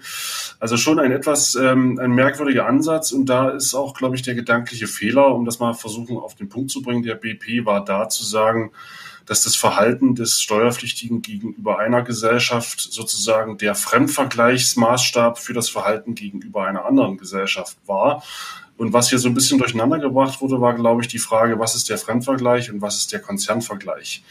Also 0.60 0.77
schon 0.77 0.99
ein 0.99 1.12
etwas 1.12 1.55
ähm, 1.55 1.99
ein 1.99 2.12
merkwürdiger 2.12 2.67
Ansatz 2.67 3.12
und 3.12 3.27
da 3.27 3.49
ist 3.49 3.73
auch, 3.73 3.93
glaube 3.93 4.15
ich, 4.15 4.21
der 4.21 4.36
gedankliche 4.36 4.88
Fehler, 4.88 5.34
um 5.34 5.45
das 5.45 5.60
mal 5.60 5.73
versuchen 5.73 6.17
auf 6.17 6.36
den 6.36 6.49
Punkt 6.49 6.71
zu 6.71 6.81
bringen, 6.81 7.03
der 7.03 7.15
BP 7.15 7.65
war 7.65 7.84
da 7.84 8.10
zu 8.10 8.23
sagen, 8.23 8.71
dass 9.25 9.43
das 9.43 9.55
Verhalten 9.55 10.15
des 10.15 10.41
Steuerpflichtigen 10.41 11.21
gegenüber 11.21 11.79
einer 11.79 12.01
Gesellschaft 12.01 12.79
sozusagen 12.79 13.57
der 13.57 13.75
Fremdvergleichsmaßstab 13.75 15.38
für 15.38 15.53
das 15.53 15.69
Verhalten 15.69 16.15
gegenüber 16.15 16.65
einer 16.65 16.86
anderen 16.86 17.17
Gesellschaft 17.17 17.77
war. 17.86 18.23
Und 18.77 18.93
was 18.93 19.10
hier 19.10 19.19
so 19.19 19.29
ein 19.29 19.36
bisschen 19.36 19.60
durcheinander 19.60 19.99
gebracht 19.99 20.41
wurde, 20.41 20.60
war, 20.60 20.73
glaube 20.73 21.01
ich, 21.01 21.07
die 21.07 21.19
Frage, 21.19 21.60
was 21.60 21.75
ist 21.75 21.89
der 21.89 21.97
Fremdvergleich 21.97 22.71
und 22.71 22.81
was 22.81 22.97
ist 22.97 23.12
der 23.12 23.19
Konzernvergleich? 23.19 24.23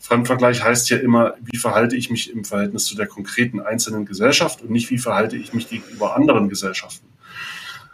Fremdvergleich 0.00 0.64
heißt 0.64 0.88
ja 0.88 0.96
immer, 0.96 1.34
wie 1.42 1.58
verhalte 1.58 1.94
ich 1.94 2.10
mich 2.10 2.32
im 2.32 2.44
Verhältnis 2.44 2.86
zu 2.86 2.96
der 2.96 3.06
konkreten 3.06 3.60
einzelnen 3.60 4.06
Gesellschaft 4.06 4.62
und 4.62 4.70
nicht, 4.70 4.90
wie 4.90 4.98
verhalte 4.98 5.36
ich 5.36 5.52
mich 5.52 5.68
gegenüber 5.68 6.16
anderen 6.16 6.48
Gesellschaften. 6.48 7.06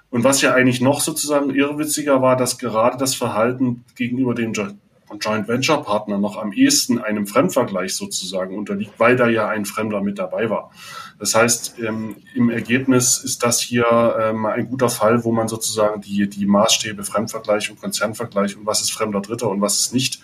Und 0.09 0.23
was 0.23 0.40
ja 0.40 0.55
eigentlich 0.55 0.81
noch 0.81 1.01
sozusagen 1.01 1.51
irrwitziger 1.51 2.23
war, 2.23 2.37
dass 2.37 2.59
gerade 2.59 2.97
das 2.97 3.16
Verhalten 3.16 3.85
gegenüber 3.97 4.35
dem 4.35 4.53
Joint 4.53 5.49
Venture 5.49 5.83
Partner 5.83 6.16
noch 6.19 6.37
am 6.37 6.53
ehesten 6.53 7.01
einem 7.01 7.27
Fremdvergleich 7.27 7.95
sozusagen 7.97 8.57
unterliegt, 8.57 8.92
weil 8.99 9.16
da 9.16 9.29
ja 9.29 9.49
ein 9.49 9.64
Fremder 9.64 10.01
mit 10.01 10.19
dabei 10.19 10.49
war. 10.49 10.71
Das 11.19 11.35
heißt, 11.35 11.81
ähm, 11.81 12.16
im 12.35 12.51
Ergebnis 12.51 13.19
ist 13.19 13.42
das 13.42 13.61
hier 13.61 14.16
ähm, 14.21 14.47
ein 14.47 14.69
guter 14.69 14.90
Fall, 14.90 15.25
wo 15.25 15.33
man 15.33 15.49
sozusagen 15.49 16.01
die, 16.03 16.29
die 16.29 16.47
Maßstäbe 16.47 17.05
Fremdvergleich 17.05 17.71
und 17.71 17.81
Konzernvergleich 17.81 18.57
und 18.57 18.64
was 18.64 18.81
ist 18.81 18.92
fremder 18.92 19.21
Dritter 19.21 19.49
und 19.49 19.61
was 19.61 19.81
ist 19.81 19.92
nicht, 19.92 20.21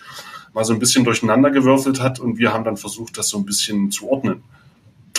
mal 0.53 0.63
so 0.63 0.73
ein 0.73 0.79
bisschen 0.79 1.03
durcheinander 1.03 1.51
gewürfelt 1.51 2.01
hat 2.01 2.19
und 2.19 2.37
wir 2.37 2.53
haben 2.53 2.63
dann 2.63 2.77
versucht, 2.77 3.17
das 3.17 3.29
so 3.29 3.37
ein 3.37 3.45
bisschen 3.45 3.91
zu 3.91 4.09
ordnen. 4.09 4.43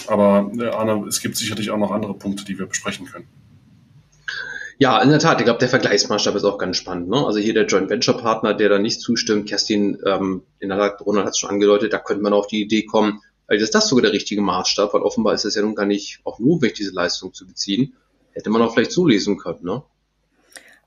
Aber 0.06 0.50
äh, 0.58 0.68
Arne, 0.68 1.06
es 1.08 1.20
gibt 1.20 1.36
sicherlich 1.36 1.70
auch 1.70 1.78
noch 1.78 1.90
andere 1.90 2.14
Punkte, 2.14 2.44
die 2.44 2.58
wir 2.58 2.66
besprechen 2.66 3.06
können. 3.06 3.26
Ja, 4.78 5.00
in 5.00 5.08
der 5.08 5.20
Tat. 5.20 5.38
Ich 5.38 5.44
glaube, 5.44 5.60
der 5.60 5.68
Vergleichsmaßstab 5.68 6.34
ist 6.34 6.44
auch 6.44 6.58
ganz 6.58 6.76
spannend. 6.76 7.08
Ne? 7.08 7.24
Also 7.24 7.38
hier 7.38 7.54
der 7.54 7.66
Joint 7.66 7.90
Venture 7.90 8.16
Partner, 8.16 8.54
der 8.54 8.68
da 8.68 8.78
nicht 8.78 9.00
zustimmt, 9.00 9.48
Kerstin, 9.48 9.98
ähm, 10.04 10.42
in 10.58 10.68
der 10.68 10.78
Tat, 10.78 11.00
Ronald 11.06 11.26
hat 11.26 11.34
es 11.34 11.38
schon 11.38 11.50
angedeutet, 11.50 11.92
da 11.92 11.98
könnte 11.98 12.22
man 12.22 12.32
auf 12.32 12.48
die 12.48 12.60
Idee 12.60 12.84
kommen, 12.84 13.20
also 13.46 13.62
ist 13.62 13.74
das 13.74 13.88
sogar 13.88 14.02
der 14.02 14.12
richtige 14.12 14.40
Maßstab, 14.40 14.94
weil 14.94 15.02
offenbar 15.02 15.34
ist 15.34 15.44
es 15.44 15.54
ja 15.54 15.62
nun 15.62 15.74
gar 15.74 15.86
nicht 15.86 16.20
auch 16.24 16.38
notwendig, 16.38 16.78
diese 16.78 16.92
Leistung 16.92 17.34
zu 17.34 17.46
beziehen. 17.46 17.94
Hätte 18.32 18.50
man 18.50 18.62
auch 18.62 18.72
vielleicht 18.72 18.92
so 18.92 19.06
lesen 19.06 19.36
können, 19.36 19.62
ne? 19.62 19.82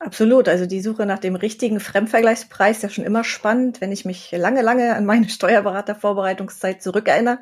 Absolut. 0.00 0.48
Also 0.48 0.66
die 0.66 0.80
Suche 0.80 1.06
nach 1.06 1.18
dem 1.18 1.34
richtigen 1.34 1.80
Fremdvergleichspreis 1.80 2.76
ist 2.76 2.82
ja 2.84 2.88
schon 2.88 3.04
immer 3.04 3.24
spannend. 3.24 3.80
Wenn 3.80 3.90
ich 3.90 4.04
mich 4.04 4.30
lange, 4.30 4.62
lange 4.62 4.94
an 4.94 5.04
meine 5.04 5.28
Steuerberatervorbereitungszeit 5.28 6.80
zurückerinnere, 6.82 7.40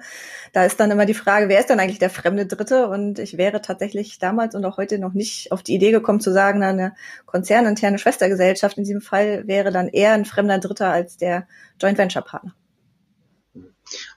da 0.54 0.64
ist 0.64 0.80
dann 0.80 0.90
immer 0.90 1.04
die 1.04 1.14
Frage, 1.14 1.50
wer 1.50 1.60
ist 1.60 1.68
denn 1.68 1.80
eigentlich 1.80 1.98
der 1.98 2.08
fremde 2.08 2.46
Dritte? 2.46 2.88
Und 2.88 3.18
ich 3.18 3.36
wäre 3.36 3.60
tatsächlich 3.60 4.18
damals 4.18 4.54
und 4.54 4.64
auch 4.64 4.78
heute 4.78 4.98
noch 4.98 5.12
nicht 5.12 5.52
auf 5.52 5.62
die 5.62 5.74
Idee 5.74 5.90
gekommen 5.90 6.20
zu 6.20 6.32
sagen, 6.32 6.62
eine 6.62 6.94
konzerninterne 7.26 7.98
Schwestergesellschaft 7.98 8.78
in 8.78 8.84
diesem 8.84 9.02
Fall 9.02 9.46
wäre 9.46 9.70
dann 9.70 9.88
eher 9.88 10.12
ein 10.12 10.24
fremder 10.24 10.58
Dritter 10.58 10.90
als 10.90 11.18
der 11.18 11.46
Joint 11.78 11.98
Venture 11.98 12.22
Partner. 12.22 12.54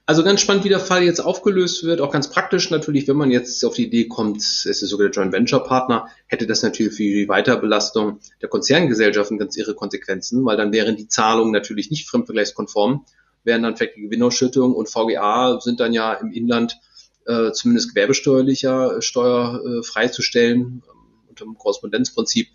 Also 0.10 0.24
ganz 0.24 0.42
spannend, 0.42 0.64
wie 0.64 0.70
der 0.70 0.80
Fall 0.80 1.04
jetzt 1.04 1.20
aufgelöst 1.20 1.84
wird. 1.84 2.02
Auch 2.02 2.12
ganz 2.12 2.32
praktisch 2.32 2.72
natürlich, 2.72 3.08
wenn 3.08 3.16
man 3.16 3.30
jetzt 3.30 3.64
auf 3.64 3.76
die 3.76 3.86
Idee 3.86 4.08
kommt, 4.08 4.38
es 4.38 4.66
ist 4.66 4.80
sogar 4.80 5.08
der 5.08 5.14
Joint 5.14 5.32
Venture 5.32 5.64
Partner, 5.64 6.08
hätte 6.26 6.48
das 6.48 6.64
natürlich 6.64 6.96
für 6.96 7.04
die 7.04 7.30
Weiterbelastung 7.30 8.20
der 8.42 8.50
Konzerngesellschaften 8.50 9.38
ganz 9.38 9.56
ihre 9.56 9.76
Konsequenzen, 9.76 10.44
weil 10.46 10.58
dann 10.58 10.74
wären 10.74 10.96
die 10.96 11.08
Zahlungen 11.08 11.52
natürlich 11.52 11.92
nicht 11.92 12.10
fremdvergleichskonform, 12.10 13.06
wären 13.44 13.62
dann 13.62 13.78
vielleicht 13.78 13.98
die 13.98 14.02
Gewinnausschüttung 14.02 14.74
und 14.74 14.90
VGA 14.90 15.60
sind 15.62 15.80
dann 15.80 15.94
ja 15.94 16.14
im 16.14 16.32
Inland 16.32 16.80
äh, 17.28 17.52
zumindest 17.52 17.90
gewerbesteuerlicher 17.90 19.04
Steuer 19.04 19.62
äh, 19.64 19.84
freizustellen. 19.84 20.82
Unter 21.30 21.46
dem 21.46 21.56
Korrespondenzprinzip 21.56 22.48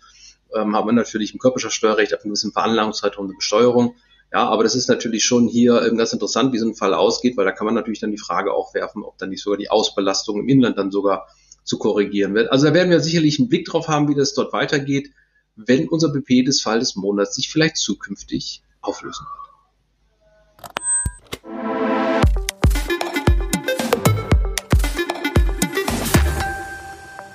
ähm, 0.53 0.75
haben 0.75 0.89
wir 0.89 0.91
natürlich 0.91 1.31
im 1.31 1.39
Körperschaftssteuerrecht 1.39 2.13
ab 2.13 2.19
einem 2.19 2.31
gewissen 2.31 2.51
Veranlagungszeitraum 2.51 3.27
eine 3.27 3.35
Besteuerung. 3.35 3.95
Ja, 4.35 4.49
aber 4.49 4.63
das 4.63 4.75
ist 4.75 4.89
natürlich 4.89 5.23
schon 5.23 5.47
hier 5.47 5.81
ähm, 5.83 5.95
ganz 5.95 6.11
interessant, 6.11 6.51
wie 6.51 6.57
so 6.57 6.67
ein 6.67 6.75
Fall 6.75 6.93
ausgeht, 6.93 7.37
weil 7.37 7.45
da 7.45 7.53
kann 7.53 7.63
man 7.63 7.73
natürlich 7.73 8.01
dann 8.01 8.11
die 8.11 8.17
Frage 8.17 8.51
aufwerfen, 8.51 9.01
ob 9.01 9.17
dann 9.17 9.29
nicht 9.29 9.41
sogar 9.41 9.57
die 9.57 9.69
Ausbelastung 9.69 10.41
im 10.41 10.49
Inland 10.49 10.77
dann 10.77 10.91
sogar 10.91 11.29
zu 11.63 11.77
korrigieren 11.77 12.35
wird. 12.35 12.51
Also 12.51 12.67
da 12.67 12.73
werden 12.73 12.89
wir 12.89 12.99
sicherlich 12.99 13.39
einen 13.39 13.47
Blick 13.47 13.65
drauf 13.65 13.87
haben, 13.87 14.09
wie 14.09 14.13
das 14.13 14.33
dort 14.33 14.51
weitergeht, 14.51 15.11
wenn 15.55 15.87
unser 15.87 16.09
BP 16.09 16.43
des 16.43 16.61
Fall 16.61 16.79
des 16.79 16.97
Monats 16.97 17.35
sich 17.35 17.49
vielleicht 17.49 17.77
zukünftig 17.77 18.61
auflösen 18.81 19.25
wird. 19.25 19.45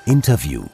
Interview 0.04 0.66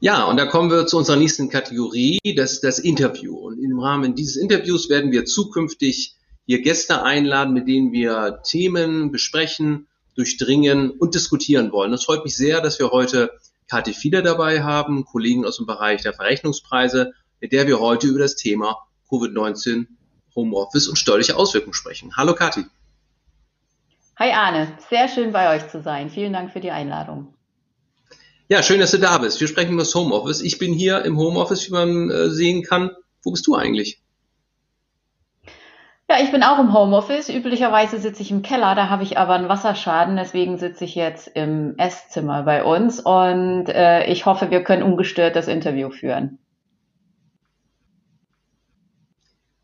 Ja, 0.00 0.24
und 0.24 0.36
da 0.36 0.46
kommen 0.46 0.70
wir 0.70 0.86
zu 0.86 0.96
unserer 0.96 1.16
nächsten 1.16 1.50
Kategorie, 1.50 2.20
das 2.36 2.60
das 2.60 2.78
Interview. 2.78 3.36
Und 3.36 3.58
im 3.58 3.80
Rahmen 3.80 4.14
dieses 4.14 4.36
Interviews 4.36 4.88
werden 4.88 5.10
wir 5.10 5.24
zukünftig 5.24 6.14
hier 6.46 6.62
Gäste 6.62 7.02
einladen, 7.02 7.52
mit 7.52 7.66
denen 7.66 7.90
wir 7.90 8.40
Themen 8.44 9.10
besprechen, 9.10 9.88
durchdringen 10.14 10.90
und 10.90 11.14
diskutieren 11.14 11.72
wollen. 11.72 11.92
Es 11.92 12.04
freut 12.04 12.24
mich 12.24 12.36
sehr, 12.36 12.60
dass 12.60 12.78
wir 12.78 12.90
heute 12.90 13.32
Kathi 13.68 13.92
Fieder 13.92 14.22
dabei 14.22 14.62
haben, 14.62 15.04
Kollegen 15.04 15.44
aus 15.44 15.56
dem 15.56 15.66
Bereich 15.66 16.02
der 16.02 16.14
Verrechnungspreise, 16.14 17.12
mit 17.40 17.52
der 17.52 17.66
wir 17.66 17.80
heute 17.80 18.06
über 18.06 18.20
das 18.20 18.36
Thema 18.36 18.78
Covid-19, 19.10 19.86
Homeoffice 20.36 20.86
und 20.86 20.96
steuerliche 20.96 21.36
Auswirkungen 21.36 21.74
sprechen. 21.74 22.16
Hallo 22.16 22.34
Kathi. 22.34 22.64
Hi 24.16 24.30
Arne, 24.30 24.78
sehr 24.88 25.08
schön 25.08 25.32
bei 25.32 25.56
euch 25.56 25.68
zu 25.68 25.82
sein. 25.82 26.08
Vielen 26.08 26.32
Dank 26.32 26.52
für 26.52 26.60
die 26.60 26.70
Einladung. 26.70 27.34
Ja, 28.50 28.62
schön, 28.62 28.80
dass 28.80 28.92
du 28.92 28.98
da 28.98 29.18
bist. 29.18 29.40
Wir 29.40 29.48
sprechen 29.48 29.74
über 29.74 29.82
das 29.82 29.94
Homeoffice. 29.94 30.40
Ich 30.40 30.58
bin 30.58 30.72
hier 30.72 31.04
im 31.04 31.18
Homeoffice, 31.18 31.68
wie 31.68 31.72
man 31.72 32.10
äh, 32.10 32.30
sehen 32.30 32.62
kann. 32.62 32.92
Wo 33.22 33.30
bist 33.30 33.46
du 33.46 33.54
eigentlich? 33.54 34.00
Ja, 36.10 36.16
ich 36.22 36.32
bin 36.32 36.42
auch 36.42 36.58
im 36.58 36.72
Homeoffice. 36.72 37.28
Üblicherweise 37.28 37.98
sitze 37.98 38.22
ich 38.22 38.30
im 38.30 38.40
Keller, 38.40 38.74
da 38.74 38.88
habe 38.88 39.02
ich 39.02 39.18
aber 39.18 39.34
einen 39.34 39.50
Wasserschaden, 39.50 40.16
deswegen 40.16 40.56
sitze 40.56 40.86
ich 40.86 40.94
jetzt 40.94 41.28
im 41.28 41.74
Esszimmer 41.76 42.44
bei 42.44 42.64
uns 42.64 43.00
und 43.00 43.66
äh, 43.68 44.06
ich 44.06 44.24
hoffe, 44.24 44.50
wir 44.50 44.64
können 44.64 44.82
ungestört 44.82 45.36
das 45.36 45.48
Interview 45.48 45.90
führen. 45.90 46.38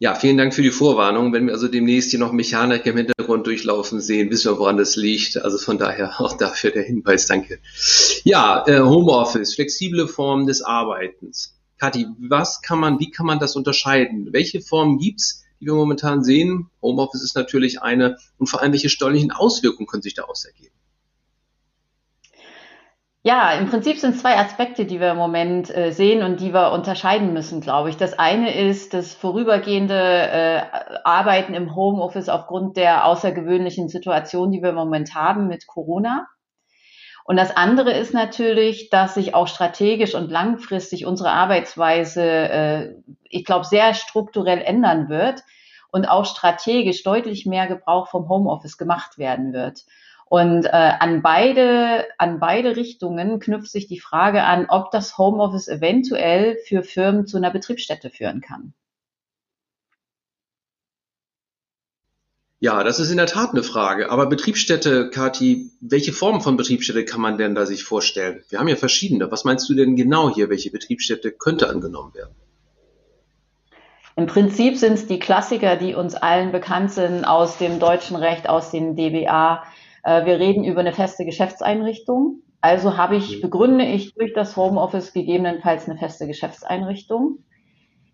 Ja, 0.01 0.17
vielen 0.17 0.37
Dank 0.37 0.53
für 0.53 0.63
die 0.63 0.73
Vorwarnung. 0.73 1.33
Wenn 1.33 1.47
wir 1.47 1.55
also 1.55 1.69
demnächst 1.69 2.11
hier 2.11 2.19
noch 2.19 2.33
Mechaniker 2.33 2.91
im 2.91 2.97
Hintergrund 2.97 3.47
durchlaufen 3.47 4.01
sehen, 4.01 4.29
wissen 4.31 4.53
wir, 4.53 4.59
woran 4.59 4.77
das 4.77 4.97
liegt. 4.97 5.37
Also 5.37 5.57
von 5.57 5.79
daher 5.79 6.21
auch 6.21 6.37
dafür 6.37 6.73
der 6.73 6.83
Hinweis, 6.83 7.27
danke. 7.27 7.61
Ja, 8.25 8.65
äh, 8.67 8.81
Homeoffice, 8.81 9.55
flexible 9.55 10.09
Formen 10.09 10.47
des 10.47 10.63
Arbeitens. 10.63 11.57
Kathi, 11.79 12.07
was 12.19 12.61
kann 12.61 12.81
man, 12.81 12.99
wie 12.99 13.11
kann 13.11 13.27
man 13.27 13.39
das 13.39 13.55
unterscheiden? 13.55 14.33
Welche 14.33 14.61
Formen 14.61 14.99
gibt's, 14.99 15.45
die 15.61 15.67
wir 15.67 15.75
momentan 15.75 16.25
sehen? 16.25 16.71
Homeoffice 16.83 17.23
ist 17.23 17.37
natürlich 17.37 17.81
eine 17.81 18.17
und 18.39 18.49
vor 18.49 18.63
allem 18.63 18.73
welche 18.73 18.89
steuerlichen 18.89 19.31
Auswirkungen 19.31 19.87
können 19.87 20.03
sich 20.03 20.15
daraus 20.15 20.45
ergeben? 20.45 20.74
Ja, 23.27 23.53
im 23.53 23.71
Prinzip 23.71 23.99
sind 23.99 24.19
zwei 24.19 24.37
Aspekte, 24.37 24.85
die 24.85 25.01
wir 25.01 25.13
im 25.13 25.17
Moment 25.17 25.75
äh, 25.75 25.93
sehen 25.93 26.23
und 26.23 26.41
die 26.41 26.53
wir 26.53 26.73
unterscheiden 26.73 27.33
müssen, 27.33 27.63
glaube 27.63 27.89
ich. 27.89 27.97
Das 27.97 28.19
eine 28.19 28.55
ist 28.55 28.93
das 28.93 29.15
vorübergehende 29.15 29.95
äh, 29.95 30.63
Arbeiten 31.05 31.55
im 31.55 31.75
Homeoffice 31.75 32.29
aufgrund 32.29 32.77
der 32.77 33.07
außergewöhnlichen 33.07 33.89
Situation, 33.89 34.51
die 34.51 34.61
wir 34.61 34.69
im 34.69 34.75
Moment 34.75 35.15
haben 35.15 35.47
mit 35.47 35.67
Corona. 35.67 36.27
Und 37.25 37.39
das 37.39 37.57
andere 37.57 37.93
ist 37.93 38.13
natürlich, 38.13 38.91
dass 38.91 39.15
sich 39.15 39.35
auch 39.35 39.49
strategisch 39.49 40.15
und 40.15 40.31
langfristig 40.31 41.07
unsere 41.07 41.31
Arbeitsweise, 41.31 42.23
äh, 42.23 42.95
ich 43.23 43.47
glaube, 43.47 43.65
sehr 43.65 43.95
strukturell 43.95 44.61
ändern 44.61 45.09
wird 45.09 45.41
und 45.91 46.05
auch 46.05 46.27
strategisch 46.27 47.03
deutlich 47.03 47.47
mehr 47.47 47.69
Gebrauch 47.69 48.09
vom 48.09 48.29
Homeoffice 48.29 48.77
gemacht 48.77 49.17
werden 49.17 49.55
wird. 49.55 49.85
Und 50.27 50.65
äh, 50.65 50.71
an 50.71 51.23
beide, 51.23 52.07
an 52.19 52.41
beide 52.41 52.77
Richtungen 52.77 53.41
knüpft 53.41 53.71
sich 53.71 53.87
die 53.87 54.01
Frage 54.01 54.43
an, 54.43 54.67
ob 54.69 54.91
das 54.91 55.19
Homeoffice 55.19 55.69
eventuell 55.69 56.57
für 56.67 56.83
Firmen 56.83 57.27
zu 57.27 57.37
einer 57.37 57.51
Betriebsstätte 57.51 58.11
führen 58.11 58.41
kann. 58.41 58.75
Ja, 62.65 62.83
das 62.83 62.99
ist 62.99 63.11
in 63.11 63.19
der 63.19 63.27
Tat 63.27 63.51
eine 63.51 63.63
Frage. 63.63 64.11
Aber 64.11 64.25
Betriebsstätte, 64.25 65.11
Kati, 65.11 65.71
welche 65.83 66.15
Form 66.15 66.41
von 66.41 66.57
Betriebsstätte 66.57 67.05
kann 67.05 67.21
man 67.21 67.37
denn 67.37 67.55
da 67.55 67.67
sich 67.67 67.85
vorstellen? 67.85 68.43
Wir 68.49 68.59
haben 68.59 68.69
ja 68.69 68.77
verschiedene. 68.77 69.31
Was 69.31 69.45
meinst 69.45 69.69
du 69.69 69.75
denn 69.75 69.97
genau 69.97 70.35
hier? 70.35 70.49
Welche 70.49 70.71
Betriebsstätte 70.71 71.31
könnte 71.31 71.69
angenommen 71.69 72.15
werden? 72.15 72.35
Im 74.17 74.27
Prinzip 74.27 74.79
sind 74.79 74.95
es 74.95 75.07
die 75.07 75.19
Klassiker, 75.19 75.77
die 75.77 75.95
uns 75.95 76.15
allen 76.15 76.53
bekannt 76.53 76.93
sind 76.93 77.27
aus 77.27 77.59
dem 77.59 77.81
deutschen 77.81 78.17
Recht, 78.17 78.49
aus 78.49 78.71
den 78.71 78.97
DBA, 78.97 79.65
äh, 80.05 80.25
wir 80.27 80.39
reden 80.39 80.65
über 80.65 80.81
eine 80.81 80.93
feste 80.93 81.25
Geschäftseinrichtung. 81.25 82.43
Also 82.61 82.97
habe 82.97 83.17
ich, 83.17 83.39
mhm. 83.39 83.41
begründe 83.43 83.85
ich 83.85 84.15
durch 84.15 84.33
das 84.33 84.57
Homeoffice 84.57 85.13
gegebenenfalls 85.13 85.89
eine 85.89 85.99
feste 85.99 86.27
Geschäftseinrichtung. 86.27 87.39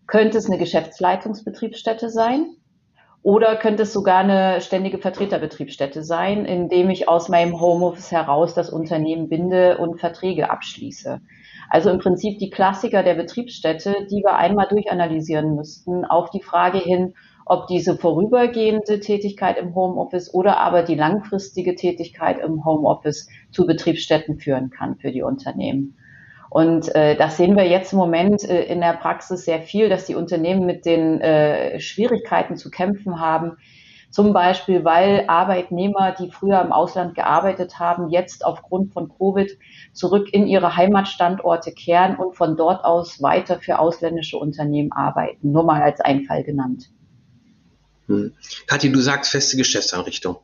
Könnte 0.07 0.37
es 0.37 0.47
eine 0.47 0.57
Geschäftsleitungsbetriebsstätte 0.57 2.09
sein? 2.09 2.55
Oder 3.23 3.55
könnte 3.55 3.83
es 3.83 3.93
sogar 3.93 4.17
eine 4.17 4.61
ständige 4.61 4.97
Vertreterbetriebsstätte 4.97 6.03
sein, 6.03 6.45
indem 6.45 6.89
ich 6.89 7.07
aus 7.07 7.29
meinem 7.29 7.61
Homeoffice 7.61 8.11
heraus 8.11 8.55
das 8.55 8.71
Unternehmen 8.71 9.29
binde 9.29 9.77
und 9.77 9.99
Verträge 9.99 10.49
abschließe? 10.49 11.21
Also 11.69 11.91
im 11.91 11.99
Prinzip 11.99 12.39
die 12.39 12.49
Klassiker 12.49 13.03
der 13.03 13.13
Betriebsstätte, 13.13 14.07
die 14.09 14.23
wir 14.23 14.35
einmal 14.35 14.67
durchanalysieren 14.67 15.55
müssten, 15.55 16.03
auf 16.03 16.31
die 16.31 16.41
Frage 16.41 16.79
hin, 16.79 17.13
ob 17.45 17.67
diese 17.67 17.97
vorübergehende 17.97 18.99
Tätigkeit 18.99 19.57
im 19.57 19.75
Homeoffice 19.75 20.33
oder 20.33 20.57
aber 20.57 20.83
die 20.83 20.95
langfristige 20.95 21.75
Tätigkeit 21.75 22.39
im 22.39 22.65
Homeoffice 22.65 23.27
zu 23.51 23.65
Betriebsstätten 23.65 24.37
führen 24.37 24.69
kann 24.69 24.97
für 24.97 25.11
die 25.11 25.23
Unternehmen. 25.23 25.97
Und 26.51 26.93
äh, 26.95 27.15
das 27.15 27.37
sehen 27.37 27.55
wir 27.55 27.65
jetzt 27.65 27.93
im 27.93 27.99
Moment 27.99 28.43
äh, 28.43 28.63
in 28.63 28.81
der 28.81 28.93
Praxis 28.93 29.45
sehr 29.45 29.61
viel, 29.61 29.87
dass 29.87 30.05
die 30.05 30.15
Unternehmen 30.15 30.65
mit 30.65 30.85
den 30.85 31.21
äh, 31.21 31.79
Schwierigkeiten 31.79 32.57
zu 32.57 32.69
kämpfen 32.69 33.21
haben. 33.21 33.53
Zum 34.09 34.33
Beispiel, 34.33 34.83
weil 34.83 35.23
Arbeitnehmer, 35.27 36.11
die 36.11 36.29
früher 36.29 36.59
im 36.59 36.73
Ausland 36.73 37.15
gearbeitet 37.15 37.79
haben, 37.79 38.09
jetzt 38.09 38.45
aufgrund 38.45 38.91
von 38.91 39.09
Covid 39.17 39.57
zurück 39.93 40.27
in 40.33 40.45
ihre 40.45 40.75
Heimatstandorte 40.75 41.71
kehren 41.71 42.17
und 42.17 42.35
von 42.35 42.57
dort 42.57 42.83
aus 42.83 43.21
weiter 43.21 43.59
für 43.59 43.79
ausländische 43.79 44.37
Unternehmen 44.37 44.91
arbeiten. 44.91 45.53
Nur 45.53 45.63
mal 45.63 45.81
als 45.81 46.01
Einfall 46.01 46.43
genannt. 46.43 46.91
Hm. 48.11 48.33
Kathi, 48.67 48.91
du 48.91 48.99
sagst 48.99 49.31
feste 49.31 49.57
Geschäftseinrichtung. 49.57 50.37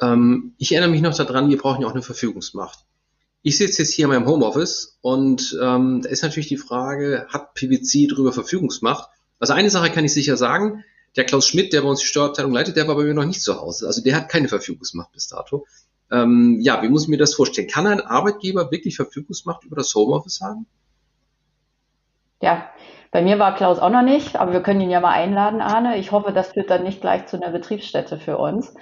Ähm, 0.00 0.54
ich 0.58 0.72
erinnere 0.72 0.90
mich 0.90 1.00
noch 1.00 1.16
daran, 1.16 1.48
wir 1.48 1.58
brauchen 1.58 1.82
ja 1.82 1.88
auch 1.88 1.92
eine 1.92 2.02
Verfügungsmacht. 2.02 2.80
Ich 3.42 3.58
sitze 3.58 3.82
jetzt 3.82 3.92
hier 3.92 4.04
in 4.04 4.10
meinem 4.10 4.26
Homeoffice 4.26 4.98
und 5.00 5.58
ähm, 5.60 6.00
da 6.02 6.08
ist 6.08 6.22
natürlich 6.22 6.48
die 6.48 6.56
Frage, 6.56 7.26
hat 7.28 7.54
PwC 7.54 8.06
darüber 8.06 8.32
Verfügungsmacht? 8.32 9.08
Also 9.40 9.52
eine 9.52 9.70
Sache 9.70 9.90
kann 9.90 10.04
ich 10.04 10.12
sicher 10.12 10.36
sagen, 10.36 10.84
der 11.16 11.24
Klaus 11.24 11.46
Schmidt, 11.46 11.72
der 11.72 11.82
bei 11.82 11.88
uns 11.88 12.00
die 12.00 12.06
Steuerabteilung 12.06 12.52
leitet, 12.52 12.76
der 12.76 12.86
war 12.86 12.94
bei 12.94 13.02
mir 13.02 13.14
noch 13.14 13.24
nicht 13.24 13.42
zu 13.42 13.60
Hause. 13.60 13.86
Also 13.86 14.02
der 14.02 14.14
hat 14.14 14.28
keine 14.28 14.48
Verfügungsmacht 14.48 15.12
bis 15.12 15.28
dato. 15.28 15.66
Ähm, 16.10 16.58
ja, 16.60 16.82
wie 16.82 16.88
muss 16.88 17.04
ich 17.04 17.08
mir 17.08 17.18
das 17.18 17.34
vorstellen? 17.34 17.68
Kann 17.68 17.86
ein 17.86 18.00
Arbeitgeber 18.00 18.70
wirklich 18.70 18.96
Verfügungsmacht 18.96 19.64
über 19.64 19.76
das 19.76 19.94
Homeoffice 19.94 20.40
haben? 20.40 20.66
Ja, 22.40 22.70
bei 23.12 23.20
mir 23.20 23.38
war 23.38 23.54
Klaus 23.54 23.78
auch 23.78 23.90
noch 23.90 24.02
nicht, 24.02 24.36
aber 24.36 24.54
wir 24.54 24.62
können 24.62 24.80
ihn 24.80 24.90
ja 24.90 25.00
mal 25.00 25.12
einladen, 25.12 25.60
Arne. 25.60 25.98
Ich 25.98 26.12
hoffe, 26.12 26.32
das 26.32 26.52
führt 26.52 26.70
dann 26.70 26.82
nicht 26.82 27.02
gleich 27.02 27.26
zu 27.26 27.36
einer 27.36 27.50
Betriebsstätte 27.50 28.16
für 28.16 28.38
uns. 28.38 28.74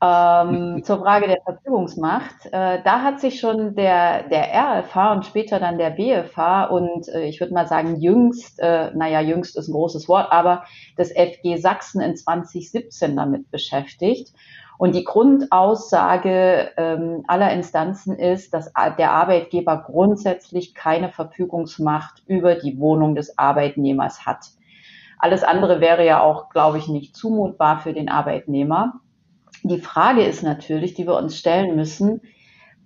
Ähm, 0.00 0.82
zur 0.84 1.00
Frage 1.00 1.26
der 1.26 1.42
Verfügungsmacht. 1.44 2.46
Äh, 2.52 2.82
da 2.84 3.02
hat 3.02 3.18
sich 3.18 3.40
schon 3.40 3.74
der, 3.74 4.28
der 4.28 4.54
RFH 4.54 5.12
und 5.12 5.26
später 5.26 5.58
dann 5.58 5.76
der 5.76 5.90
BFH 5.90 6.66
und 6.66 7.08
äh, 7.08 7.24
ich 7.24 7.40
würde 7.40 7.52
mal 7.52 7.66
sagen 7.66 7.96
jüngst, 7.96 8.60
äh, 8.60 8.92
naja, 8.94 9.20
jüngst 9.20 9.56
ist 9.56 9.66
ein 9.66 9.72
großes 9.72 10.08
Wort, 10.08 10.30
aber 10.30 10.62
das 10.96 11.10
FG 11.10 11.56
Sachsen 11.56 12.00
in 12.00 12.14
2017 12.14 13.16
damit 13.16 13.50
beschäftigt. 13.50 14.32
Und 14.76 14.94
die 14.94 15.04
Grundaussage 15.04 16.72
ähm, 16.76 17.24
aller 17.26 17.52
Instanzen 17.52 18.16
ist, 18.18 18.54
dass 18.54 18.72
der 18.98 19.12
Arbeitgeber 19.12 19.84
grundsätzlich 19.86 20.74
keine 20.74 21.10
Verfügungsmacht 21.10 22.22
über 22.26 22.56
die 22.56 22.78
Wohnung 22.78 23.14
des 23.14 23.38
Arbeitnehmers 23.38 24.26
hat. 24.26 24.46
Alles 25.18 25.44
andere 25.44 25.80
wäre 25.80 26.04
ja 26.04 26.22
auch, 26.22 26.50
glaube 26.50 26.78
ich, 26.78 26.88
nicht 26.88 27.16
zumutbar 27.16 27.78
für 27.78 27.92
den 27.92 28.08
Arbeitnehmer. 28.08 29.00
Die 29.62 29.80
Frage 29.80 30.24
ist 30.24 30.42
natürlich, 30.42 30.94
die 30.94 31.06
wir 31.06 31.16
uns 31.16 31.38
stellen 31.38 31.76
müssen, 31.76 32.20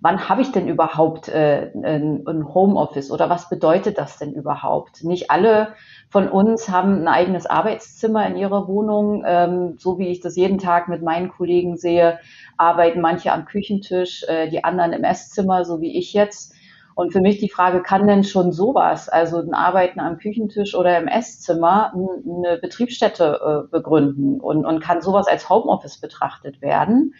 wann 0.01 0.29
habe 0.29 0.41
ich 0.41 0.51
denn 0.51 0.67
überhaupt 0.67 1.27
äh, 1.27 1.71
ein, 1.75 2.23
ein 2.25 2.53
Homeoffice 2.53 3.11
oder 3.11 3.29
was 3.29 3.49
bedeutet 3.49 3.97
das 3.97 4.17
denn 4.17 4.33
überhaupt? 4.33 5.03
Nicht 5.03 5.29
alle 5.29 5.73
von 6.09 6.29
uns 6.29 6.69
haben 6.69 7.01
ein 7.01 7.07
eigenes 7.07 7.45
Arbeitszimmer 7.45 8.25
in 8.27 8.37
ihrer 8.37 8.67
Wohnung. 8.67 9.23
Ähm, 9.25 9.75
so 9.77 9.99
wie 9.99 10.07
ich 10.07 10.21
das 10.21 10.35
jeden 10.35 10.57
Tag 10.57 10.87
mit 10.87 11.01
meinen 11.01 11.29
Kollegen 11.29 11.77
sehe, 11.77 12.19
arbeiten 12.57 13.01
manche 13.01 13.33
am 13.33 13.45
Küchentisch, 13.45 14.23
äh, 14.27 14.49
die 14.49 14.63
anderen 14.63 14.93
im 14.93 15.03
Esszimmer, 15.03 15.65
so 15.65 15.81
wie 15.81 15.97
ich 15.97 16.13
jetzt. 16.13 16.53
Und 16.95 17.13
für 17.13 17.21
mich 17.21 17.39
die 17.39 17.49
Frage, 17.49 17.81
kann 17.81 18.07
denn 18.07 18.25
schon 18.25 18.51
sowas, 18.51 19.07
also 19.07 19.37
ein 19.37 19.53
Arbeiten 19.53 20.01
am 20.01 20.17
Küchentisch 20.17 20.75
oder 20.75 20.97
im 20.97 21.07
Esszimmer, 21.07 21.93
eine 21.93 22.57
Betriebsstätte 22.57 23.39
äh, 23.41 23.71
begründen 23.71 24.39
und, 24.41 24.65
und 24.65 24.81
kann 24.81 25.01
sowas 25.01 25.27
als 25.27 25.49
Homeoffice 25.49 25.99
betrachtet 26.01 26.61
werden? 26.61 27.13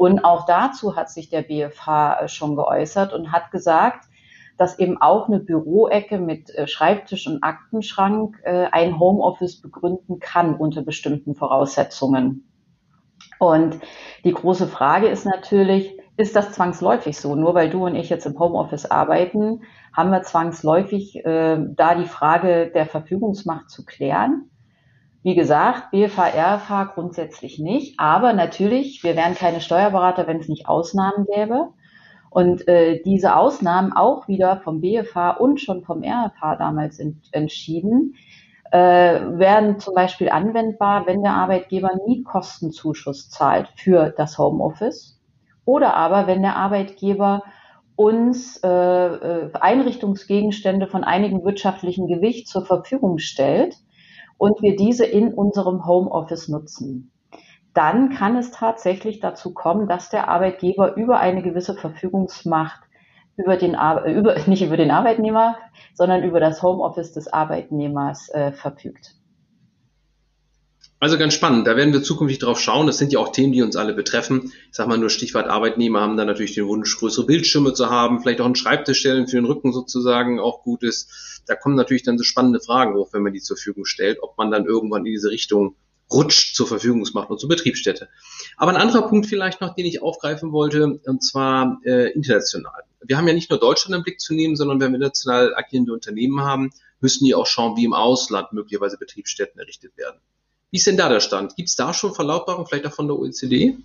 Und 0.00 0.24
auch 0.24 0.46
dazu 0.46 0.96
hat 0.96 1.10
sich 1.10 1.28
der 1.28 1.42
BFH 1.42 2.20
äh, 2.20 2.28
schon 2.28 2.56
geäußert 2.56 3.12
und 3.12 3.32
hat 3.32 3.50
gesagt, 3.50 4.06
dass 4.56 4.78
eben 4.78 4.96
auch 4.96 5.28
eine 5.28 5.40
Büroecke 5.40 6.18
mit 6.18 6.48
äh, 6.54 6.66
Schreibtisch 6.66 7.26
und 7.26 7.42
Aktenschrank 7.42 8.42
ein 8.46 8.98
Homeoffice 8.98 9.60
begründen 9.60 10.18
kann 10.18 10.54
unter 10.54 10.80
bestimmten 10.80 11.34
Voraussetzungen. 11.34 12.50
Und 13.38 13.78
die 14.24 14.32
große 14.32 14.68
Frage 14.68 15.08
ist 15.08 15.26
natürlich, 15.26 15.98
ist 16.16 16.34
das 16.34 16.52
zwangsläufig 16.52 17.18
so. 17.18 17.34
Nur 17.34 17.54
weil 17.54 17.68
du 17.68 17.84
und 17.84 17.94
ich 17.94 18.08
jetzt 18.08 18.24
im 18.24 18.38
Homeoffice 18.38 18.90
arbeiten, 18.90 19.64
haben 19.94 20.12
wir 20.12 20.22
zwangsläufig 20.22 21.22
äh, 21.26 21.58
da 21.76 21.94
die 21.94 22.08
Frage 22.08 22.70
der 22.74 22.86
Verfügungsmacht 22.86 23.68
zu 23.68 23.84
klären. 23.84 24.49
Wie 25.22 25.34
gesagt, 25.34 25.90
BFH, 25.90 26.28
RFH 26.28 26.84
grundsätzlich 26.94 27.58
nicht, 27.58 28.00
aber 28.00 28.32
natürlich, 28.32 29.04
wir 29.04 29.16
wären 29.16 29.34
keine 29.34 29.60
Steuerberater, 29.60 30.26
wenn 30.26 30.38
es 30.38 30.48
nicht 30.48 30.66
Ausnahmen 30.66 31.26
gäbe. 31.26 31.68
Und 32.30 32.66
äh, 32.68 33.02
diese 33.02 33.36
Ausnahmen 33.36 33.92
auch 33.92 34.28
wieder 34.28 34.60
vom 34.62 34.80
BFH 34.80 35.32
und 35.32 35.60
schon 35.60 35.82
vom 35.82 36.02
RFH 36.02 36.56
damals 36.56 36.98
ent 37.00 37.16
entschieden, 37.32 38.14
äh, 38.70 38.78
werden 38.78 39.80
zum 39.80 39.94
Beispiel 39.94 40.30
anwendbar, 40.30 41.06
wenn 41.06 41.22
der 41.22 41.32
Arbeitgeber 41.32 41.90
Mietkostenzuschuss 42.06 43.28
zahlt 43.28 43.68
für 43.74 44.10
das 44.16 44.38
Homeoffice 44.38 45.20
oder 45.64 45.94
aber, 45.94 46.28
wenn 46.28 46.42
der 46.42 46.56
Arbeitgeber 46.56 47.42
uns 47.96 48.58
äh, 48.62 48.68
äh, 48.68 49.50
Einrichtungsgegenstände 49.52 50.86
von 50.86 51.04
einigem 51.04 51.44
wirtschaftlichen 51.44 52.06
Gewicht 52.06 52.48
zur 52.48 52.64
Verfügung 52.64 53.18
stellt 53.18 53.76
und 54.40 54.62
wir 54.62 54.74
diese 54.74 55.04
in 55.04 55.34
unserem 55.34 55.84
Homeoffice 55.84 56.48
nutzen. 56.48 57.12
Dann 57.74 58.08
kann 58.08 58.36
es 58.36 58.50
tatsächlich 58.50 59.20
dazu 59.20 59.52
kommen, 59.52 59.86
dass 59.86 60.08
der 60.08 60.28
Arbeitgeber 60.28 60.96
über 60.96 61.20
eine 61.20 61.42
gewisse 61.42 61.74
Verfügungsmacht 61.74 62.80
über 63.36 63.58
den 63.58 63.76
über, 64.06 64.38
nicht 64.46 64.62
über 64.62 64.78
den 64.78 64.90
Arbeitnehmer, 64.90 65.56
sondern 65.92 66.24
über 66.24 66.40
das 66.40 66.62
Homeoffice 66.62 67.12
des 67.12 67.28
Arbeitnehmers 67.28 68.30
äh, 68.30 68.52
verfügt. 68.52 69.14
Also 71.00 71.18
ganz 71.18 71.34
spannend, 71.34 71.66
da 71.66 71.76
werden 71.76 71.92
wir 71.92 72.02
zukünftig 72.02 72.38
drauf 72.38 72.60
schauen. 72.60 72.86
Das 72.86 72.96
sind 72.96 73.12
ja 73.12 73.18
auch 73.18 73.32
Themen, 73.32 73.52
die 73.52 73.62
uns 73.62 73.76
alle 73.76 73.92
betreffen. 73.92 74.52
Ich 74.70 74.76
sag 74.76 74.88
mal 74.88 74.96
nur 74.96 75.10
Stichwort 75.10 75.48
Arbeitnehmer 75.48 76.00
haben 76.00 76.16
dann 76.16 76.26
natürlich 76.26 76.54
den 76.54 76.66
Wunsch, 76.66 76.98
größere 76.98 77.26
Bildschirme 77.26 77.74
zu 77.74 77.90
haben, 77.90 78.20
vielleicht 78.20 78.40
auch 78.40 78.46
einen 78.46 78.54
Schreibtisch 78.54 79.00
stellen 79.00 79.26
für 79.26 79.36
den 79.36 79.44
Rücken 79.44 79.72
sozusagen 79.72 80.40
auch 80.40 80.62
gut 80.62 80.82
ist. 80.82 81.29
Da 81.50 81.56
kommen 81.56 81.74
natürlich 81.74 82.04
dann 82.04 82.16
so 82.16 82.22
spannende 82.22 82.60
Fragen 82.60 82.94
hoch, 82.94 83.08
wenn 83.12 83.24
man 83.24 83.32
die 83.32 83.40
zur 83.40 83.56
Verfügung 83.56 83.84
stellt, 83.84 84.22
ob 84.22 84.38
man 84.38 84.52
dann 84.52 84.66
irgendwann 84.66 85.04
in 85.04 85.12
diese 85.12 85.30
Richtung 85.30 85.74
rutscht 86.08 86.54
zur 86.54 86.68
Verfügungsmacht 86.68 87.28
und 87.28 87.40
zur 87.40 87.48
Betriebsstätte. 87.48 88.08
Aber 88.56 88.70
ein 88.70 88.76
anderer 88.76 89.08
Punkt 89.08 89.26
vielleicht 89.26 89.60
noch, 89.60 89.74
den 89.74 89.84
ich 89.84 90.00
aufgreifen 90.00 90.52
wollte, 90.52 91.00
und 91.04 91.24
zwar 91.24 91.80
äh, 91.84 92.12
international. 92.12 92.84
Wir 93.02 93.16
haben 93.16 93.26
ja 93.26 93.34
nicht 93.34 93.50
nur 93.50 93.58
Deutschland 93.58 93.96
im 93.96 94.04
Blick 94.04 94.20
zu 94.20 94.32
nehmen, 94.32 94.54
sondern 94.54 94.78
wenn 94.78 94.92
wir 94.92 94.96
international 94.98 95.52
agierende 95.56 95.92
Unternehmen 95.92 96.40
haben, 96.40 96.70
müssen 97.00 97.24
die 97.24 97.34
auch 97.34 97.46
schauen, 97.46 97.76
wie 97.76 97.84
im 97.84 97.94
Ausland 97.94 98.52
möglicherweise 98.52 98.96
Betriebsstätten 98.96 99.58
errichtet 99.58 99.96
werden. 99.96 100.20
Wie 100.70 100.76
ist 100.76 100.86
denn 100.86 100.96
da 100.96 101.08
der 101.08 101.18
Stand? 101.18 101.56
Gibt 101.56 101.68
es 101.68 101.74
da 101.74 101.92
schon 101.92 102.14
Verlautbarungen, 102.14 102.68
vielleicht 102.68 102.86
auch 102.86 102.94
von 102.94 103.08
der 103.08 103.18
OECD? 103.18 103.76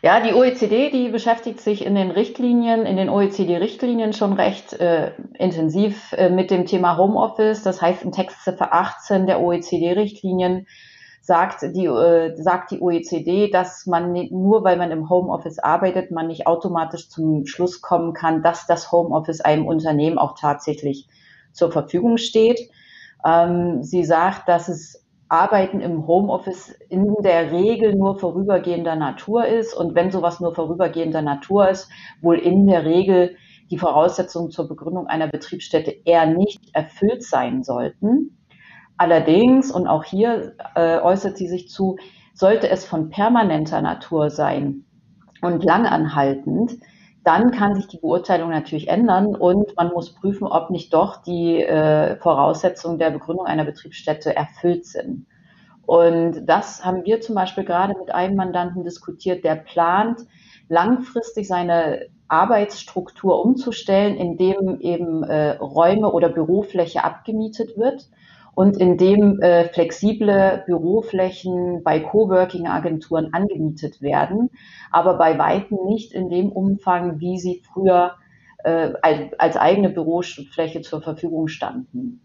Ja, 0.00 0.20
die 0.20 0.32
OECD, 0.32 0.90
die 0.90 1.08
beschäftigt 1.08 1.60
sich 1.60 1.84
in 1.84 1.96
den 1.96 2.12
Richtlinien, 2.12 2.86
in 2.86 2.96
den 2.96 3.08
OECD-Richtlinien 3.08 4.12
schon 4.12 4.32
recht 4.32 4.72
äh, 4.74 5.10
intensiv 5.34 6.12
äh, 6.12 6.30
mit 6.30 6.52
dem 6.52 6.66
Thema 6.66 6.96
Homeoffice. 6.96 7.64
Das 7.64 7.82
heißt, 7.82 8.04
in 8.04 8.12
Textziffer 8.12 8.72
18 8.72 9.26
der 9.26 9.40
OECD-Richtlinien 9.40 10.68
sagt 11.20 11.62
die, 11.74 11.86
äh, 11.86 12.36
sagt 12.36 12.70
die 12.70 12.80
OECD, 12.80 13.50
dass 13.50 13.86
man 13.86 14.12
nur 14.30 14.62
weil 14.62 14.76
man 14.76 14.92
im 14.92 15.10
Homeoffice 15.10 15.58
arbeitet, 15.58 16.12
man 16.12 16.28
nicht 16.28 16.46
automatisch 16.46 17.08
zum 17.08 17.44
Schluss 17.46 17.82
kommen 17.82 18.12
kann, 18.12 18.44
dass 18.44 18.68
das 18.68 18.92
Homeoffice 18.92 19.40
einem 19.40 19.66
Unternehmen 19.66 20.18
auch 20.18 20.38
tatsächlich 20.38 21.08
zur 21.52 21.72
Verfügung 21.72 22.18
steht. 22.18 22.70
Ähm, 23.26 23.82
sie 23.82 24.04
sagt, 24.04 24.48
dass 24.48 24.68
es 24.68 25.04
Arbeiten 25.28 25.80
im 25.80 26.06
Homeoffice 26.06 26.70
in 26.88 27.14
der 27.22 27.52
Regel 27.52 27.94
nur 27.94 28.18
vorübergehender 28.18 28.96
Natur 28.96 29.46
ist 29.46 29.74
und 29.74 29.94
wenn 29.94 30.10
sowas 30.10 30.40
nur 30.40 30.54
vorübergehender 30.54 31.22
Natur 31.22 31.68
ist, 31.68 31.90
wohl 32.22 32.38
in 32.38 32.66
der 32.66 32.84
Regel 32.84 33.36
die 33.70 33.78
Voraussetzungen 33.78 34.50
zur 34.50 34.68
Begründung 34.68 35.06
einer 35.06 35.26
Betriebsstätte 35.26 35.94
eher 36.04 36.26
nicht 36.26 36.74
erfüllt 36.74 37.22
sein 37.22 37.62
sollten. 37.62 38.38
Allerdings, 38.96 39.70
und 39.70 39.86
auch 39.86 40.04
hier 40.04 40.54
äh, 40.74 40.98
äußert 40.98 41.36
sie 41.36 41.46
sich 41.46 41.68
zu, 41.68 41.96
sollte 42.34 42.68
es 42.70 42.84
von 42.84 43.10
permanenter 43.10 43.82
Natur 43.82 44.30
sein 44.30 44.84
und 45.42 45.62
langanhaltend, 45.62 46.78
dann 47.24 47.50
kann 47.50 47.74
sich 47.74 47.88
die 47.88 47.98
Beurteilung 47.98 48.50
natürlich 48.50 48.88
ändern 48.88 49.34
und 49.34 49.76
man 49.76 49.88
muss 49.88 50.14
prüfen, 50.14 50.46
ob 50.46 50.70
nicht 50.70 50.94
doch 50.94 51.22
die 51.22 51.62
äh, 51.62 52.16
Voraussetzungen 52.16 52.98
der 52.98 53.10
Begründung 53.10 53.46
einer 53.46 53.64
Betriebsstätte 53.64 54.34
erfüllt 54.34 54.86
sind. 54.86 55.26
Und 55.84 56.46
das 56.46 56.84
haben 56.84 57.04
wir 57.04 57.20
zum 57.20 57.34
Beispiel 57.34 57.64
gerade 57.64 57.94
mit 57.98 58.14
einem 58.14 58.36
Mandanten 58.36 58.84
diskutiert, 58.84 59.44
der 59.44 59.56
plant, 59.56 60.20
langfristig 60.68 61.48
seine 61.48 62.06
Arbeitsstruktur 62.28 63.42
umzustellen, 63.42 64.16
indem 64.16 64.80
eben 64.80 65.22
äh, 65.22 65.52
Räume 65.52 66.12
oder 66.12 66.28
Bürofläche 66.28 67.04
abgemietet 67.04 67.76
wird 67.78 68.08
und 68.58 68.76
indem 68.76 69.40
äh, 69.40 69.68
flexible 69.68 70.64
Büroflächen 70.66 71.84
bei 71.84 72.00
Coworking-Agenturen 72.00 73.32
angemietet 73.32 74.02
werden, 74.02 74.50
aber 74.90 75.14
bei 75.14 75.38
weitem 75.38 75.78
nicht 75.86 76.12
in 76.12 76.28
dem 76.28 76.50
Umfang, 76.50 77.20
wie 77.20 77.38
sie 77.38 77.62
früher 77.72 78.16
äh, 78.64 78.94
als, 79.38 79.56
eigene 79.56 79.90
Bürofläche 79.90 80.80
zur 80.80 81.02
Verfügung 81.02 81.46
standen. 81.46 82.20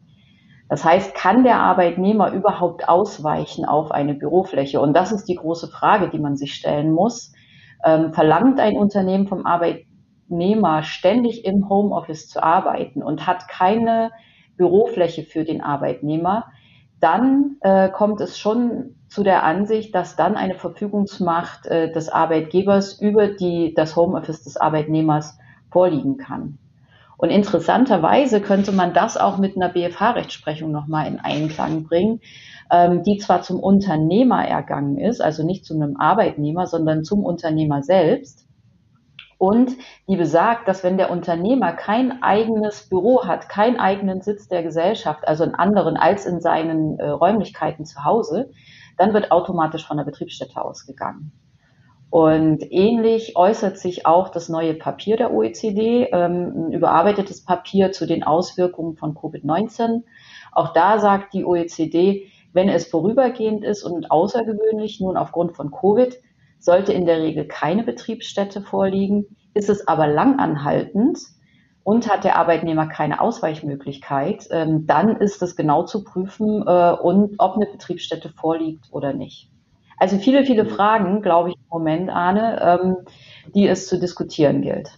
Das 0.69 0.83
heißt, 0.83 1.13
kann 1.13 1.43
der 1.43 1.59
Arbeitnehmer 1.59 2.31
überhaupt 2.31 2.89
ausweichen 2.89 3.65
auf 3.65 3.91
eine 3.91 4.15
Bürofläche? 4.15 4.81
Und 4.81 4.95
das 4.95 5.11
ist 5.11 5.25
die 5.25 5.35
große 5.35 5.67
Frage, 5.67 6.09
die 6.09 6.17
man 6.17 6.35
sich 6.35 6.55
stellen 6.55 6.91
muss. 6.93 7.31
Ähm, 7.85 8.11
verlangt 8.11 8.59
ein 8.59 8.75
Unternehmen 8.75 9.27
vom 9.27 9.45
Arbeitnehmer 9.45 10.81
ständig 10.81 11.45
im 11.45 11.69
Homeoffice 11.69 12.27
zu 12.27 12.41
arbeiten 12.41 13.03
und 13.03 13.27
hat 13.27 13.47
keine 13.47 14.09
Bürofläche 14.63 15.23
für 15.23 15.43
den 15.43 15.61
Arbeitnehmer, 15.61 16.45
dann 17.01 17.57
äh, 17.59 17.89
kommt 17.89 18.21
es 18.21 18.39
schon 18.39 18.95
zu 19.09 19.23
der 19.23 19.43
Ansicht, 19.43 19.93
dass 19.93 20.15
dann 20.15 20.35
eine 20.35 20.55
Verfügungsmacht 20.55 21.65
äh, 21.65 21.91
des 21.91 22.07
Arbeitgebers 22.07 23.01
über 23.01 23.27
die, 23.27 23.73
das 23.73 23.97
Homeoffice 23.97 24.43
des 24.43 24.55
Arbeitnehmers 24.55 25.37
vorliegen 25.69 26.15
kann. 26.15 26.59
Und 27.17 27.29
interessanterweise 27.29 28.39
könnte 28.39 28.71
man 28.71 28.93
das 28.93 29.17
auch 29.17 29.37
mit 29.37 29.57
einer 29.57 29.67
BFH-Rechtsprechung 29.67 30.71
nochmal 30.71 31.07
in 31.07 31.19
Einklang 31.19 31.83
bringen, 31.83 32.21
ähm, 32.71 33.03
die 33.03 33.17
zwar 33.17 33.41
zum 33.41 33.59
Unternehmer 33.59 34.47
ergangen 34.47 34.97
ist, 34.97 35.21
also 35.21 35.45
nicht 35.45 35.65
zu 35.65 35.73
einem 35.73 35.97
Arbeitnehmer, 35.97 36.67
sondern 36.67 37.03
zum 37.03 37.25
Unternehmer 37.25 37.83
selbst. 37.83 38.42
Und 39.37 39.75
die 40.07 40.15
besagt, 40.15 40.67
dass 40.67 40.83
wenn 40.83 40.97
der 40.97 41.11
Unternehmer 41.11 41.73
kein 41.73 42.23
eigenes 42.23 42.87
Büro 42.89 43.25
hat, 43.25 43.49
keinen 43.49 43.79
eigenen 43.79 44.21
Sitz 44.21 44.47
der 44.47 44.63
Gesellschaft, 44.63 45.27
also 45.27 45.43
einen 45.43 45.55
anderen 45.55 45.97
als 45.97 46.25
in 46.25 46.41
seinen 46.41 46.99
äh, 46.99 47.09
Räumlichkeiten 47.09 47.85
zu 47.85 48.03
Hause, 48.03 48.51
dann 48.97 49.13
wird 49.13 49.31
automatisch 49.31 49.87
von 49.87 49.97
der 49.97 50.03
Betriebsstätte 50.03 50.63
ausgegangen. 50.63 51.31
Und 52.13 52.71
ähnlich 52.71 53.35
äußert 53.35 53.79
sich 53.79 54.05
auch 54.05 54.29
das 54.29 54.47
neue 54.47 54.75
Papier 54.75 55.17
der 55.17 55.33
OECD, 55.33 56.09
ähm, 56.11 56.67
ein 56.67 56.71
überarbeitetes 56.71 57.43
Papier 57.43 57.91
zu 57.91 58.05
den 58.05 58.21
Auswirkungen 58.21 58.97
von 58.97 59.15
Covid-19. 59.15 60.03
Auch 60.51 60.73
da 60.73 60.99
sagt 60.99 61.33
die 61.33 61.43
OECD, 61.43 62.27
wenn 62.53 62.69
es 62.69 62.85
vorübergehend 62.85 63.63
ist 63.63 63.83
und 63.83 64.11
außergewöhnlich, 64.11 64.99
nun 65.01 65.17
aufgrund 65.17 65.55
von 65.55 65.71
Covid, 65.71 66.15
sollte 66.63 66.93
in 66.93 67.05
der 67.05 67.21
Regel 67.21 67.45
keine 67.45 67.83
Betriebsstätte 67.83 68.61
vorliegen. 68.61 69.25
Ist 69.53 69.69
es 69.69 69.87
aber 69.87 70.07
langanhaltend 70.07 71.19
und 71.83 72.09
hat 72.09 72.23
der 72.23 72.37
Arbeitnehmer 72.37 72.87
keine 72.87 73.19
Ausweichmöglichkeit, 73.19 74.47
ähm, 74.51 74.87
dann 74.87 75.17
ist 75.17 75.41
es 75.41 75.55
genau 75.55 75.83
zu 75.83 76.03
prüfen, 76.03 76.63
äh, 76.65 76.91
und 76.93 77.35
ob 77.37 77.55
eine 77.55 77.65
Betriebsstätte 77.65 78.29
vorliegt 78.29 78.85
oder 78.91 79.13
nicht. 79.13 79.49
Also 79.97 80.17
viele, 80.17 80.45
viele 80.45 80.65
Fragen, 80.65 81.21
glaube 81.21 81.49
ich, 81.49 81.55
im 81.55 81.69
Moment, 81.69 82.09
Arne, 82.09 82.59
ähm, 82.61 82.95
die 83.53 83.67
es 83.67 83.87
zu 83.87 83.99
diskutieren 83.99 84.61
gilt. 84.61 84.89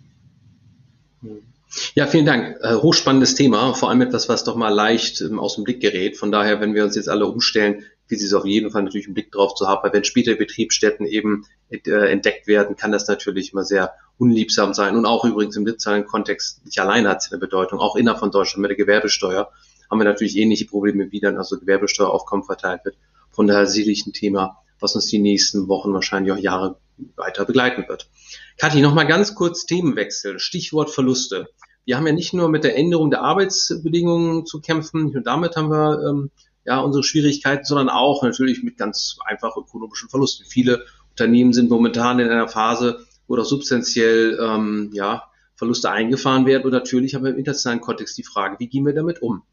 Ja, 1.95 2.05
vielen 2.05 2.26
Dank. 2.26 2.57
Äh, 2.61 2.76
hochspannendes 2.76 3.36
Thema, 3.36 3.74
vor 3.74 3.89
allem 3.89 4.01
etwas, 4.01 4.30
was 4.30 4.43
doch 4.43 4.55
mal 4.55 4.70
leicht 4.70 5.22
ähm, 5.22 5.39
aus 5.39 5.55
dem 5.55 5.63
Blick 5.63 5.82
gerät. 5.82 6.18
Von 6.18 6.32
daher, 6.32 6.61
wenn 6.61 6.76
wir 6.76 6.84
uns 6.84 6.95
jetzt 6.95 7.09
alle 7.09 7.26
umstellen, 7.26 7.84
wie 8.08 8.16
Sie 8.16 8.26
es 8.26 8.34
auf 8.34 8.45
jeden 8.45 8.72
Fall 8.72 8.84
natürlich 8.84 9.08
einen 9.08 9.14
Blick 9.14 9.32
drauf 9.32 9.56
zu 9.56 9.68
haben, 9.68 9.84
weil 9.84 9.93
wenn 9.93 10.03
später 10.03 10.36
Betriebsstätten 10.36 11.06
eben 11.06 11.45
äh, 11.70 12.12
entdeckt 12.12 12.47
werden, 12.47 12.76
kann 12.76 12.91
das 12.91 13.08
natürlich 13.08 13.53
immer 13.53 13.64
sehr 13.64 13.93
unliebsam 14.18 14.74
sein. 14.74 14.95
Und 14.95 15.06
auch 15.06 15.26
übrigens 15.26 15.56
im 15.56 15.64
internationalen 15.64 16.06
Kontext 16.06 16.64
nicht 16.66 16.80
allein 16.80 17.08
hat 17.08 17.22
es 17.22 17.32
eine 17.32 17.39
Bedeutung. 17.39 17.80
Auch 17.80 17.95
innerhalb 17.95 18.20
von 18.20 18.32
Deutschland 18.32 18.62
mit 18.62 18.70
der 18.70 18.78
Gewerbesteuer 18.78 19.51
haben 19.89 19.99
wir 19.99 20.06
natürlich 20.06 20.38
ähnliche 20.38 20.66
Probleme, 20.66 21.12
wie 21.12 21.20
dann 21.20 21.38
also 21.38 21.60
Gewerbesteueraufkommen 21.60 22.45
verteilt 22.45 22.82
wird. 22.86 22.95
Von 23.32 23.47
daher 23.47 23.68
sicherlich 23.68 24.06
ein 24.06 24.14
Thema, 24.14 24.58
was 24.80 24.95
uns 24.95 25.08
die 25.08 25.20
nächsten 25.20 25.68
Wochen, 25.68 25.93
wahrscheinlich 25.93 26.32
auch 26.32 26.38
Jahre 26.38 26.78
weiter 27.16 27.45
begleiten 27.45 27.86
wird. 27.88 28.10
Kathi, 28.58 28.82
nochmal 28.82 29.08
ganz 29.08 29.36
kurz 29.36 29.66
Themenwechsel. 29.66 30.39
Stichwort 30.39 30.89
Verluste. 30.89 31.49
Wir 31.84 31.97
haben 31.97 32.08
ja 32.08 32.14
nicht 32.14 32.34
nur 32.34 32.49
mit 32.49 32.64
der 32.64 32.78
Änderung 32.78 33.12
der 33.12 33.22
Arbeitsbedingungen 33.22 34.45
zu 34.45 34.60
kämpfen, 34.60 35.16
und 35.16 35.28
damit 35.28 35.56
haben 35.56 35.70
wir 35.70 36.10
ähm, 36.10 36.32
ja 36.66 36.80
unsere 36.80 37.03
Schwierigkeiten, 37.03 37.66
sondern 37.66 37.89
auch 37.89 38.24
natürlich 38.24 38.63
mit 38.63 38.78
ganz 38.78 39.18
einfach 39.26 39.55
ökonomischen 39.55 40.09
Verlusten. 40.09 40.45
Viele 40.45 40.86
Unternehmen 41.11 41.53
sind 41.53 41.70
momentan 41.70 42.20
in 42.20 42.30
einer 42.30 42.47
Phase, 42.47 43.05
wo 43.28 43.36
doch 43.36 43.45
substanziell 43.45 44.38
ähm, 44.41 44.89
ja, 44.93 45.24
Verluste 45.55 45.89
eingefahren 45.89 46.45
werden. 46.45 46.63
Und 46.63 46.72
natürlich 46.72 47.16
haben 47.16 47.24
wir 47.24 47.32
im 47.32 47.38
internationalen 47.38 47.82
Kontext 47.82 48.18
die 48.18 48.24
Frage, 48.24 48.57
wie 48.59 48.68
gehen 48.68 48.86
wir 48.86 48.93
damit 48.93 49.22
um? 49.22 49.43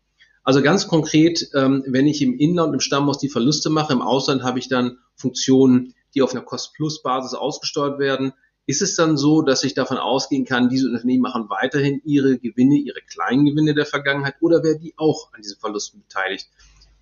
Also 0.45 0.61
ganz 0.61 0.89
konkret, 0.89 1.51
ähm, 1.55 1.85
wenn 1.87 2.07
ich 2.07 2.21
im 2.21 2.37
Inland, 2.37 2.75
im 2.75 2.81
Stammhaus 2.81 3.19
die 3.19 3.29
Verluste 3.29 3.71
mache, 3.71 3.93
im 3.93 4.03
Ausland 4.03 4.43
habe 4.43 4.59
ich 4.59 4.69
dann 4.69 4.99
Funktionen, 5.15 5.95
die 6.15 6.23
auf 6.23 6.33
einer 6.33 6.43
Cost-Plus-Basis 6.43 7.35
ausgesteuert 7.35 7.99
werden. 8.01 8.33
Ist 8.67 8.83
es 8.83 8.97
dann 8.97 9.17
so, 9.17 9.43
dass 9.43 9.65
ich 9.65 9.75
davon 9.75 9.99
ausgehen 9.99 10.45
kann, 10.45 10.69
diese 10.69 10.89
Unternehmen 10.89 11.23
machen 11.23 11.49
weiterhin 11.49 12.01
ihre 12.05 12.39
Gewinne, 12.39 12.77
ihre 12.77 13.01
kleinen 13.01 13.45
Gewinne 13.45 13.75
der 13.75 13.87
Vergangenheit 13.87 14.35
oder 14.41 14.63
werden 14.63 14.81
die 14.81 14.95
auch 14.97 15.33
an 15.33 15.43
diesen 15.43 15.59
Verlusten 15.59 16.01
beteiligt? 16.01 16.49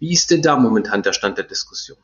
Wie 0.01 0.13
ist 0.13 0.31
denn 0.31 0.43
da 0.43 0.57
momentan 0.57 1.03
der 1.03 1.13
Stand 1.13 1.37
der 1.39 1.45
Diskussion? 1.45 1.99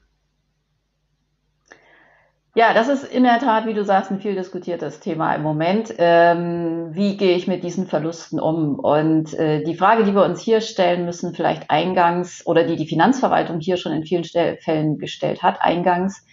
Ja, 2.55 2.73
das 2.73 2.89
ist 2.89 3.05
in 3.05 3.25
der 3.25 3.39
Tat, 3.39 3.67
wie 3.67 3.75
du 3.75 3.85
sagst, 3.85 4.11
ein 4.11 4.21
viel 4.21 4.35
diskutiertes 4.35 5.01
Thema 5.01 5.35
im 5.35 5.43
Moment. 5.43 5.95
Ähm, 5.99 6.95
wie 6.95 7.17
gehe 7.17 7.37
ich 7.37 7.47
mit 7.47 7.65
diesen 7.65 7.87
Verlusten 7.87 8.39
um? 8.39 8.79
Und 8.79 9.35
äh, 9.35 9.63
die 9.63 9.75
Frage, 9.75 10.05
die 10.05 10.15
wir 10.15 10.25
uns 10.25 10.41
hier 10.41 10.61
stellen 10.61 11.05
müssen, 11.05 11.35
vielleicht 11.35 11.71
eingangs 11.71 12.47
oder 12.47 12.65
die 12.65 12.77
die 12.77 12.87
Finanzverwaltung 12.87 13.61
hier 13.61 13.77
schon 13.77 13.93
in 13.93 14.05
vielen 14.05 14.25
Stel 14.25 14.57
Fällen 14.59 14.99
gestellt 14.99 15.43
hat, 15.43 15.61
eingangs, 15.61 16.27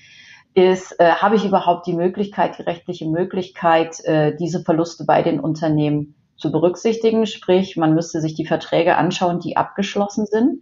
ist, 0.54 0.98
äh, 1.00 1.12
habe 1.12 1.36
ich 1.36 1.46
überhaupt 1.46 1.88
die 1.88 1.94
Möglichkeit, 1.94 2.58
die 2.58 2.64
rechtliche 2.64 3.06
Möglichkeit, 3.06 4.04
äh, 4.06 4.36
diese 4.38 4.64
Verluste 4.64 5.04
bei 5.06 5.24
den 5.24 5.42
Unternehmen 5.42 6.16
zu 6.38 6.52
berücksichtigen? 6.52 7.26
Sprich, 7.26 7.76
man 7.76 7.96
müsste 7.96 8.22
sich 8.22 8.34
die 8.34 8.46
Verträge 8.46 8.98
anschauen, 8.98 9.40
die 9.40 9.58
abgeschlossen 9.58 10.26
sind 10.26 10.62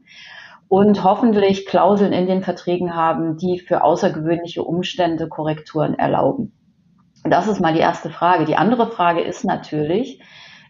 und 0.72 1.04
hoffentlich 1.04 1.66
Klauseln 1.66 2.14
in 2.14 2.28
den 2.28 2.44
Verträgen 2.44 2.96
haben, 2.96 3.36
die 3.36 3.60
für 3.60 3.84
außergewöhnliche 3.84 4.64
Umstände 4.64 5.28
Korrekturen 5.28 5.96
erlauben. 6.00 6.54
Das 7.26 7.50
ist 7.50 7.60
mal 7.60 7.74
die 7.74 7.82
erste 7.82 8.10
Frage. 8.10 8.46
Die 8.46 8.56
andere 8.56 8.90
Frage 8.90 9.20
ist 9.20 9.44
natürlich, 9.44 10.22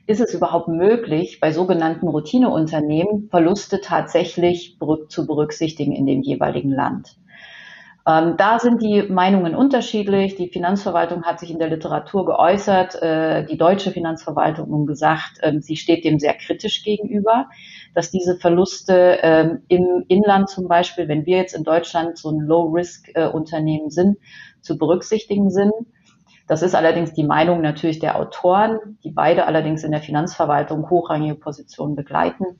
ist 0.07 0.19
es 0.19 0.33
überhaupt 0.33 0.69
möglich, 0.69 1.39
bei 1.39 1.51
sogenannten 1.51 2.07
Routineunternehmen 2.07 3.27
Verluste 3.29 3.79
tatsächlich 3.79 4.79
zu 5.07 5.27
berücksichtigen 5.27 5.91
in 5.91 6.07
dem 6.07 6.23
jeweiligen 6.23 6.71
Land? 6.71 7.15
Ähm, 8.07 8.35
da 8.37 8.57
sind 8.57 8.81
die 8.81 9.03
Meinungen 9.03 9.55
unterschiedlich. 9.55 10.35
Die 10.35 10.49
Finanzverwaltung 10.49 11.23
hat 11.23 11.39
sich 11.39 11.51
in 11.51 11.59
der 11.59 11.69
Literatur 11.69 12.25
geäußert. 12.25 12.99
Äh, 13.01 13.45
die 13.45 13.57
deutsche 13.57 13.91
Finanzverwaltung 13.91 14.69
nun 14.69 14.87
gesagt, 14.87 15.37
äh, 15.41 15.61
sie 15.61 15.75
steht 15.75 16.03
dem 16.03 16.17
sehr 16.17 16.33
kritisch 16.33 16.83
gegenüber, 16.83 17.47
dass 17.93 18.11
diese 18.11 18.37
Verluste 18.37 19.21
äh, 19.21 19.49
im 19.67 20.05
Inland 20.07 20.49
zum 20.49 20.67
Beispiel, 20.67 21.07
wenn 21.07 21.25
wir 21.25 21.37
jetzt 21.37 21.55
in 21.55 21.63
Deutschland 21.63 22.17
so 22.17 22.29
ein 22.29 22.39
Low-Risk-Unternehmen 22.39 23.89
sind, 23.89 24.17
zu 24.61 24.77
berücksichtigen 24.77 25.49
sind. 25.49 25.73
Das 26.47 26.61
ist 26.61 26.75
allerdings 26.75 27.13
die 27.13 27.23
Meinung 27.23 27.61
natürlich 27.61 27.99
der 27.99 28.17
Autoren, 28.17 28.97
die 29.03 29.11
beide 29.11 29.45
allerdings 29.45 29.83
in 29.83 29.91
der 29.91 30.01
Finanzverwaltung 30.01 30.89
hochrangige 30.89 31.35
Positionen 31.35 31.95
begleiten. 31.95 32.59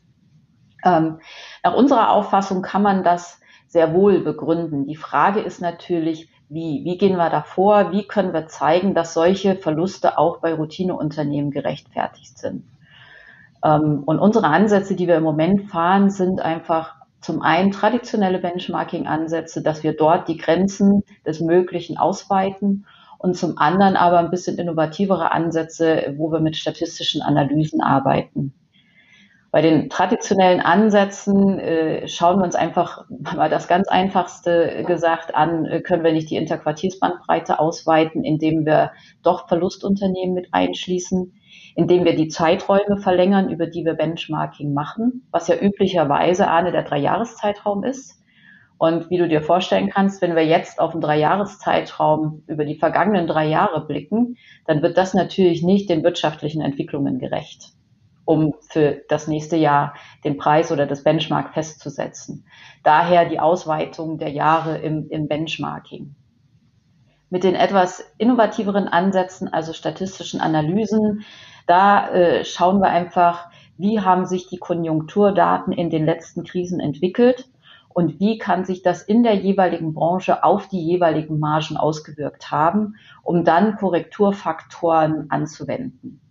Ähm, 0.83 1.19
nach 1.63 1.75
unserer 1.75 2.11
Auffassung 2.11 2.61
kann 2.61 2.81
man 2.81 3.03
das 3.03 3.39
sehr 3.67 3.93
wohl 3.93 4.21
begründen. 4.21 4.85
Die 4.85 4.95
Frage 4.95 5.39
ist 5.39 5.61
natürlich, 5.61 6.29
wie? 6.49 6.83
Wie 6.83 6.97
gehen 6.97 7.15
wir 7.15 7.29
da 7.29 7.43
vor? 7.43 7.91
Wie 7.93 8.05
können 8.05 8.33
wir 8.33 8.47
zeigen, 8.47 8.93
dass 8.93 9.13
solche 9.13 9.55
Verluste 9.55 10.17
auch 10.17 10.41
bei 10.41 10.53
Routineunternehmen 10.53 11.49
gerechtfertigt 11.49 12.37
sind? 12.37 12.65
Ähm, 13.63 14.03
und 14.05 14.19
unsere 14.19 14.47
Ansätze, 14.47 14.95
die 14.95 15.07
wir 15.07 15.17
im 15.17 15.23
Moment 15.23 15.69
fahren, 15.69 16.09
sind 16.09 16.41
einfach 16.41 16.95
zum 17.21 17.41
einen 17.41 17.71
traditionelle 17.71 18.39
Benchmarking-Ansätze, 18.39 19.61
dass 19.61 19.83
wir 19.83 19.95
dort 19.95 20.27
die 20.27 20.37
Grenzen 20.37 21.03
des 21.25 21.39
Möglichen 21.39 21.97
ausweiten 21.97 22.85
und 23.19 23.37
zum 23.37 23.59
anderen 23.59 23.95
aber 23.95 24.17
ein 24.17 24.31
bisschen 24.31 24.57
innovativere 24.57 25.31
Ansätze, 25.31 26.15
wo 26.17 26.31
wir 26.31 26.39
mit 26.39 26.57
statistischen 26.57 27.21
Analysen 27.21 27.81
arbeiten. 27.81 28.53
Bei 29.51 29.61
den 29.61 29.89
traditionellen 29.89 30.61
Ansätzen 30.61 31.59
äh, 31.59 32.07
schauen 32.07 32.39
wir 32.39 32.45
uns 32.45 32.55
einfach 32.55 33.03
mal 33.35 33.49
das 33.49 33.67
ganz 33.67 33.89
Einfachste 33.89 34.85
gesagt 34.87 35.35
an, 35.35 35.65
äh, 35.65 35.81
können 35.81 36.05
wir 36.05 36.13
nicht 36.13 36.29
die 36.29 36.37
Interquartiersbandbreite 36.37 37.59
ausweiten, 37.59 38.23
indem 38.23 38.65
wir 38.65 38.93
doch 39.23 39.49
Verlustunternehmen 39.49 40.33
mit 40.33 40.53
einschließen, 40.53 41.33
indem 41.75 42.05
wir 42.05 42.15
die 42.15 42.27
Zeiträume 42.27 42.97
verlängern, 42.97 43.49
über 43.49 43.67
die 43.67 43.85
wir 43.85 43.93
Benchmarking 43.93 44.73
machen, 44.73 45.27
was 45.31 45.47
ja 45.47 45.55
üblicherweise 45.55 46.49
eine 46.49 46.71
der 46.71 46.83
drei 46.83 46.99
Jahreszeitraum 46.99 47.83
ist. 47.83 48.21
Und 48.81 49.11
wie 49.11 49.19
du 49.19 49.27
dir 49.27 49.43
vorstellen 49.43 49.91
kannst, 49.91 50.23
wenn 50.23 50.35
wir 50.35 50.43
jetzt 50.43 50.79
auf 50.79 50.93
einen 50.93 51.01
Dreijahreszeitraum 51.01 52.41
über 52.47 52.65
die 52.65 52.79
vergangenen 52.79 53.27
drei 53.27 53.45
Jahre 53.45 53.85
blicken, 53.85 54.37
dann 54.65 54.81
wird 54.81 54.97
das 54.97 55.13
natürlich 55.13 55.61
nicht 55.61 55.87
den 55.87 56.03
wirtschaftlichen 56.03 56.63
Entwicklungen 56.63 57.19
gerecht, 57.19 57.73
um 58.25 58.55
für 58.69 59.03
das 59.07 59.27
nächste 59.27 59.55
Jahr 59.55 59.93
den 60.23 60.35
Preis 60.35 60.71
oder 60.71 60.87
das 60.87 61.03
Benchmark 61.03 61.53
festzusetzen. 61.53 62.47
Daher 62.83 63.29
die 63.29 63.39
Ausweitung 63.39 64.17
der 64.17 64.29
Jahre 64.29 64.79
im, 64.79 65.07
im 65.11 65.27
Benchmarking. 65.27 66.15
Mit 67.29 67.43
den 67.43 67.53
etwas 67.53 68.03
innovativeren 68.17 68.87
Ansätzen, 68.87 69.47
also 69.47 69.73
statistischen 69.73 70.41
Analysen, 70.41 71.23
da 71.67 72.09
äh, 72.09 72.45
schauen 72.45 72.79
wir 72.79 72.89
einfach, 72.89 73.49
wie 73.77 73.99
haben 73.99 74.25
sich 74.25 74.47
die 74.47 74.57
Konjunkturdaten 74.57 75.73
in 75.73 75.89
den 75.89 76.05
letzten 76.05 76.43
Krisen 76.43 76.79
entwickelt 76.79 77.49
und 77.89 78.19
wie 78.19 78.37
kann 78.37 78.65
sich 78.65 78.83
das 78.83 79.01
in 79.01 79.23
der 79.23 79.35
jeweiligen 79.35 79.93
Branche 79.93 80.43
auf 80.43 80.67
die 80.67 80.81
jeweiligen 80.81 81.39
Margen 81.39 81.77
ausgewirkt 81.77 82.51
haben, 82.51 82.95
um 83.23 83.43
dann 83.43 83.75
Korrekturfaktoren 83.75 85.29
anzuwenden. 85.29 86.21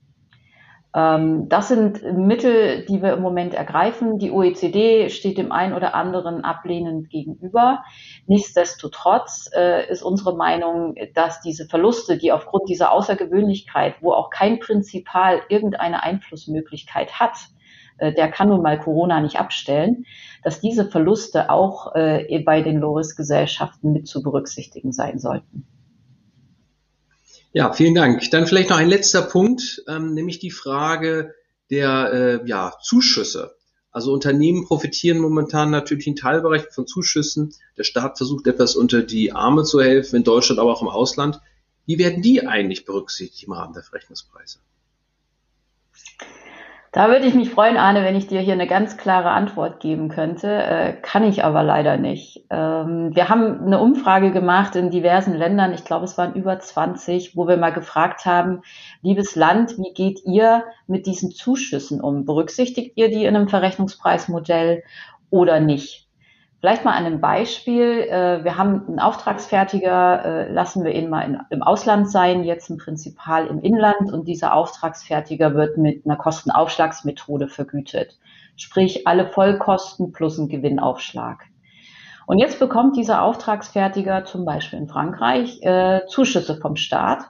Ähm, 0.94 1.48
das 1.48 1.68
sind 1.68 2.02
Mittel, 2.16 2.84
die 2.86 3.02
wir 3.02 3.12
im 3.12 3.22
Moment 3.22 3.54
ergreifen. 3.54 4.18
Die 4.18 4.30
OECD 4.30 5.08
steht 5.08 5.38
dem 5.38 5.52
einen 5.52 5.74
oder 5.74 5.94
anderen 5.94 6.44
ablehnend 6.44 7.10
gegenüber. 7.10 7.84
Nichtsdestotrotz 8.26 9.50
äh, 9.54 9.88
ist 9.90 10.02
unsere 10.02 10.36
Meinung, 10.36 10.96
dass 11.14 11.40
diese 11.40 11.66
Verluste, 11.66 12.18
die 12.18 12.32
aufgrund 12.32 12.68
dieser 12.68 12.92
Außergewöhnlichkeit, 12.92 13.96
wo 14.00 14.12
auch 14.12 14.30
kein 14.30 14.58
Prinzipal 14.58 15.42
irgendeine 15.48 16.02
Einflussmöglichkeit 16.02 17.20
hat, 17.20 17.36
äh, 17.98 18.12
der 18.12 18.28
kann 18.28 18.48
nun 18.48 18.62
mal 18.62 18.78
Corona 18.78 19.20
nicht 19.20 19.38
abstellen, 19.38 20.06
dass 20.42 20.60
diese 20.60 20.90
Verluste 20.90 21.50
auch 21.50 21.94
äh, 21.94 22.42
bei 22.44 22.62
den 22.62 22.78
Loris-Gesellschaften 22.78 23.92
mit 23.92 24.08
zu 24.08 24.22
berücksichtigen 24.22 24.92
sein 24.92 25.20
sollten. 25.20 25.66
Ja, 27.52 27.72
vielen 27.72 27.94
Dank. 27.94 28.30
Dann 28.30 28.46
vielleicht 28.46 28.70
noch 28.70 28.76
ein 28.76 28.88
letzter 28.88 29.22
Punkt, 29.22 29.82
ähm, 29.88 30.14
nämlich 30.14 30.38
die 30.38 30.52
Frage 30.52 31.34
der 31.70 32.12
äh, 32.44 32.48
ja, 32.48 32.74
Zuschüsse. 32.80 33.56
Also 33.92 34.12
Unternehmen 34.12 34.66
profitieren 34.66 35.18
momentan 35.18 35.70
natürlich 35.70 36.06
in 36.06 36.14
Teilbereichen 36.14 36.70
von 36.70 36.86
Zuschüssen. 36.86 37.54
Der 37.76 37.82
Staat 37.82 38.18
versucht 38.18 38.46
etwas 38.46 38.76
unter 38.76 39.02
die 39.02 39.32
Arme 39.32 39.64
zu 39.64 39.80
helfen, 39.80 40.16
in 40.16 40.24
Deutschland, 40.24 40.60
aber 40.60 40.72
auch 40.72 40.82
im 40.82 40.88
Ausland. 40.88 41.40
Wie 41.86 41.98
werden 41.98 42.22
die 42.22 42.46
eigentlich 42.46 42.84
berücksichtigt 42.84 43.44
im 43.44 43.52
Rahmen 43.52 43.74
der 43.74 43.82
Verrechnungspreise? 43.82 44.60
Da 46.92 47.08
würde 47.08 47.26
ich 47.26 47.34
mich 47.34 47.50
freuen, 47.50 47.76
Arne, 47.76 48.02
wenn 48.02 48.16
ich 48.16 48.26
dir 48.26 48.40
hier 48.40 48.54
eine 48.54 48.66
ganz 48.66 48.96
klare 48.96 49.30
Antwort 49.30 49.78
geben 49.78 50.08
könnte. 50.08 50.48
Äh, 50.48 50.92
kann 50.94 51.22
ich 51.22 51.44
aber 51.44 51.62
leider 51.62 51.96
nicht. 51.96 52.44
Ähm, 52.50 53.14
wir 53.14 53.28
haben 53.28 53.60
eine 53.64 53.78
Umfrage 53.78 54.32
gemacht 54.32 54.74
in 54.74 54.90
diversen 54.90 55.34
Ländern, 55.34 55.72
ich 55.72 55.84
glaube 55.84 56.04
es 56.04 56.18
waren 56.18 56.34
über 56.34 56.58
20, 56.58 57.36
wo 57.36 57.46
wir 57.46 57.58
mal 57.58 57.70
gefragt 57.70 58.26
haben, 58.26 58.62
liebes 59.02 59.36
Land, 59.36 59.78
wie 59.78 59.92
geht 59.94 60.22
ihr 60.24 60.64
mit 60.88 61.06
diesen 61.06 61.30
Zuschüssen 61.30 62.00
um? 62.00 62.24
Berücksichtigt 62.24 62.96
ihr 62.96 63.08
die 63.08 63.24
in 63.24 63.36
einem 63.36 63.48
Verrechnungspreismodell 63.48 64.82
oder 65.30 65.60
nicht? 65.60 66.09
Vielleicht 66.60 66.84
mal 66.84 66.92
an 66.92 67.06
einem 67.06 67.22
Beispiel. 67.22 68.00
Äh, 68.02 68.44
wir 68.44 68.58
haben 68.58 68.86
einen 68.86 68.98
Auftragsfertiger, 68.98 70.24
äh, 70.24 70.52
lassen 70.52 70.84
wir 70.84 70.94
ihn 70.94 71.08
mal 71.08 71.46
im 71.48 71.62
Ausland 71.62 72.10
sein, 72.10 72.44
jetzt 72.44 72.68
ein 72.68 72.76
Prinzipal 72.76 73.46
im 73.46 73.60
Inland 73.60 74.12
und 74.12 74.28
dieser 74.28 74.52
Auftragsfertiger 74.52 75.54
wird 75.54 75.78
mit 75.78 76.04
einer 76.04 76.16
Kostenaufschlagsmethode 76.16 77.48
vergütet. 77.48 78.18
Sprich, 78.56 79.06
alle 79.06 79.26
Vollkosten 79.26 80.12
plus 80.12 80.36
ein 80.36 80.48
Gewinnaufschlag. 80.48 81.44
Und 82.26 82.38
jetzt 82.38 82.60
bekommt 82.60 82.94
dieser 82.94 83.22
Auftragsfertiger 83.22 84.26
zum 84.26 84.44
Beispiel 84.44 84.80
in 84.80 84.88
Frankreich 84.88 85.62
äh, 85.62 86.02
Zuschüsse 86.08 86.56
vom 86.56 86.76
Staat. 86.76 87.22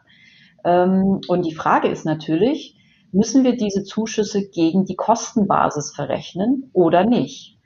Ähm, 0.65 1.21
und 1.29 1.47
die 1.47 1.55
Frage 1.55 1.87
ist 1.87 2.05
natürlich, 2.05 2.77
müssen 3.13 3.45
wir 3.45 3.57
diese 3.57 3.85
Zuschüsse 3.85 4.51
gegen 4.51 4.87
die 4.87 4.97
Kostenbasis 4.97 5.95
verrechnen 5.95 6.71
oder 6.73 7.05
nicht? 7.05 7.60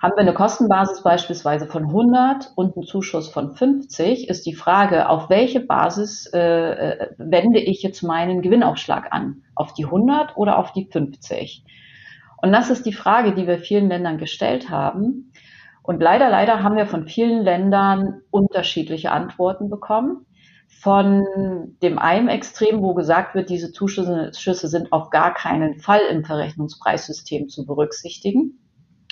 Haben 0.00 0.14
wir 0.16 0.20
eine 0.20 0.32
Kostenbasis 0.32 1.02
beispielsweise 1.02 1.66
von 1.66 1.84
100 1.84 2.52
und 2.54 2.74
einen 2.74 2.86
Zuschuss 2.86 3.28
von 3.28 3.54
50, 3.54 4.30
ist 4.30 4.46
die 4.46 4.54
Frage, 4.54 5.10
auf 5.10 5.28
welche 5.28 5.60
Basis 5.60 6.24
äh, 6.32 6.38
äh, 6.38 7.08
wende 7.18 7.58
ich 7.60 7.82
jetzt 7.82 8.02
meinen 8.02 8.40
Gewinnaufschlag 8.40 9.08
an? 9.12 9.42
Auf 9.54 9.74
die 9.74 9.84
100 9.84 10.38
oder 10.38 10.56
auf 10.56 10.72
die 10.72 10.86
50? 10.86 11.66
Und 12.40 12.52
das 12.52 12.70
ist 12.70 12.86
die 12.86 12.94
Frage, 12.94 13.34
die 13.34 13.46
wir 13.46 13.58
vielen 13.58 13.88
Ländern 13.88 14.16
gestellt 14.16 14.70
haben. 14.70 15.34
Und 15.82 16.00
leider, 16.00 16.30
leider 16.30 16.62
haben 16.62 16.76
wir 16.76 16.86
von 16.86 17.06
vielen 17.06 17.44
Ländern 17.44 18.22
unterschiedliche 18.30 19.12
Antworten 19.12 19.68
bekommen. 19.68 20.24
Von 20.66 21.76
dem 21.82 21.98
einen 21.98 22.28
Extrem, 22.28 22.80
wo 22.80 22.94
gesagt 22.94 23.34
wird, 23.34 23.50
diese 23.50 23.70
Zuschüsse 23.70 24.68
sind 24.68 24.94
auf 24.94 25.10
gar 25.10 25.34
keinen 25.34 25.78
Fall 25.78 26.00
im 26.10 26.24
Verrechnungspreissystem 26.24 27.50
zu 27.50 27.66
berücksichtigen 27.66 28.60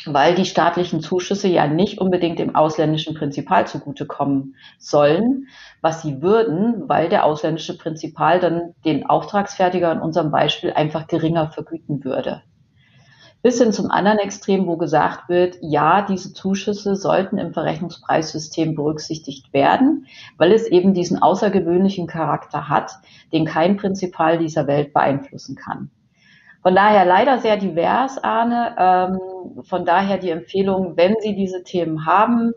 weil 0.07 0.34
die 0.34 0.44
staatlichen 0.44 1.01
Zuschüsse 1.01 1.49
ja 1.49 1.66
nicht 1.66 2.01
unbedingt 2.01 2.38
dem 2.38 2.55
ausländischen 2.55 3.14
Prinzipal 3.14 3.66
zugutekommen 3.66 4.57
sollen, 4.78 5.49
was 5.80 6.03
sie 6.03 6.22
würden, 6.22 6.88
weil 6.88 7.09
der 7.09 7.24
ausländische 7.24 7.76
Prinzipal 7.76 8.40
dann 8.40 8.74
den 8.84 9.07
Auftragsfertiger 9.07 9.92
in 9.92 10.01
unserem 10.01 10.30
Beispiel 10.30 10.72
einfach 10.72 11.07
geringer 11.07 11.51
vergüten 11.51 12.05
würde. 12.05 12.42
Bis 13.40 13.62
hin 13.62 13.72
zum 13.72 13.90
anderen 13.90 14.18
Extrem, 14.18 14.66
wo 14.66 14.76
gesagt 14.76 15.28
wird, 15.28 15.59
ja, 15.61 16.03
diese 16.03 16.32
Zuschüsse 16.32 16.96
sollten 16.96 17.38
im 17.38 17.53
Verrechnungspreissystem 17.53 18.74
berücksichtigt 18.74 19.53
werden, 19.53 20.07
weil 20.38 20.51
es 20.51 20.66
eben 20.66 20.92
diesen 20.92 21.22
außergewöhnlichen 21.22 22.09
Charakter 22.09 22.68
hat, 22.68 22.90
den 23.32 23.44
kein 23.44 23.76
Prinzipal 23.76 24.38
dieser 24.38 24.66
Welt 24.66 24.92
beeinflussen 24.92 25.55
kann. 25.55 25.90
Von 26.62 26.74
daher 26.74 27.05
leider 27.05 27.38
sehr 27.38 27.57
divers, 27.57 28.18
Arne. 28.22 28.74
Ähm, 28.76 29.20
von 29.64 29.84
daher 29.84 30.18
die 30.18 30.30
Empfehlung, 30.30 30.96
wenn 30.96 31.16
Sie 31.20 31.34
diese 31.34 31.62
Themen 31.62 32.07
haben, 32.07 32.53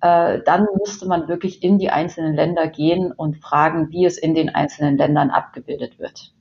äh, 0.00 0.40
dann 0.44 0.66
müsste 0.78 1.06
man 1.06 1.28
wirklich 1.28 1.62
in 1.62 1.78
die 1.78 1.90
einzelnen 1.90 2.34
Länder 2.34 2.68
gehen 2.68 3.12
und 3.12 3.38
fragen, 3.38 3.90
wie 3.90 4.04
es 4.04 4.18
in 4.18 4.34
den 4.34 4.48
einzelnen 4.48 4.96
Ländern 4.96 5.30
abgebildet 5.30 5.98
wird. 5.98 6.32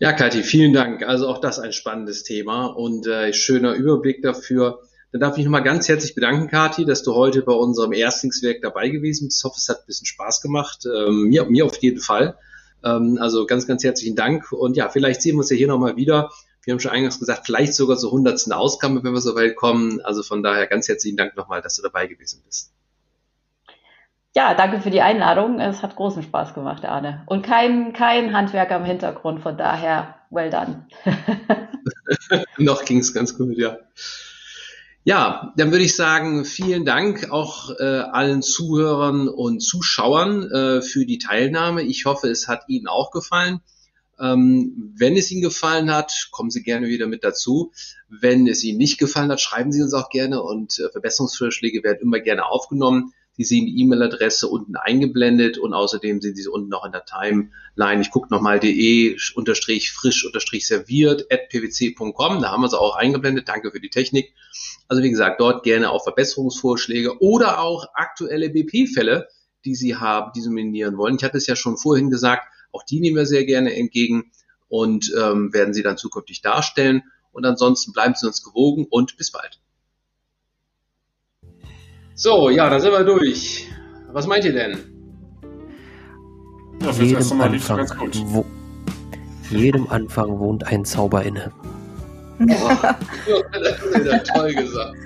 Ja, 0.00 0.12
Kathi, 0.12 0.42
vielen 0.42 0.72
Dank. 0.72 1.02
Also 1.02 1.28
auch 1.28 1.38
das 1.38 1.60
ein 1.60 1.72
spannendes 1.72 2.24
Thema 2.24 2.66
und 2.66 3.06
äh, 3.06 3.32
schöner 3.32 3.74
Überblick 3.74 4.22
dafür. 4.22 4.80
Dann 5.12 5.20
darf 5.20 5.38
ich 5.38 5.44
nochmal 5.44 5.62
ganz 5.62 5.88
herzlich 5.88 6.16
bedanken, 6.16 6.48
Kathi, 6.48 6.84
dass 6.84 7.04
du 7.04 7.14
heute 7.14 7.42
bei 7.42 7.52
unserem 7.52 7.92
Erstlingswerk 7.92 8.60
dabei 8.60 8.88
gewesen 8.88 9.28
bist. 9.28 9.38
Ich 9.38 9.44
hoffe, 9.44 9.56
es 9.58 9.68
hat 9.68 9.78
ein 9.78 9.86
bisschen 9.86 10.06
Spaß 10.06 10.40
gemacht. 10.42 10.84
Ähm, 10.86 11.28
mir, 11.28 11.44
mir 11.44 11.64
auf 11.64 11.76
jeden 11.76 12.00
Fall. 12.00 12.36
Ähm, 12.84 13.18
also 13.20 13.46
ganz, 13.46 13.68
ganz 13.68 13.84
herzlichen 13.84 14.16
Dank. 14.16 14.50
Und 14.50 14.76
ja, 14.76 14.88
vielleicht 14.88 15.22
sehen 15.22 15.36
wir 15.36 15.38
uns 15.38 15.50
ja 15.50 15.56
hier 15.56 15.68
nochmal 15.68 15.96
wieder. 15.96 16.30
Wir 16.64 16.72
haben 16.72 16.80
schon 16.80 16.92
eingangs 16.92 17.18
gesagt, 17.18 17.42
vielleicht 17.44 17.74
sogar 17.74 17.96
zur 17.96 18.10
hundertsten 18.10 18.52
Ausgabe, 18.52 19.02
wenn 19.04 19.12
wir 19.12 19.20
so 19.20 19.34
weit 19.34 19.56
kommen. 19.56 20.00
Also 20.02 20.22
von 20.22 20.42
daher 20.42 20.66
ganz 20.66 20.88
herzlichen 20.88 21.16
Dank 21.16 21.36
nochmal, 21.36 21.60
dass 21.60 21.76
du 21.76 21.82
dabei 21.82 22.06
gewesen 22.06 22.42
bist. 22.46 22.72
Ja, 24.36 24.54
danke 24.54 24.80
für 24.80 24.90
die 24.90 25.00
Einladung. 25.00 25.60
Es 25.60 25.82
hat 25.82 25.94
großen 25.94 26.24
Spaß 26.24 26.54
gemacht, 26.54 26.84
Arne. 26.84 27.22
Und 27.26 27.46
kein, 27.46 27.92
kein 27.92 28.32
Handwerker 28.32 28.76
im 28.76 28.84
Hintergrund, 28.84 29.40
von 29.40 29.56
daher, 29.56 30.16
well 30.30 30.50
done. 30.50 30.88
Noch 32.58 32.84
ging 32.84 32.98
es 32.98 33.14
ganz 33.14 33.38
gut, 33.38 33.56
ja. 33.56 33.76
Ja, 35.04 35.52
dann 35.56 35.70
würde 35.70 35.84
ich 35.84 35.94
sagen, 35.94 36.44
vielen 36.44 36.84
Dank 36.84 37.30
auch 37.30 37.70
äh, 37.78 37.84
allen 37.84 38.42
Zuhörern 38.42 39.28
und 39.28 39.60
Zuschauern 39.60 40.50
äh, 40.50 40.82
für 40.82 41.06
die 41.06 41.18
Teilnahme. 41.18 41.82
Ich 41.82 42.06
hoffe, 42.06 42.28
es 42.28 42.48
hat 42.48 42.64
Ihnen 42.68 42.88
auch 42.88 43.10
gefallen. 43.12 43.60
Ähm, 44.20 44.92
wenn 44.96 45.16
es 45.16 45.30
Ihnen 45.30 45.42
gefallen 45.42 45.92
hat, 45.92 46.28
kommen 46.30 46.50
Sie 46.50 46.62
gerne 46.62 46.86
wieder 46.86 47.06
mit 47.06 47.24
dazu. 47.24 47.72
Wenn 48.08 48.46
es 48.46 48.62
Ihnen 48.64 48.78
nicht 48.78 48.98
gefallen 48.98 49.30
hat, 49.30 49.40
schreiben 49.40 49.72
Sie 49.72 49.82
uns 49.82 49.94
auch 49.94 50.08
gerne 50.08 50.42
und 50.42 50.78
äh, 50.78 50.88
Verbesserungsvorschläge 50.90 51.82
werden 51.82 51.98
immer 52.02 52.20
gerne 52.20 52.46
aufgenommen. 52.46 53.12
Sie 53.36 53.42
sehen 53.44 53.66
die 53.66 53.80
E-Mail-Adresse 53.80 54.46
unten 54.46 54.76
eingeblendet 54.76 55.58
und 55.58 55.74
außerdem 55.74 56.20
sehen 56.20 56.36
Sie 56.36 56.42
sie 56.42 56.48
unten 56.48 56.68
noch 56.68 56.84
in 56.84 56.92
der 56.92 57.04
Timeline. 57.04 58.00
Ich 58.00 58.12
gucke 58.12 58.32
nochmal 58.32 58.60
de 58.60 59.16
unterstrich 59.34 59.90
frisch 59.90 60.24
unterstrich 60.24 60.68
serviert 60.68 61.26
at 61.32 61.48
pwc.com. 61.48 62.42
Da 62.42 62.52
haben 62.52 62.62
wir 62.62 62.68
sie 62.68 62.78
auch 62.78 62.94
eingeblendet. 62.94 63.48
Danke 63.48 63.72
für 63.72 63.80
die 63.80 63.90
Technik. 63.90 64.32
Also 64.86 65.02
wie 65.02 65.10
gesagt, 65.10 65.40
dort 65.40 65.64
gerne 65.64 65.90
auch 65.90 66.04
Verbesserungsvorschläge 66.04 67.20
oder 67.20 67.60
auch 67.60 67.86
aktuelle 67.94 68.50
BP-Fälle, 68.50 69.26
die 69.64 69.74
Sie 69.74 69.96
haben, 69.96 70.30
die 70.36 70.40
Sie 70.40 70.48
nominieren 70.48 70.96
wollen. 70.96 71.16
Ich 71.16 71.24
hatte 71.24 71.38
es 71.38 71.48
ja 71.48 71.56
schon 71.56 71.76
vorhin 71.76 72.10
gesagt, 72.10 72.46
auch 72.74 72.82
die 72.82 73.00
nehmen 73.00 73.16
wir 73.16 73.26
sehr 73.26 73.44
gerne 73.44 73.74
entgegen 73.74 74.30
und 74.68 75.12
ähm, 75.16 75.52
werden 75.52 75.72
Sie 75.72 75.82
dann 75.82 75.96
zukünftig 75.96 76.42
darstellen. 76.42 77.02
Und 77.32 77.46
ansonsten 77.46 77.92
bleiben 77.92 78.14
Sie 78.16 78.26
uns 78.26 78.42
gewogen 78.42 78.86
und 78.90 79.16
bis 79.16 79.30
bald. 79.30 79.60
So, 82.14 82.50
ja, 82.50 82.68
da 82.70 82.80
sind 82.80 82.92
wir 82.92 83.04
durch. 83.04 83.68
Was 84.12 84.26
meint 84.26 84.44
ihr 84.44 84.52
denn? 84.52 84.78
Ja, 86.80 86.90
jedem, 86.90 87.40
Anfang, 87.40 87.88
wo, 88.26 88.44
jedem 89.50 89.88
Anfang 89.88 90.38
wohnt 90.38 90.64
ein 90.66 90.84
Zauber 90.84 91.22
inne. 91.22 91.52
Oh, 93.26 93.42
das 93.52 93.80
ist 93.80 94.06
ja 94.06 94.18
toll 94.18 94.52
gesagt. 94.54 94.96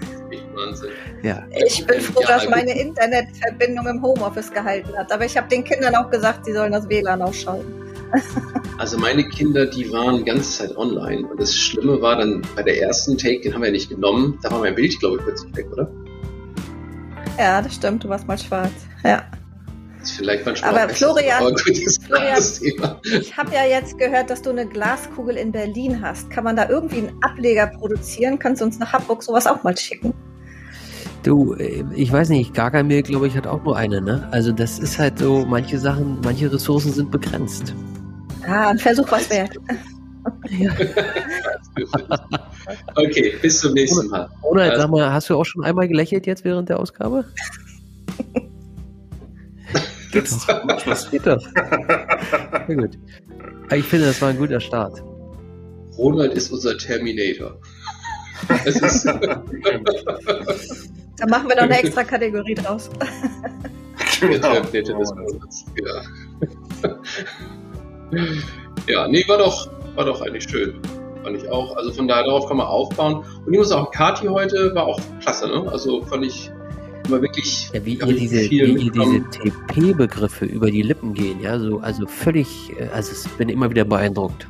Wahnsinn. 0.59 0.91
Ja. 1.23 1.47
Ich 1.67 1.87
bin 1.87 2.01
froh, 2.01 2.21
ja, 2.23 2.29
dass 2.29 2.49
meine 2.49 2.79
Internetverbindung 2.79 3.87
im 3.87 4.03
Homeoffice 4.03 4.51
gehalten 4.53 4.97
hat. 4.97 5.13
Aber 5.13 5.25
ich 5.25 5.37
habe 5.37 5.49
den 5.49 5.65
Kindern 5.65 5.95
auch 5.95 6.11
gesagt, 6.11 6.45
sie 6.45 6.53
sollen 6.53 6.73
das 6.73 6.89
WLAN 6.89 7.23
ausschalten. 7.23 7.73
Also 8.79 8.97
meine 8.97 9.29
Kinder, 9.29 9.67
die 9.67 9.91
waren 9.93 10.19
die 10.19 10.25
ganze 10.25 10.51
Zeit 10.59 10.77
online. 10.77 11.27
Und 11.27 11.41
das 11.41 11.53
Schlimme 11.53 12.01
war 12.01 12.15
dann 12.15 12.43
bei 12.55 12.63
der 12.63 12.81
ersten 12.81 13.19
Take, 13.19 13.41
den 13.41 13.53
haben 13.53 13.63
wir 13.63 13.67
ja 13.67 13.73
nicht 13.73 13.89
genommen, 13.89 14.39
da 14.41 14.53
war 14.53 14.61
mein 14.61 14.77
Bild, 14.77 14.97
glaube 15.01 15.17
ich, 15.17 15.25
plötzlich 15.25 15.57
weg, 15.57 15.67
oder? 15.73 15.91
Ja, 17.37 17.61
das 17.61 17.75
stimmt, 17.75 18.05
du 18.05 18.09
warst 18.09 18.29
mal 18.29 18.39
schwarz. 18.39 18.71
Ja. 19.03 19.25
Das 19.99 20.11
ist 20.11 20.17
vielleicht 20.17 20.47
manchmal 20.47 20.71
Aber 20.79 20.95
Florian, 20.95 21.43
aber 21.43 21.59
Florian 21.59 22.39
ich 23.03 23.37
habe 23.37 23.53
ja 23.53 23.65
jetzt 23.65 23.99
gehört, 23.99 24.31
dass 24.31 24.43
du 24.43 24.51
eine 24.51 24.67
Glaskugel 24.67 25.37
in 25.37 25.51
Berlin 25.51 26.01
hast. 26.01 26.31
Kann 26.31 26.45
man 26.45 26.55
da 26.55 26.69
irgendwie 26.69 26.99
einen 26.99 27.23
Ableger 27.23 27.67
produzieren? 27.67 28.39
Kannst 28.39 28.61
du 28.61 28.67
uns 28.67 28.79
nach 28.79 28.93
Hamburg 28.93 29.25
sowas 29.25 29.47
auch 29.49 29.65
mal 29.65 29.77
schicken? 29.77 30.15
Du, 31.23 31.55
äh, 31.55 31.85
ich 31.95 32.13
weiß 32.13 32.29
nicht, 32.29 32.55
Gargamel, 32.55 33.03
glaube 33.03 33.27
ich, 33.27 33.37
hat 33.37 33.47
auch 33.47 33.63
nur 33.65 33.77
eine, 33.77 34.01
ne? 34.01 34.27
Also 34.31 34.53
das 34.53 34.79
ist 34.79 34.99
halt 34.99 35.19
so, 35.19 35.45
manche 35.47 35.79
Sachen, 35.79 36.19
manche 36.23 36.53
Ressourcen 36.53 36.93
sind 36.93 37.11
begrenzt. 37.11 37.75
Ah, 38.47 38.71
ein 38.71 38.79
Versuch 38.79 39.11
was 39.11 39.29
wert. 39.31 39.51
Ja. 40.51 40.71
okay, 42.97 43.35
bis 43.41 43.61
zum 43.61 43.73
nächsten 43.75 44.09
Mal. 44.09 44.29
Oder 44.43 44.77
sag 44.77 44.91
mal, 44.91 45.13
hast 45.13 45.31
du 45.31 45.37
auch 45.37 45.45
schon 45.45 45.65
einmal 45.65 45.89
gelächelt 45.89 46.27
jetzt 46.27 46.45
während 46.45 46.69
der 46.69 46.79
Ausgabe? 46.79 47.25
Geht 50.13 50.31
doch. 50.31 51.11
Geht 51.11 51.27
doch. 51.27 51.41
Sehr 52.67 52.77
gut. 52.77 52.99
Ich 53.75 53.85
finde, 53.85 54.07
das 54.07 54.23
war 54.23 54.31
ein 54.31 54.39
guter 54.39 54.61
Start. 54.61 55.03
Ronald 55.97 56.33
ist 56.33 56.51
unser 56.51 56.77
Terminator. 56.79 57.61
Ist 58.65 59.07
da 61.19 61.27
machen 61.27 61.49
wir 61.49 61.57
noch 61.57 61.65
eine 61.65 61.79
extra 61.79 62.05
Kategorie 62.05 62.55
draus. 62.55 62.91
Genau. 64.21 64.55
Ja. 68.11 68.21
ja, 68.89 69.09
nee, 69.09 69.25
war 69.29 69.39
doch, 69.39 69.71
war 69.95 70.05
doch 70.05 70.21
eigentlich 70.23 70.45
schön. 70.45 70.81
Fand 71.23 71.37
ich 71.37 71.49
auch. 71.51 71.77
Also 71.77 71.93
von 71.93 72.09
daher, 72.09 72.25
darauf 72.25 72.49
kann 72.49 72.57
man 72.57 72.67
aufbauen. 72.67 73.25
Und 73.45 73.53
ich 73.53 73.59
muss 73.59 73.71
auch, 73.71 73.91
Kati 73.91 74.27
heute 74.27 74.75
war 74.75 74.87
auch 74.87 75.01
klasse, 75.21 75.47
ne? 75.49 75.71
Also 75.71 76.03
fand 76.03 76.25
ich 76.25 76.51
immer 77.07 77.21
wirklich. 77.23 77.71
Ja, 77.73 77.85
wie 77.85 77.95
ihr 77.95 78.07
diese, 78.07 78.51
wie 78.51 78.61
ihr 78.61 78.91
diese 78.91 79.25
TP-Begriffe 79.31 80.47
über 80.47 80.71
die 80.71 80.83
Lippen 80.83 81.15
gehen, 81.15 81.41
ja, 81.41 81.59
so, 81.59 81.79
also 81.79 82.07
völlig, 82.07 82.73
äh, 82.79 82.89
also 82.95 83.13
ich 83.13 83.31
bin 83.33 83.49
immer 83.49 83.71
wieder 83.71 83.85
beeindruckt. 83.85 84.49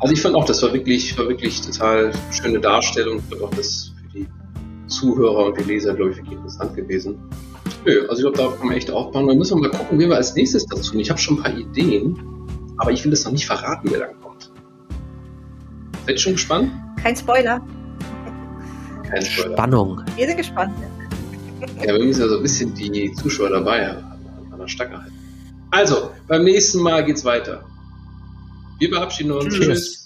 Also 0.00 0.12
ich 0.12 0.20
fand 0.20 0.34
auch, 0.34 0.44
das 0.44 0.62
war 0.62 0.72
wirklich, 0.72 1.16
war 1.18 1.28
wirklich 1.28 1.60
total 1.62 2.12
schöne 2.30 2.60
Darstellung. 2.60 3.18
Ich 3.18 3.28
glaube 3.30 3.44
auch, 3.44 3.54
das 3.54 3.93
Zuhörer 4.94 5.46
und 5.46 5.58
die 5.58 5.64
Leser, 5.64 5.94
glaube 5.94 6.12
ich, 6.12 6.16
wirklich 6.18 6.36
interessant 6.36 6.74
gewesen. 6.76 7.18
Nö, 7.84 8.06
also 8.08 8.14
ich 8.14 8.20
glaube, 8.20 8.36
darauf 8.36 8.58
kann 8.58 8.68
man 8.68 8.76
echt 8.76 8.90
aufbauen. 8.90 9.26
Dann 9.26 9.38
müssen 9.38 9.60
wir 9.60 9.68
mal 9.68 9.76
gucken, 9.76 9.98
wie 9.98 10.08
wir 10.08 10.16
als 10.16 10.34
nächstes 10.34 10.66
dazu 10.66 10.92
tun. 10.92 11.00
Ich 11.00 11.10
habe 11.10 11.20
schon 11.20 11.38
ein 11.38 11.42
paar 11.42 11.56
Ideen, 11.56 12.18
aber 12.78 12.92
ich 12.92 13.04
will 13.04 13.10
das 13.10 13.24
noch 13.24 13.32
nicht 13.32 13.46
verraten, 13.46 13.88
wer 13.90 14.00
dann 14.00 14.20
kommt. 14.20 14.50
Seid 16.06 16.16
ihr 16.16 16.18
schon 16.18 16.32
gespannt? 16.32 16.72
Kein 17.02 17.16
Spoiler. 17.16 17.60
Kein 19.08 19.22
Spoiler. 19.22 19.52
Spannung. 19.52 20.02
Wir 20.16 20.26
sind 20.26 20.36
gespannt. 20.36 20.72
Ja, 21.80 21.94
wir 21.94 22.04
müssen 22.04 22.20
ja 22.20 22.28
so 22.28 22.36
ein 22.36 22.42
bisschen 22.42 22.74
die 22.74 23.12
Zuschauer 23.12 23.50
dabei 23.50 23.88
haben, 23.88 24.04
an 24.52 24.58
der 24.58 24.68
Stacke 24.68 25.00
halten. 25.00 25.14
Also, 25.70 26.10
beim 26.28 26.44
nächsten 26.44 26.80
Mal 26.80 27.04
geht's 27.04 27.24
weiter. 27.24 27.64
Wir 28.78 28.90
verabschieden 28.90 29.32
uns. 29.32 29.54
Tschüss. 29.54 29.66
Tschüss. 29.66 30.03